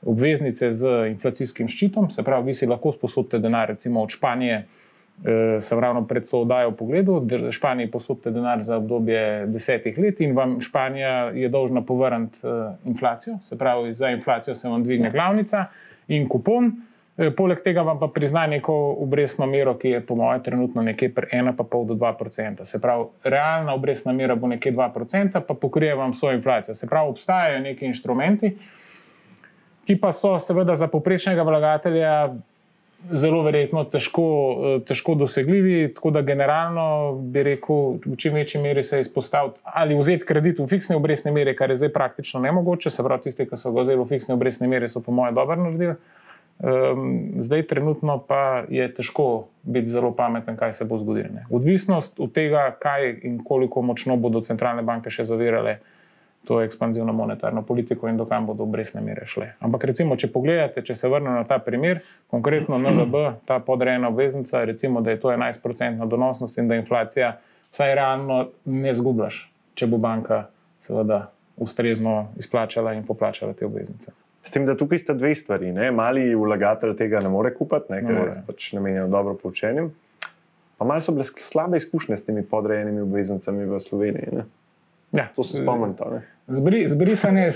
obveznice 0.05 0.73
z 0.73 0.87
inflacijskim 1.09 1.67
ščitom, 1.67 2.09
se 2.11 2.23
pravi, 2.23 2.51
vi 2.51 2.53
si 2.53 2.67
lahko 2.67 2.91
sposodite 2.95 3.39
denar, 3.39 3.67
recimo 3.67 4.01
od 4.01 4.15
Španije. 4.15 4.65
Eh, 5.19 5.61
sem 5.61 5.79
ravno 5.79 6.05
pred 6.07 6.29
to 6.29 6.45
oddajo 6.45 6.71
pogledal, 6.71 7.19
da 7.27 7.51
Španiji 7.51 7.89
posodite 7.91 8.31
denar 8.31 8.61
za 8.63 8.77
obdobje 8.79 9.47
desetih 9.51 9.97
let 9.99 10.21
in 10.23 10.31
vam 10.35 10.61
Španija 10.63 11.31
je 11.35 11.49
dolžna 11.49 11.81
povrniti 11.83 12.39
eh, 12.43 12.75
inflacijo, 12.87 13.39
se 13.49 13.57
pravi, 13.57 13.93
za 13.93 14.09
inflacijo 14.09 14.55
se 14.55 14.69
vam 14.69 14.83
dvigne 14.83 15.11
glavnica 15.11 15.65
in 16.07 16.29
kupon. 16.29 16.71
Eh, 17.19 17.33
poleg 17.35 17.59
tega 17.59 17.83
vam 17.83 17.97
pa 17.99 18.07
prizna 18.07 18.45
neko 18.47 18.73
obrestno 19.03 19.43
mero, 19.45 19.73
ki 19.75 19.89
je 19.89 20.01
po 20.07 20.15
mojem 20.15 20.43
trenutku 20.43 20.81
nekje 20.81 21.09
1,5 21.11 21.85
do 21.87 21.95
2%. 21.99 22.65
Se 22.65 22.79
pravi, 22.79 23.09
realna 23.23 23.73
obrestna 23.75 24.13
mera 24.15 24.35
bo 24.39 24.47
nekje 24.47 24.71
2%, 24.71 25.41
pa 25.47 25.53
pokrije 25.53 25.95
vam 25.95 26.13
svojo 26.13 26.37
inflacijo. 26.37 26.75
Se 26.75 26.87
pravi, 26.87 27.09
obstajajo 27.09 27.59
neki 27.59 27.85
inštrumenti, 27.85 28.53
ki 29.85 29.97
pa 29.99 30.13
so 30.15 30.37
seveda 30.39 30.77
za 30.79 30.87
poprečnega 30.87 31.43
vlagatelja 31.43 32.13
zelo 33.11 33.41
verjetno 33.43 33.83
težko, 33.83 34.23
eh, 34.53 34.79
težko 34.87 35.15
dosegljivi. 35.15 35.93
Tako 35.93 36.11
da 36.11 36.21
generalno 36.21 37.17
bi 37.19 37.43
rekel, 37.43 37.99
v 38.05 38.15
čim 38.15 38.33
večji 38.33 38.61
meri 38.61 38.83
se 38.83 39.01
izpostaviti 39.01 39.59
ali 39.63 39.99
vzeti 39.99 40.25
kredit 40.25 40.59
v 40.59 40.67
fiksni 40.67 40.95
obrestni 40.95 41.35
meri, 41.35 41.55
kar 41.55 41.69
je 41.69 41.81
zdaj 41.83 41.91
praktično 41.93 42.39
nemogoče. 42.39 42.89
Se 42.89 43.03
pravi, 43.03 43.27
tisti, 43.27 43.49
ki 43.49 43.59
so 43.59 43.75
ga 43.75 43.81
vzeli 43.81 43.99
v 43.99 44.07
fiksni 44.07 44.33
obrestni 44.33 44.71
meri, 44.71 44.87
so 44.89 45.03
po 45.03 45.11
mojem 45.11 45.35
dobro 45.35 45.59
naredili. 45.59 45.99
Um, 46.59 47.31
zdaj, 47.39 47.63
trenutno 47.67 48.17
pa 48.27 48.65
je 48.69 48.93
težko 48.93 49.47
biti 49.63 49.89
zelo 49.89 50.11
pameten, 50.11 50.57
kaj 50.57 50.73
se 50.73 50.85
bo 50.85 50.97
zgodilo. 50.97 51.29
Ne. 51.33 51.45
Odvisnost 51.49 52.19
od 52.19 52.33
tega, 52.35 52.75
kaj 52.79 53.13
in 53.23 53.39
koliko 53.43 53.81
močno 53.81 54.17
bodo 54.17 54.41
centralne 54.43 54.83
banke 54.83 55.09
še 55.09 55.23
zavirale 55.23 55.77
to 56.43 56.61
ekspanzivno 56.61 57.13
monetarno 57.13 57.61
politiko 57.61 58.09
in 58.09 58.17
dokam 58.17 58.45
bodo 58.45 58.63
obrestne 58.63 59.01
mere 59.01 59.25
šle. 59.25 59.53
Ampak, 59.59 59.83
recimo, 59.91 60.15
če 60.19 60.31
pogledate, 60.33 60.83
če 60.83 60.95
se 60.95 61.07
vrnemo 61.07 61.35
na 61.35 61.47
ta 61.47 61.59
primer, 61.63 62.03
konkretno 62.27 62.79
NLB, 62.79 63.25
ta 63.47 63.59
podrejena 63.63 64.11
obveznica, 64.11 64.63
recimo, 64.65 65.01
da 65.01 65.15
je 65.15 65.19
to 65.19 65.31
11-odstotna 65.31 66.07
donosnost 66.09 66.57
in 66.57 66.67
da 66.67 66.79
inflacija 66.79 67.37
vsaj 67.71 67.95
realno 67.95 68.47
ne 68.65 68.95
zgubljaš, 68.95 69.43
če 69.79 69.87
bo 69.87 69.99
banka 70.01 70.47
seveda 70.87 71.29
ustrezno 71.59 72.33
izplačala 72.39 72.95
in 72.97 73.05
poplačala 73.07 73.53
te 73.53 73.67
obveznice. 73.67 74.11
S 74.43 74.51
tem, 74.51 74.65
da 74.65 74.75
tukaj 74.77 75.01
sta 75.03 75.13
dve 75.13 75.33
stvari. 75.35 75.71
Ne? 75.75 75.91
Mali 75.91 76.35
vlagatelj 76.35 76.95
tega 76.97 77.19
ne 77.23 77.29
more 77.29 77.51
kupiti, 77.53 77.91
ne? 77.93 77.99
ker 78.05 78.15
je 78.19 78.37
pač 78.47 78.71
namenjen 78.77 79.11
dobro 79.11 79.35
poučenjem. 79.37 79.91
Pa 80.79 80.87
malo 80.87 81.03
so 81.03 81.11
bile 81.11 81.25
slabe 81.27 81.77
izkušnje 81.77 82.17
s 82.17 82.25
temi 82.25 82.45
podrejenimi 82.47 83.01
obveznicami 83.03 83.65
v 83.67 83.79
Sloveniji. 83.83 84.43
Ja, 85.11 85.27
to 85.35 85.43
se 85.43 85.57
spomnim. 85.57 85.95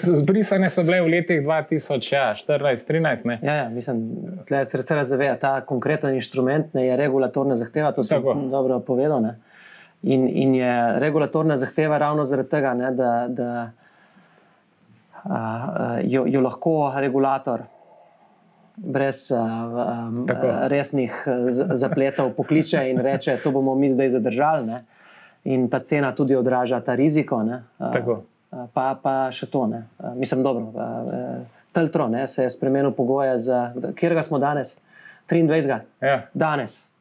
Zbrisane 0.02 0.70
so 0.70 0.84
bile 0.84 1.00
v 1.02 1.12
letih 1.14 1.42
2014-2013. 1.46 3.30
Ja, 3.30 3.38
ja, 3.42 3.56
ja, 3.56 3.70
mislim, 3.70 4.02
da 4.50 4.66
se 4.66 4.78
res 4.78 5.08
zaveda, 5.08 5.38
ta 5.40 5.54
konkreten 5.66 6.18
inštrument 6.18 6.74
ne, 6.74 6.88
je 6.88 6.98
regulatorna 6.98 7.56
zahteva. 7.56 7.94
To 7.94 8.04
se 8.04 8.20
dobro 8.52 8.80
povedal. 8.80 9.24
In, 10.04 10.28
in 10.28 10.56
je 10.56 11.00
regulatorna 11.00 11.58
zahteva 11.58 11.98
ravno 11.98 12.26
zaradi 12.26 12.50
tega, 12.50 12.74
ne, 12.74 12.92
da. 12.92 13.14
da 13.30 13.54
jo, 16.04 16.26
jo 16.28 16.42
lahko 16.42 16.94
regulator 16.96 17.64
brez 18.76 19.28
um, 19.32 20.26
resnih 20.68 21.14
zapletov 21.78 22.34
pokliče 22.34 22.82
in 22.90 23.00
reče, 23.00 23.38
to 23.44 23.52
bomo 23.52 23.76
mi 23.76 23.90
zdaj 23.90 24.10
zadržali. 24.18 24.66
Ne? 24.68 24.84
In 25.44 25.68
ta 25.70 25.80
cena 25.80 26.14
tudi 26.16 26.36
odraža 26.36 26.82
ta 26.82 26.96
riziko. 26.96 27.44
Uh, 27.44 28.18
pa, 28.74 28.94
pa 29.04 29.16
še 29.32 29.50
to. 29.52 29.68
Ne? 29.68 29.84
Mislim, 30.16 30.44
dobro. 30.44 30.72
Teltro 31.74 32.08
ne, 32.08 32.28
se 32.28 32.44
je 32.44 32.50
spremenil 32.54 32.92
pogoje 32.94 33.40
za, 33.40 33.72
kjer 33.98 34.14
ga 34.14 34.24
smo 34.24 34.40
danes? 34.40 34.76
23. 35.30 35.80
Ja. 36.02 36.22
Danes. 36.34 36.93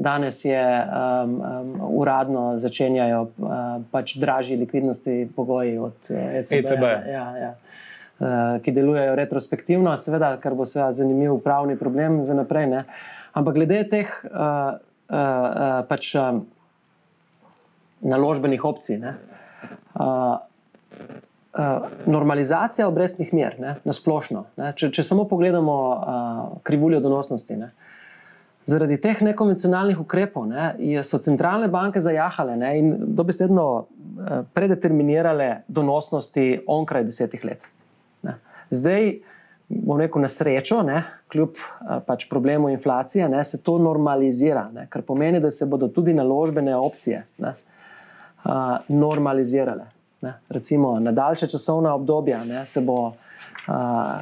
Danes 0.00 0.38
je 0.44 0.56
um, 0.56 1.34
um, 1.40 1.72
uradno 2.00 2.44
začenjajo 2.58 3.22
uh, 3.22 3.56
pač 3.92 4.14
dražji 4.16 4.56
likvidnostni 4.56 5.28
pogoji 5.36 5.74
od 5.78 6.08
uh, 6.08 6.16
ECB. 6.40 6.52
ECB. 6.52 6.84
Ja, 7.12 7.26
ja. 7.36 7.50
Uh, 8.20 8.28
ki 8.64 8.72
delujejo 8.72 9.14
retrospektivno, 9.16 9.92
seveda, 10.00 10.34
kar 10.40 10.56
bo 10.56 10.64
seveda 10.68 10.92
zanimiv 10.96 11.36
pravni 11.44 11.76
problem 11.76 12.22
za 12.24 12.36
naprej. 12.36 12.70
Ne. 12.72 12.84
Ampak 13.36 13.60
glede 13.60 13.82
teh 13.92 14.08
uh, 14.08 14.32
uh, 14.32 15.18
uh, 15.18 15.84
pač, 15.88 16.14
uh, 16.16 16.40
naložbenih 18.00 18.64
opcij, 18.64 18.98
ne, 18.98 19.14
uh, 19.94 20.38
uh, 21.58 21.88
normalizacija 22.06 22.88
obrestnih 22.88 23.34
mer, 23.34 23.58
ne, 23.60 23.76
na 23.84 23.92
splošno. 23.92 24.44
Ne, 24.56 24.72
če, 24.76 24.90
če 24.94 25.04
samo 25.04 25.26
pogledamo 25.28 25.76
uh, 25.76 26.42
krivuljo 26.66 27.00
donosnosti. 27.04 27.56
Ne, 27.60 27.70
zaradi 28.66 28.98
teh 29.00 29.22
nekonvencionalnih 29.22 30.00
ukrepov 30.00 30.46
ne, 30.50 30.74
so 31.06 31.18
centralne 31.22 31.68
banke 31.68 32.00
zajahale 32.00 32.56
ne, 32.60 32.74
in 32.78 32.92
dobesedno 33.16 33.66
uh, 33.80 33.86
predeterminirale 34.54 35.62
donosnosti 35.68 36.62
onkraj 36.66 37.04
desetih 37.08 37.44
let. 37.44 37.64
Ne. 38.26 38.36
Zdaj, 38.70 39.12
bom 39.70 40.00
rekel, 40.00 40.22
na 40.22 40.28
srečo, 40.28 40.82
ne, 40.86 41.04
kljub 41.30 41.58
pač 42.06 42.26
problemu 42.30 42.70
inflacije, 42.70 43.28
ne, 43.28 43.44
se 43.44 43.62
to 43.62 43.78
normalizira, 43.78 44.68
ne, 44.74 44.86
kar 44.90 45.02
pomeni, 45.06 45.40
da 45.40 45.50
se 45.50 45.66
bodo 45.66 45.88
tudi 45.88 46.14
naložbene 46.14 46.76
opcije 46.76 47.24
ne, 47.38 47.54
uh, 48.44 48.76
normalizirale. 48.88 49.88
Ne. 50.20 50.34
Recimo 50.48 50.98
na 51.00 51.12
daljše 51.16 51.48
časovne 51.48 51.90
obdobje 51.90 52.44
ne, 52.44 52.66
se 52.66 52.80
bo 52.80 52.98
uh, 53.06 53.14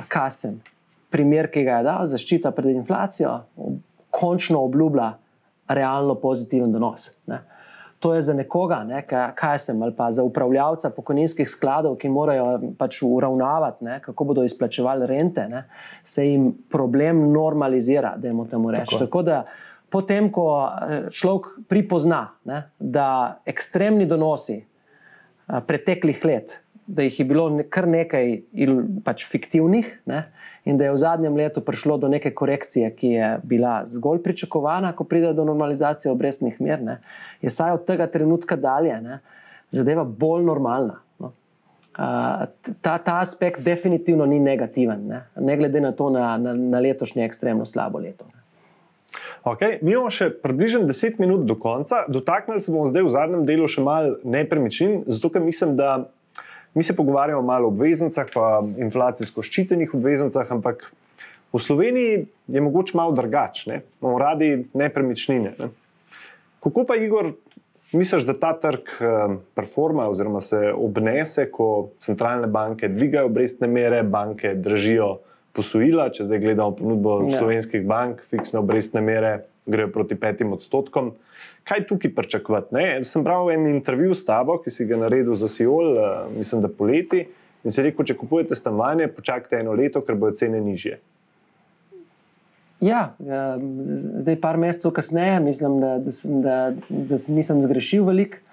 kasen. 0.08 0.60
Primer, 1.10 1.48
ki 1.50 1.64
ga 1.64 1.80
je 1.80 1.84
dal, 1.86 2.06
zaščita 2.06 2.52
pred 2.52 2.76
inflacijo, 2.76 3.38
končno 4.10 4.64
obljublja 4.64 5.12
realno 5.68 6.14
pozitiven 6.14 6.72
donos. 6.72 7.10
Ne. 7.26 7.42
To 7.98 8.14
je 8.14 8.22
za 8.22 8.34
nekoga, 8.34 8.84
ne, 8.86 9.02
kaj 9.34 9.58
sem, 9.58 9.82
ali 9.82 9.92
pa 9.96 10.12
za 10.12 10.22
upravljavca 10.22 10.90
pokojninskih 10.94 11.48
skladov, 11.50 11.96
ki 11.98 12.08
morajo 12.08 12.60
pač 12.78 13.00
uravnavati, 13.02 13.84
ne, 13.84 13.96
kako 14.04 14.24
bodo 14.24 14.44
izplačevali 14.46 15.06
rente, 15.06 15.48
ne, 15.50 15.64
se 16.04 16.28
jim 16.28 16.52
problem 16.70 17.32
normalizira, 17.32 18.14
da 18.16 18.28
jim 18.28 18.44
temu 18.46 18.70
rečemo. 18.70 19.00
Tako 19.02 19.22
da, 19.26 19.40
potem, 19.90 20.30
ko 20.30 20.46
človek 21.10 21.50
pripozna, 21.68 22.28
ne, 22.46 22.62
da 22.78 23.40
ekstremni 23.46 24.06
donosi 24.06 24.60
preteklih 25.66 26.24
let, 26.24 26.54
da 26.88 27.04
jih 27.04 27.18
je 27.20 27.24
bilo 27.28 27.46
kar 27.70 27.88
nekaj 27.88 28.38
pač 29.04 29.26
fiktivnih, 29.28 29.90
ne, 30.08 30.22
in 30.64 30.78
da 30.80 30.88
je 30.88 30.92
v 30.92 31.00
zadnjem 31.00 31.36
letu 31.36 31.60
prišlo 31.64 31.98
do 32.00 32.08
neke 32.08 32.32
korekcije, 32.34 32.90
ki 32.96 33.10
je 33.12 33.28
bila 33.44 33.82
zgolj 33.88 34.22
pričakovana, 34.24 34.94
ko 34.96 35.04
pride 35.04 35.34
do 35.36 35.44
normalizacije 35.44 36.12
obrestnih 36.12 36.60
mer, 36.60 36.82
ne, 36.82 36.96
je 37.44 37.52
saj 37.52 37.76
od 37.76 37.84
tega 37.88 38.08
trenutka 38.08 38.56
dalje 38.56 38.96
ne, 39.04 39.20
zadeva 39.70 40.04
bolj 40.04 40.48
normalna. 40.48 40.98
No. 41.20 41.32
Ta, 42.80 42.98
ta 42.98 43.20
aspekt 43.20 43.60
definitivno 43.64 44.26
ni 44.26 44.40
negativen, 44.40 45.06
ne, 45.08 45.22
ne 45.36 45.56
glede 45.60 45.84
na 45.84 45.92
to, 45.92 46.10
na, 46.10 46.36
na, 46.40 46.56
na 46.56 46.80
letošnje 46.80 47.24
ekstremno 47.28 47.68
slabo 47.68 48.00
leto. 48.00 48.24
Okay, 49.44 49.78
mi 49.82 49.92
imamo 49.94 50.10
še 50.12 50.30
približno 50.42 50.82
10 50.88 51.20
minut 51.22 51.44
do 51.48 51.54
konca, 51.56 52.02
dotaknili 52.08 52.60
se 52.60 52.72
bomo 52.72 52.88
zdaj 52.90 53.06
v 53.06 53.12
zadnjem 53.14 53.44
delu 53.48 53.68
še 53.70 53.84
malo 53.84 54.16
nepremičnin, 54.24 55.04
zato 55.06 55.30
ker 55.32 55.44
mislim, 55.44 55.76
da 55.78 56.08
mi 56.74 56.82
se 56.82 56.96
pogovarjamo 56.96 57.42
malo 57.42 57.68
o 57.68 57.72
obveznicah, 57.72 58.28
pa 58.34 58.62
inflacijsko 58.78 59.42
ščitenih 59.42 59.94
obveznicah, 59.94 60.50
ampak 60.52 60.84
v 61.52 61.60
Sloveniji 61.62 62.26
je 62.46 62.60
mogoče 62.60 62.96
malo 62.96 63.12
drugače, 63.16 63.80
imamo 64.00 64.18
radi 64.18 64.50
nepremičnine. 64.74 65.54
Ne? 65.58 65.70
Kako 66.60 66.84
pa, 66.84 66.96
Igor, 66.96 67.32
misliš, 67.92 68.26
da 68.28 68.34
ta 68.38 68.52
trg 68.60 68.92
eh, 69.00 69.36
performa 69.54 70.08
oziroma 70.08 70.40
se 70.40 70.72
obnese, 70.74 71.48
ko 71.50 71.88
centralne 72.04 72.46
banke 72.46 72.88
dvigajo 72.88 73.30
obrestne 73.30 73.68
mere, 73.70 74.02
banke 74.02 74.54
držijo 74.54 75.18
posojila, 75.56 76.10
če 76.14 76.28
zdaj 76.28 76.42
gledamo 76.44 76.76
ponudbo 76.76 77.20
ja. 77.26 77.38
slovenskih 77.38 77.86
bank, 77.86 78.22
fiksne 78.30 78.60
obrestne 78.60 79.00
mere 79.02 79.32
grejo 79.68 79.92
proti 79.92 80.16
petim 80.16 80.52
odstotkom. 80.52 81.12
Kaj 81.68 81.86
tukaj 81.86 82.14
pričakovati? 82.14 83.04
Sem 83.04 83.24
bral 83.24 83.50
en 83.52 83.66
intervju 83.66 84.14
s 84.14 84.24
tabo, 84.24 84.58
ki 84.64 84.72
si 84.72 84.86
ga 84.88 84.96
naredil 84.96 85.36
za 85.36 85.48
Sijol, 85.48 85.92
uh, 85.96 86.08
mislim, 86.36 86.64
da 86.64 86.72
poleti. 86.72 87.26
In 87.64 87.74
si 87.74 87.82
rekel, 87.82 88.06
če 88.06 88.16
kupujete 88.16 88.56
stanovanje, 88.56 89.10
počakajte 89.12 89.60
eno 89.60 89.74
leto, 89.76 90.00
ker 90.06 90.16
bodo 90.16 90.38
cene 90.38 90.60
nižje. 90.62 90.98
Ja, 92.80 93.08
zdaj, 93.18 94.36
par 94.40 94.56
mesecev 94.56 94.92
kasneje, 94.94 95.40
mislim, 95.42 95.80
da, 95.82 95.96
da, 95.98 96.12
da, 96.44 96.58
da 97.10 97.18
nisem 97.26 97.64
zgrešil 97.66 98.06
veliko. 98.06 98.44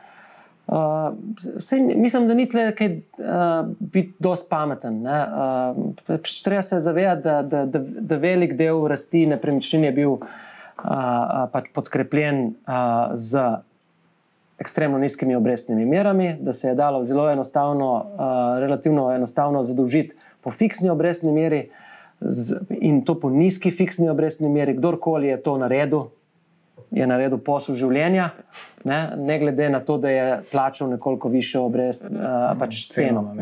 Uh, 0.66 1.14
sej, 1.62 1.84
mislim, 1.94 2.26
da 2.26 2.34
ni 2.34 2.48
tle 2.50 2.72
kaj 2.74 2.88
uh, 3.22 3.68
biti 3.94 4.16
dosti 4.20 4.50
pameten. 4.50 5.04
Uh, 5.06 6.18
treba 6.44 6.64
se 6.66 6.80
zavedati, 6.82 7.22
da, 7.22 7.42
da, 7.46 7.66
da, 7.70 7.84
da 7.86 8.18
velik 8.18 8.56
del 8.58 8.88
rasti 8.90 9.28
nepremičnin 9.30 9.86
je 9.86 9.92
bil 9.94 10.16
uh, 10.18 10.26
pač 11.52 11.72
podkrepljen 11.74 12.46
uh, 12.46 13.16
z 13.18 13.42
ekstremno 14.60 14.98
nizkimi 14.98 15.36
obrestnimi 15.36 15.86
merami, 15.86 16.38
da 16.40 16.54
se 16.54 16.68
je 16.68 16.76
dalo 16.76 17.06
zelo 17.06 17.30
enostavno, 17.32 17.90
uh, 17.96 18.60
relativno 18.60 19.12
enostavno 19.12 19.64
zadolžiti 19.64 20.16
po 20.42 20.52
fiksni 20.52 20.90
obrestni 20.90 21.32
meri 21.32 21.70
z, 22.22 22.62
in 22.70 23.02
to 23.06 23.18
po 23.20 23.30
nizki 23.30 23.72
fiksni 23.72 24.10
obrestni 24.10 24.50
meri. 24.50 24.78
Kdorkoli 24.78 25.28
je 25.28 25.42
to 25.44 25.58
naredil, 25.58 26.06
je 26.92 27.08
naredil 27.08 27.42
posel 27.44 27.76
življenja, 27.76 28.30
ne, 28.86 29.00
ne 29.18 29.40
glede 29.40 29.70
na 29.70 29.82
to, 29.84 29.98
da 29.98 30.10
je 30.10 30.28
plačal 30.52 30.90
nekoliko 30.94 31.30
više 31.30 31.60
obrest, 31.60 32.06
uh, 32.06 32.54
pač 32.60 32.86
ceno. 32.94 33.34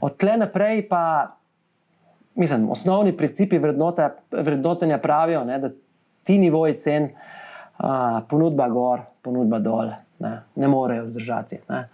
Od 0.00 0.16
tle 0.16 0.36
naprej 0.38 0.86
pa, 0.88 1.02
mislim, 2.34 2.70
osnovni 2.70 3.16
principi 3.16 3.58
vrednotenja 3.58 4.98
pravijo, 5.02 5.44
ne, 5.44 5.58
da 5.58 5.72
ti 6.26 6.38
nivoji 6.42 6.76
cen, 6.82 7.08
uh, 7.78 8.20
ponudba 8.28 8.68
gor, 8.72 9.06
ponudba 9.22 9.60
dol, 9.62 9.94
ne, 10.24 10.34
ne 10.54 10.68
morejo 10.68 11.06
zdržati. 11.12 11.62
Ne. 11.70 11.86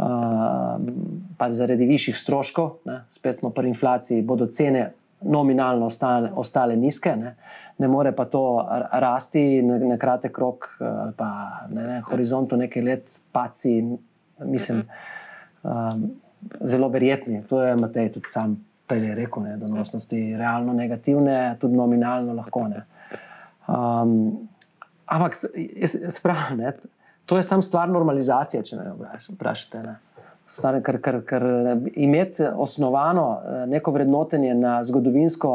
Uh, 0.00 0.76
pa 1.36 1.50
zaradi 1.52 1.88
višjih 1.88 2.16
stroškov, 2.16 2.70
ne, 2.88 3.02
spet 3.12 3.40
smo 3.40 3.50
pri 3.52 3.72
inflaciji, 3.72 4.22
bodo 4.22 4.46
cene 4.52 4.90
nominalno 5.20 5.90
ostale, 5.90 6.30
ostale 6.36 6.76
nizke. 6.76 7.16
Ne 7.16 7.34
ne 7.80 7.88
more 7.88 8.12
pa 8.12 8.24
to 8.24 8.68
rasti 8.92 9.62
na, 9.62 9.78
na 9.78 9.96
kratek 9.96 10.38
rok, 10.38 10.68
ali 10.80 11.12
pa 11.16 11.28
na 11.68 11.86
ne, 11.86 12.00
horizontu 12.10 12.56
nekaj 12.56 12.82
let, 12.84 13.14
paci, 13.32 13.80
mislim, 14.44 14.82
um, 15.62 16.10
zelo 16.60 16.88
verjetni. 16.88 17.42
To 17.48 17.62
je 17.62 17.76
Matej 17.76 18.12
tudi 18.12 18.32
sam 18.32 18.58
prej 18.86 19.14
rekel, 19.14 19.46
da 19.48 19.56
donosnosti 19.64 20.20
realno 20.36 20.74
negativne, 20.76 21.56
tudi 21.60 21.76
nominalno 21.76 22.36
lahko 22.36 22.66
ne. 22.68 22.84
Um, 23.70 24.48
ampak, 25.06 25.38
spravi, 26.08 26.56
ne, 26.56 26.72
to 27.26 27.36
je 27.36 27.42
samo 27.42 27.62
stvar 27.62 27.88
normalizacije, 27.88 28.62
če 28.66 28.76
me 28.76 28.92
vprašate. 29.28 29.82
Ne. 29.86 29.98
Ker, 30.82 30.98
ker, 30.98 31.20
ker 31.22 31.44
imeti 31.94 32.42
osnovano 32.42 33.26
eh, 33.38 33.66
neko 33.70 33.92
vrednotenje 33.94 34.54
na 34.58 34.80
zgodovinsko 34.84 35.52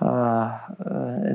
uh, 0.00 0.08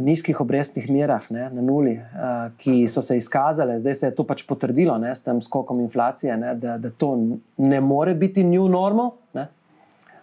nizkih 0.03 0.41
obrestnih 0.43 0.89
merah, 0.91 1.23
ne, 1.31 1.47
na 1.53 1.63
nuli, 1.63 1.95
uh, 1.95 2.49
ki 2.59 2.89
so 2.91 2.99
se 3.05 3.15
izkazale, 3.17 3.79
zdaj 3.79 3.95
se 3.95 4.09
je 4.09 4.15
to 4.17 4.27
pač 4.27 4.43
potrdilo 4.47 4.97
ne, 4.99 5.13
s 5.15 5.23
tem 5.23 5.39
skokom 5.41 5.79
inflacije, 5.85 6.35
ne, 6.37 6.55
da, 6.59 6.75
da 6.77 6.91
to 6.91 7.13
ne 7.55 7.79
more 7.79 8.17
biti 8.19 8.43
new 8.43 8.67
normal, 8.67 9.13
ne, 9.33 9.47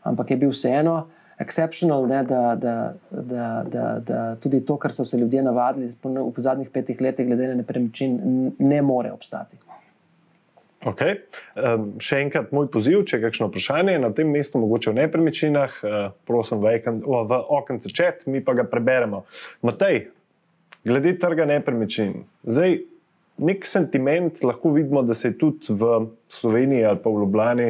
ampak 0.05 0.35
je 0.35 0.41
bil 0.45 0.53
vseeno 0.53 1.07
exceptional, 1.39 2.07
ne, 2.09 2.23
da, 2.25 2.55
da, 2.55 2.95
da, 3.11 3.65
da, 3.73 3.85
da 4.01 4.37
tudi 4.41 4.63
to, 4.65 4.77
kar 4.77 4.93
so 4.93 5.05
se 5.05 5.19
ljudje 5.21 5.43
navadili 5.43 5.93
v 6.03 6.41
zadnjih 6.41 6.71
petih 6.71 7.01
letih, 7.01 7.27
glede 7.27 7.49
na 7.49 7.61
nepremičnin, 7.61 8.53
ne 8.59 8.83
more 8.83 9.13
obstati. 9.13 9.57
Okay. 10.87 11.17
Um, 11.59 11.97
še 11.99 12.21
enkrat 12.23 12.53
moj 12.55 12.69
poziv, 12.71 13.01
če 13.09 13.19
je 13.19 13.25
kakšno 13.25 13.49
vprašanje 13.49 13.97
na 13.99 14.13
tem 14.15 14.29
mestu, 14.31 14.61
mogoče 14.63 14.93
v 14.93 15.01
nepremičninah, 15.01 15.79
uh, 15.83 15.97
prosim, 16.29 16.61
v, 16.63 16.77
v 17.03 17.39
okence 17.59 17.91
čet, 17.91 18.23
mi 18.31 18.43
pa 18.45 18.55
ga 18.55 18.67
preberemo. 18.71 19.25
Matej, 19.67 20.05
glede 20.87 21.17
trga 21.19 21.49
nepremičnin. 21.49 22.23
Zdaj, 22.47 22.79
nek 23.43 23.67
sentiment 23.67 24.39
lahko 24.47 24.77
vidimo, 24.77 25.03
da 25.03 25.17
se 25.17 25.33
je 25.33 25.39
tudi 25.41 25.75
v 25.75 26.07
Sloveniji 26.33 26.85
ali 26.85 27.03
pa 27.03 27.11
v 27.11 27.25
Ljubljani 27.25 27.69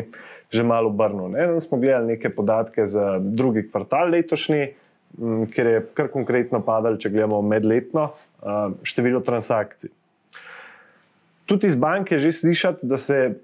že 0.51 0.63
malo 0.63 0.89
obrnil. 0.89 1.29
Ne? 1.35 1.61
Smo 1.61 1.79
gledali 1.79 2.15
neke 2.15 2.31
podatke 2.31 2.87
za 2.87 3.19
drugi 3.19 3.67
kvartal 3.69 4.11
letošnji, 4.15 4.67
kjer 5.53 5.67
je 5.67 5.85
kar 5.95 6.09
konkretno 6.13 6.61
padalo, 6.65 6.99
če 7.01 7.11
gledamo 7.11 7.43
medletno, 7.43 8.11
število 8.87 9.21
transakcij 9.27 9.91
tudi 11.47 11.67
iz 11.67 11.77
banke 11.77 12.15
je 12.15 12.21
že 12.21 12.33
slišati, 12.33 12.87
da 12.87 12.97
se 12.97 13.35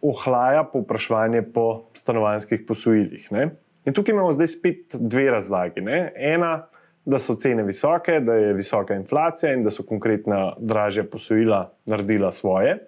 ohlaja 0.00 0.64
povpraševanje 0.64 1.42
po 1.42 1.82
stanovanjskih 1.94 2.62
posojilih. 2.68 3.32
Ne? 3.32 3.50
In 3.84 3.92
tukaj 3.92 4.14
imamo 4.14 4.32
zdaj 4.32 4.46
spet 4.46 4.94
dve 4.94 5.30
razlagi. 5.30 5.80
Ne? 5.80 6.12
Ena, 6.16 6.66
da 7.04 7.18
so 7.18 7.34
cene 7.34 7.62
visoke, 7.64 8.20
da 8.20 8.34
je 8.34 8.52
visoka 8.54 8.94
inflacija 8.94 9.52
in 9.52 9.64
da 9.64 9.70
so 9.70 9.82
konkretna 9.82 10.54
dražja 10.58 11.04
posojila 11.04 11.70
naredila 11.86 12.32
svoje. 12.32 12.78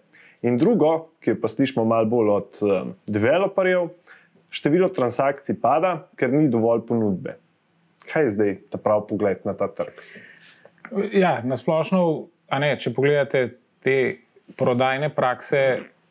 In 0.42 0.58
drugo, 0.58 1.12
ki 1.22 1.36
pa 1.38 1.48
slišimo 1.48 1.84
malo 1.86 2.08
bolj 2.10 2.30
od 2.34 2.58
um, 2.66 2.94
developerjev, 3.06 3.92
število 4.52 4.88
transakcij 4.92 5.56
pada, 5.62 6.08
ker 6.18 6.32
ni 6.34 6.50
dovolj 6.50 6.82
ponudbe. 6.88 7.36
Kaj 8.10 8.26
je 8.26 8.34
zdaj 8.34 8.52
ta 8.72 8.80
pravi 8.82 9.06
pogled 9.08 9.46
na 9.46 9.54
ta 9.54 9.70
trg? 9.70 10.02
Ja, 11.14 11.38
na 11.46 11.56
splošno, 11.56 12.02
če 12.50 12.92
pogledate 12.92 13.44
te 13.86 13.96
prodajne 14.58 15.08
prakse 15.14 15.62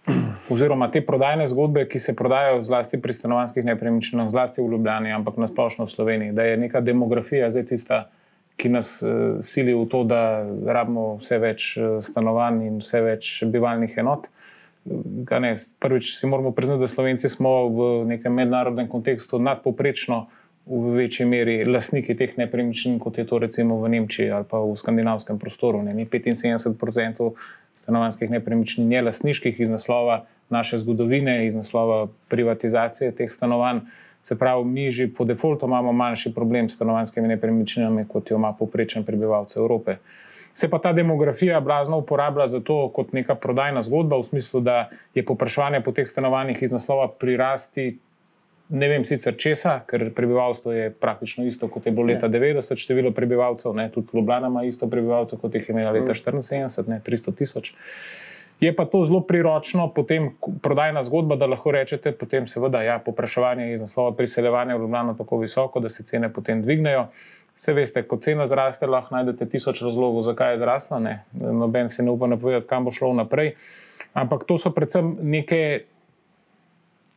oziroma 0.54 0.88
te 0.92 1.04
prodajne 1.06 1.46
zgodbe, 1.52 1.86
ki 1.92 2.00
se 2.00 2.16
prodajajo 2.18 2.64
zlasti 2.66 3.02
pri 3.02 3.14
stanovanjskih 3.14 3.68
nepremičninah, 3.68 4.32
zlasti 4.32 4.64
v 4.64 4.72
Ljubljani, 4.72 5.12
ampak 5.14 5.38
nasplošno 5.38 5.86
v 5.86 5.92
Sloveniji, 5.92 6.34
da 6.34 6.48
je 6.48 6.58
neka 6.58 6.82
demografija 6.82 7.52
zdaj 7.52 7.68
tista, 7.76 8.06
ki 8.08 8.21
nas 8.70 9.02
uh, 9.02 9.40
sili 9.44 9.74
v 9.74 9.88
to, 9.90 10.04
da 10.04 10.44
rabimo 10.66 11.18
vse 11.22 11.40
več 11.42 11.72
uh, 11.78 11.98
stanovanj 12.04 12.62
in 12.68 12.78
vse 12.82 13.02
več 13.02 13.32
bivalnih 13.46 13.98
enot. 13.98 14.28
Ne, 14.86 15.56
prvič 15.80 16.16
si 16.18 16.28
moramo 16.28 16.52
priznati, 16.52 16.82
da 16.82 16.88
Slovenci 16.90 17.30
smo 17.30 17.70
v 17.70 17.90
nekem 18.10 18.34
mednarodnem 18.34 18.88
kontekstu 18.90 19.40
nadpoprečno 19.40 20.26
v 20.66 20.94
večji 20.98 21.26
meri 21.26 21.66
lastniki 21.66 22.16
teh 22.18 22.38
nepremičnin, 22.38 23.00
kot 23.02 23.18
je 23.18 23.26
to 23.26 23.40
recimo 23.42 23.80
v 23.82 23.90
Nemčiji 23.98 24.30
ali 24.30 24.46
pa 24.46 24.62
v 24.62 24.78
skandinavskem 24.78 25.40
prostoru. 25.40 25.82
Ne. 25.82 25.94
75% 25.94 27.32
stanovanjskih 27.82 28.30
nepremičnin 28.30 28.92
je 28.92 29.02
lastniških 29.02 29.60
iz 29.60 29.70
naslova 29.70 30.26
naše 30.50 30.78
zgodovine, 30.78 31.48
iz 31.48 31.56
naslova 31.56 32.08
privatizacije 32.30 33.12
teh 33.12 33.32
stanovanj. 33.32 33.86
Se 34.24 34.38
pravi, 34.38 34.66
mi 34.66 34.92
že 34.92 35.08
po 35.18 35.26
defaultu 35.26 35.66
imamo 35.66 35.92
manjši 35.92 36.34
problem 36.34 36.70
s 36.70 36.76
stanovanjskimi 36.76 37.28
nepremičninami, 37.28 38.06
kot 38.08 38.32
jo 38.32 38.38
ima 38.38 38.54
poprečen 38.54 39.06
prebivalec 39.06 39.56
Evrope. 39.56 39.98
Se 40.54 40.70
pa 40.70 40.80
ta 40.80 40.94
demografija 40.94 41.60
blazno 41.60 41.98
uporablja 41.98 42.48
za 42.48 42.60
to 42.60 42.90
kot 42.94 43.14
neka 43.14 43.36
prodajna 43.36 43.82
zgodba, 43.82 44.20
v 44.20 44.24
smislu, 44.24 44.60
da 44.62 44.90
je 45.16 45.26
popraševanje 45.26 45.82
po 45.82 45.92
teh 45.92 46.08
stanovanjih 46.08 46.64
iz 46.64 46.72
naslova 46.72 47.08
prirasti. 47.08 47.98
Ne 48.70 48.88
vem 48.88 49.06
sicer 49.06 49.36
česa, 49.38 49.80
ker 49.88 50.12
prebivalstvo 50.16 50.72
je 50.72 50.92
praktično 50.92 51.46
isto 51.46 51.68
kot 51.68 51.86
je 51.86 51.92
bilo 51.92 52.08
leta 52.08 52.30
90, 52.30 52.78
število 52.80 53.12
prebivalcev, 53.12 53.74
ne, 53.76 53.90
tudi 53.92 54.08
Ljubljana 54.14 54.48
ima 54.48 54.64
isto 54.64 54.88
prebivalcev 54.90 55.40
kot 55.40 55.56
jih 55.56 55.70
je 55.70 55.74
imela 55.74 55.92
leta 55.92 56.14
74, 56.14 56.88
ne, 56.88 57.02
300 57.06 57.36
tisoč. 57.36 57.74
Je 58.62 58.70
pa 58.76 58.86
to 58.86 59.02
zelo 59.06 59.24
priročno, 59.26 59.88
potem 59.94 60.32
prodajna 60.62 61.02
zgodba, 61.04 61.36
da 61.36 61.50
lahko 61.50 61.72
rečete, 61.74 62.12
potem 62.14 62.48
seveda, 62.48 62.84
ja, 62.86 63.00
popraševanje 63.02 63.72
iz 63.74 63.82
naslova 63.82 64.14
priseljevanja 64.16 64.76
v 64.76 64.86
Ljubljano 64.86 65.16
tako 65.18 65.40
visoko, 65.42 65.80
da 65.80 65.90
se 65.90 66.04
cene 66.04 66.30
potem 66.34 66.62
dvignejo. 66.62 67.08
Vse 67.58 67.74
veste, 67.74 68.04
ko 68.08 68.18
cena 68.22 68.46
zraste, 68.48 68.88
lahko 68.88 69.16
najdete 69.16 69.50
tisoč 69.50 69.82
razlogov, 69.82 70.24
zakaj 70.30 70.54
je 70.54 70.60
zrasla. 70.62 71.00
Ne? 71.00 71.16
Noben 71.34 71.90
si 71.90 72.06
ne 72.06 72.14
upa 72.14 72.30
napovedati, 72.30 72.68
kam 72.70 72.86
bo 72.86 72.94
šlo 72.94 73.14
naprej. 73.18 73.56
Ampak 74.14 74.46
to 74.46 74.60
so 74.62 74.70
predvsem 74.72 75.18
neke 75.22 75.62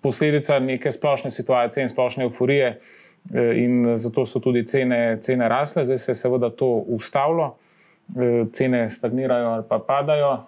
posledice 0.05 0.61
neke 0.61 0.93
splošne 0.93 1.31
situacije 1.31 1.83
in 1.83 1.89
splošne 1.89 2.25
euforije, 2.25 2.81
eh, 3.35 3.53
in 3.57 3.99
zato 3.99 4.27
so 4.27 4.41
tudi 4.41 4.67
cene, 4.69 5.19
cene 5.21 5.49
rasle. 5.49 5.85
Zdaj 5.85 5.99
se 5.99 6.11
je 6.11 6.15
seveda 6.15 6.51
to 6.51 6.67
ustavilo. 6.97 7.57
Eh, 8.05 8.47
cene 8.53 8.91
stagnirajo 8.91 9.49
ali 9.49 9.63
pa 9.69 9.79
padajo, 9.79 10.45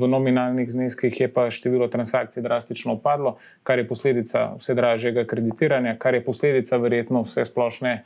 v 0.00 0.08
nominalnih 0.08 0.70
zneskih 0.70 1.20
je 1.20 1.28
pa 1.30 1.46
število 1.50 1.86
transakcij 1.88 2.42
drastično 2.42 2.98
upadlo, 2.98 3.36
kar 3.62 3.78
je 3.78 3.86
posledica 3.88 4.50
vse 4.58 4.74
dražjega 4.74 5.24
kreditiranja, 5.24 5.94
kar 5.98 6.14
je 6.14 6.24
posledica 6.24 6.76
verjetno 6.76 7.22
vse 7.22 7.44
splošne 7.44 8.02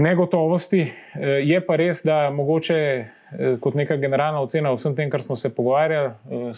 negotovosti. 0.00 0.80
Eh, 0.88 1.40
je 1.44 1.60
pa 1.66 1.76
res, 1.80 2.04
da 2.04 2.28
mogoče 2.34 2.82
kot 3.62 3.76
neka 3.78 3.94
generalna 4.02 4.40
ocena 4.42 4.72
vsem 4.74 4.96
tem, 4.98 5.06
kar 5.06 5.22
smo 5.22 5.36
se 5.38 5.52
pogovarjali, 5.54 6.08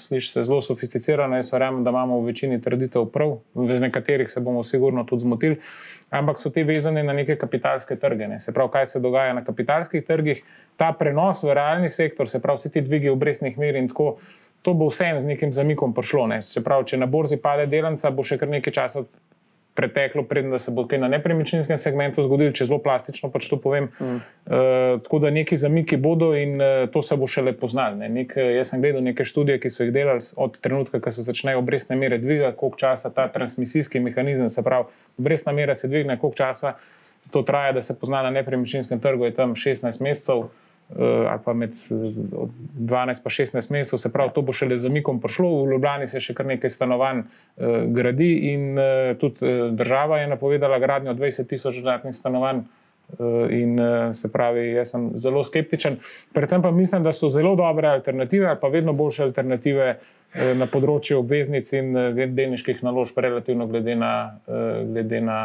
sliši 0.01 0.31
se 0.33 0.45
zelo 0.49 0.63
sofisticirano. 0.65 1.37
Jaz 1.37 1.51
verjamem, 1.53 1.83
da 1.85 1.93
imamo 1.93 2.23
v 2.23 2.31
večini 2.31 2.57
trditev 2.65 3.11
prav, 3.13 3.35
v 3.53 3.77
nekaterih 3.83 4.31
se 4.31 4.41
bomo 4.41 4.63
sigurno 4.65 5.05
tudi 5.05 5.27
zmotili 5.27 5.59
ampak 6.13 6.39
so 6.39 6.51
te 6.51 6.65
vezane 6.65 7.03
na 7.03 7.13
neke 7.13 7.37
kapitalske 7.37 7.97
trge. 7.97 8.29
Ne. 8.29 8.41
Se 8.41 8.53
pravi, 8.53 8.71
kaj 8.73 8.87
se 8.87 9.01
dogaja 9.01 9.33
na 9.33 9.45
kapitalskih 9.45 10.05
trgih, 10.05 10.43
ta 10.77 10.93
prenos 10.93 11.43
v 11.43 11.57
realni 11.57 11.89
sektor, 11.89 12.29
se 12.29 12.41
pravi, 12.41 12.61
vsi 12.61 12.73
ti 12.73 12.85
dvigi 12.85 13.09
obrestnih 13.09 13.59
mer 13.59 13.81
in 13.81 13.89
tako. 13.89 14.17
To 14.63 14.77
bo 14.79 14.93
vseeno 14.93 15.19
z 15.21 15.27
nekim 15.27 15.51
zamikom 15.53 15.95
prišlo. 15.95 16.27
Ne. 16.31 16.43
Se 16.47 16.61
pravi, 16.63 16.85
če 16.93 17.01
na 17.01 17.09
borzi 17.11 17.41
pade 17.41 17.65
delanca, 17.67 18.13
bo 18.15 18.23
še 18.23 18.39
kar 18.39 18.53
nekaj 18.53 18.77
časa 18.77 19.03
preteklo, 19.75 20.23
preden 20.23 20.59
se 20.59 20.71
bo 20.71 20.85
te 20.85 20.99
na 20.99 21.09
nepremičninskem 21.09 21.79
segmentu 21.79 22.23
zgodili, 22.23 22.53
če 22.55 22.67
zelo 22.69 22.79
plastično 22.83 23.31
pač 23.33 23.49
to 23.49 23.57
povem. 23.61 23.89
Mm. 24.01 24.21
Uh, 24.45 25.01
tako 25.05 25.23
da 25.25 25.31
neki 25.33 25.57
zamiki 25.57 25.97
bodo 25.97 26.33
in 26.37 26.61
uh, 26.61 26.85
to 26.93 27.03
se 27.03 27.17
bo 27.17 27.27
šele 27.27 27.55
poznalo. 27.57 27.97
Nek, 27.97 28.37
eh, 28.37 28.53
jaz 28.59 28.73
sem 28.73 28.83
gledal 28.85 29.05
neke 29.05 29.25
študije, 29.25 29.61
ki 29.63 29.71
so 29.73 29.87
jih 29.87 29.93
delali 29.95 30.25
od 30.37 30.59
trenutka, 30.61 31.01
ko 31.01 31.11
se 31.11 31.25
začnejo 31.25 31.63
obrestne 31.63 31.97
mere 31.97 32.19
dvigati, 32.21 32.59
koliko 32.61 32.79
časa 32.79 33.11
ta 33.11 33.29
transmisijski 33.33 34.01
mehanizem, 34.01 34.51
se 34.51 34.63
pravi, 34.63 34.91
obrestna 35.19 35.53
mera 35.57 35.75
se 35.75 35.89
dvigne, 35.89 36.19
koliko 36.21 36.37
časa 36.37 36.77
to 37.31 37.43
traja, 37.43 37.73
da 37.73 37.83
se 37.83 37.97
pozna 37.99 38.23
na 38.23 38.31
nepremičninskem 38.31 39.01
trgu, 39.01 39.25
je 39.25 39.35
tam 39.35 39.55
16 39.55 40.03
mesecev. 40.03 40.51
Eh, 40.99 41.27
ali 41.31 41.41
pa 41.45 41.53
med 41.53 41.73
12 41.89 43.25
in 43.25 43.31
16 43.31 43.71
mesecev, 43.71 43.99
se 43.99 44.13
pravi, 44.13 44.31
to 44.35 44.43
bo 44.43 44.53
šele 44.53 44.77
z 44.77 44.85
zamikom 44.85 45.21
prišlo. 45.21 45.65
V 45.65 45.73
Ljubljani 45.73 46.09
se 46.09 46.21
še 46.21 46.35
kar 46.37 46.47
nekaj 46.47 46.71
stanovanj 46.71 47.23
uh, 47.23 47.87
gradi, 47.97 48.33
in 48.53 48.77
uh, 48.77 49.15
tudi 49.21 49.73
država 49.73 50.21
je 50.21 50.29
napovedala 50.35 50.79
gradnjo 50.83 51.15
20 51.17 51.49
tisoč 51.49 51.81
dodatnih 51.81 52.17
stanovanj. 52.17 52.65
In 53.53 53.77
se 54.17 54.29
pravi, 54.33 54.63
jaz 54.73 54.95
sem 54.95 55.11
zelo 55.21 55.43
skeptičen. 55.45 55.99
Predvsem 56.33 56.63
pa 56.65 56.71
mislim, 56.73 57.03
da 57.05 57.13
so 57.13 57.29
zelo 57.29 57.51
dobre 57.59 57.91
alternative, 57.91 58.47
ali 58.49 58.61
pa 58.61 58.71
vedno 58.73 58.95
boljše 58.97 59.27
alternative 59.27 59.89
na 60.57 60.69
področju 60.71 61.19
obveznic 61.19 61.69
in 61.77 61.93
delniških 62.17 62.81
naložb, 62.87 63.19
relativno 63.21 63.67
glede 63.69 63.99
na. 64.01 64.13
Glede 64.95 65.21
na 65.21 65.43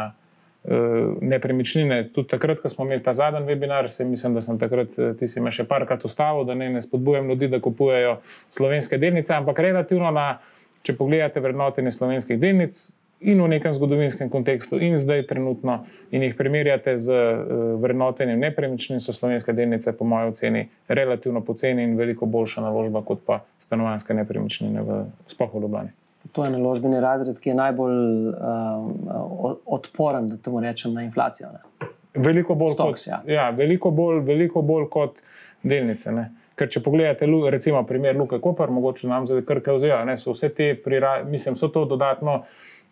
nepremičnine. 1.20 2.08
Tudi 2.12 2.28
takrat, 2.28 2.60
ko 2.62 2.68
smo 2.68 2.84
imeli 2.84 3.02
ta 3.02 3.14
zadnji 3.14 3.46
webinar, 3.46 3.88
se 3.88 4.04
mislim, 4.04 4.34
da 4.34 4.42
sem 4.42 4.58
takrat, 4.58 4.98
eh, 4.98 5.14
ti 5.18 5.28
si 5.28 5.40
me 5.40 5.52
še 5.52 5.64
parkrat 5.64 6.04
ustavil, 6.04 6.44
da 6.44 6.54
ne, 6.54 6.68
ne 6.70 6.82
spodbujam 6.82 7.28
ljudi, 7.28 7.48
da 7.48 7.60
kupujejo 7.60 8.18
slovenske 8.50 8.98
delnice, 8.98 9.34
ampak 9.34 9.58
relativno 9.58 10.10
na, 10.10 10.38
če 10.82 10.96
pogledate 10.96 11.40
vrednotenje 11.40 11.92
slovenskih 11.92 12.40
delnic 12.40 12.78
in 13.20 13.40
v 13.42 13.48
nekem 13.50 13.74
zgodovinskem 13.74 14.30
kontekstu 14.30 14.78
in 14.78 14.98
zdaj 14.98 15.24
trenutno 15.26 15.80
in 16.14 16.22
jih 16.22 16.36
primerjate 16.38 16.98
z 17.02 17.10
uh, 17.10 17.80
vrednotenjem 17.82 18.38
nepremičnin, 18.38 19.02
so 19.02 19.12
slovenske 19.12 19.52
delnice 19.52 19.92
po 19.92 20.06
mojem 20.06 20.30
oceni 20.30 20.68
relativno 20.88 21.42
poceni 21.42 21.82
in 21.82 21.96
veliko 21.98 22.30
boljša 22.30 22.62
naložba 22.62 23.02
kot 23.02 23.26
pa 23.26 23.40
stanovanske 23.58 24.14
nepremičnine 24.14 24.86
v 24.86 25.00
spohu 25.26 25.60
Ljubljani. 25.60 25.90
To 26.32 26.44
je 26.44 26.50
naložbeni 26.50 27.00
razred, 27.00 27.38
ki 27.40 27.50
je 27.50 27.54
najbolj 27.54 28.00
uh, 28.28 29.54
odporen, 29.66 30.28
da 30.28 30.36
temu 30.36 30.60
rečem, 30.60 30.94
na 30.94 31.02
inflacijo. 31.06 31.48
Ne? 31.52 31.88
Veliko 32.14 32.54
bolj, 32.54 32.74
Stocks, 32.74 33.04
kot, 33.04 33.10
ja. 33.10 33.22
Ja, 33.26 33.50
veliko, 33.50 33.90
bolj, 33.90 34.20
veliko 34.26 34.62
bolj 34.62 34.88
kot 34.92 35.20
delnice. 35.62 36.12
Ne? 36.12 36.28
Ker 36.58 36.70
če 36.70 36.82
pogledate, 36.82 37.26
recimo, 37.50 37.82
primer 37.86 38.16
Luka 38.18 38.40
Koper, 38.42 38.70
mogoče 38.74 39.08
nam 39.08 39.28
zdaj 39.28 39.44
kar 39.46 39.62
kaj 39.62 39.78
vzela, 39.78 40.16
so 40.18 40.34
vse 40.34 40.50
te, 40.54 40.72
mislim, 41.30 41.56
so 41.56 41.68
to 41.68 41.84
dodatno. 41.84 42.42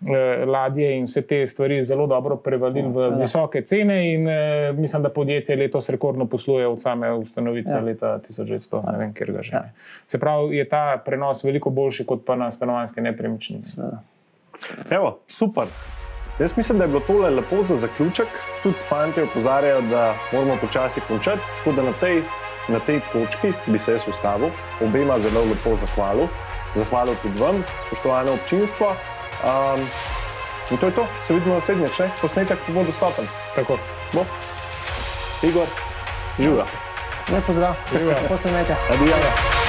Eh, 0.05 0.45
ladje 0.47 0.91
in 0.99 1.07
vse 1.07 1.23
te 1.23 1.47
stvari 1.47 1.85
zelo 1.85 2.07
dobro 2.07 2.37
prevalili 2.37 2.89
v 2.93 3.01
ja, 3.01 3.09
visoke 3.17 3.63
cene, 3.63 4.13
in 4.13 4.29
eh, 4.29 4.73
mislim, 4.77 5.03
da 5.03 5.09
podjetje 5.09 5.57
letos 5.57 5.89
rekordno 5.89 6.27
posluje 6.27 6.67
od 6.67 6.83
same 6.83 7.13
ustanovitve 7.13 7.73
ja. 7.73 7.81
leta 7.81 8.19
1900, 8.29 8.93
ne 8.93 8.99
vem, 8.99 9.15
kjer 9.15 9.33
ga 9.33 9.43
že. 9.43 9.55
Ja. 9.55 9.63
Se 10.07 10.21
pravi, 10.21 10.57
je 10.57 10.69
ta 10.69 11.01
prenos 11.05 11.45
veliko 11.45 11.71
boljši 11.71 12.05
kot 12.07 12.27
pa 12.27 12.37
na 12.37 12.51
stanovanske 12.53 13.01
nepremičnine. 13.01 13.65
Evo, 14.91 15.19
super. 15.29 15.67
Jaz 16.41 16.57
mislim, 16.57 16.79
da 16.79 16.85
je 16.85 16.89
bilo 16.89 17.01
tole 17.01 17.31
lepo 17.31 17.63
za 17.63 17.77
zaključek. 17.77 18.29
Tudi 18.63 18.77
fanti 18.89 19.23
opozarjajo, 19.23 19.81
da 19.81 20.15
moramo 20.33 20.61
počasi 20.61 21.01
končati. 21.09 21.41
Tako 21.59 21.77
da 21.77 21.83
na 21.83 21.93
tej, 22.01 22.23
na 22.69 22.79
tej 22.79 23.01
točki 23.13 23.53
bi 23.67 23.79
se 23.79 23.93
jaz 23.93 24.09
ustavil, 24.09 24.49
obema 24.85 25.19
zelo 25.19 25.45
lepo 25.45 25.77
zahvalil. 25.77 26.29
Zahvalil 26.75 27.15
tudi 27.23 27.41
vam, 27.41 27.65
spoštovane 27.87 28.31
občinstvo. 28.31 28.93
Um, 29.45 29.81
in 30.71 30.79
to 30.79 30.87
je 30.87 30.93
to, 30.93 31.07
se 31.27 31.35
vidimo 31.35 31.55
naslednjič, 31.55 32.01
posnetek 32.21 32.59
bo 32.69 32.85
dostopen. 32.85 33.29
Tako. 33.55 33.79
Bo. 34.13 34.25
Igor, 35.43 35.67
živa. 36.39 36.67
Lepo 37.33 37.53
zdrav, 37.53 37.75
živa. 37.93 38.15
Posnemajte. 38.29 38.77
Adijo. 38.91 39.66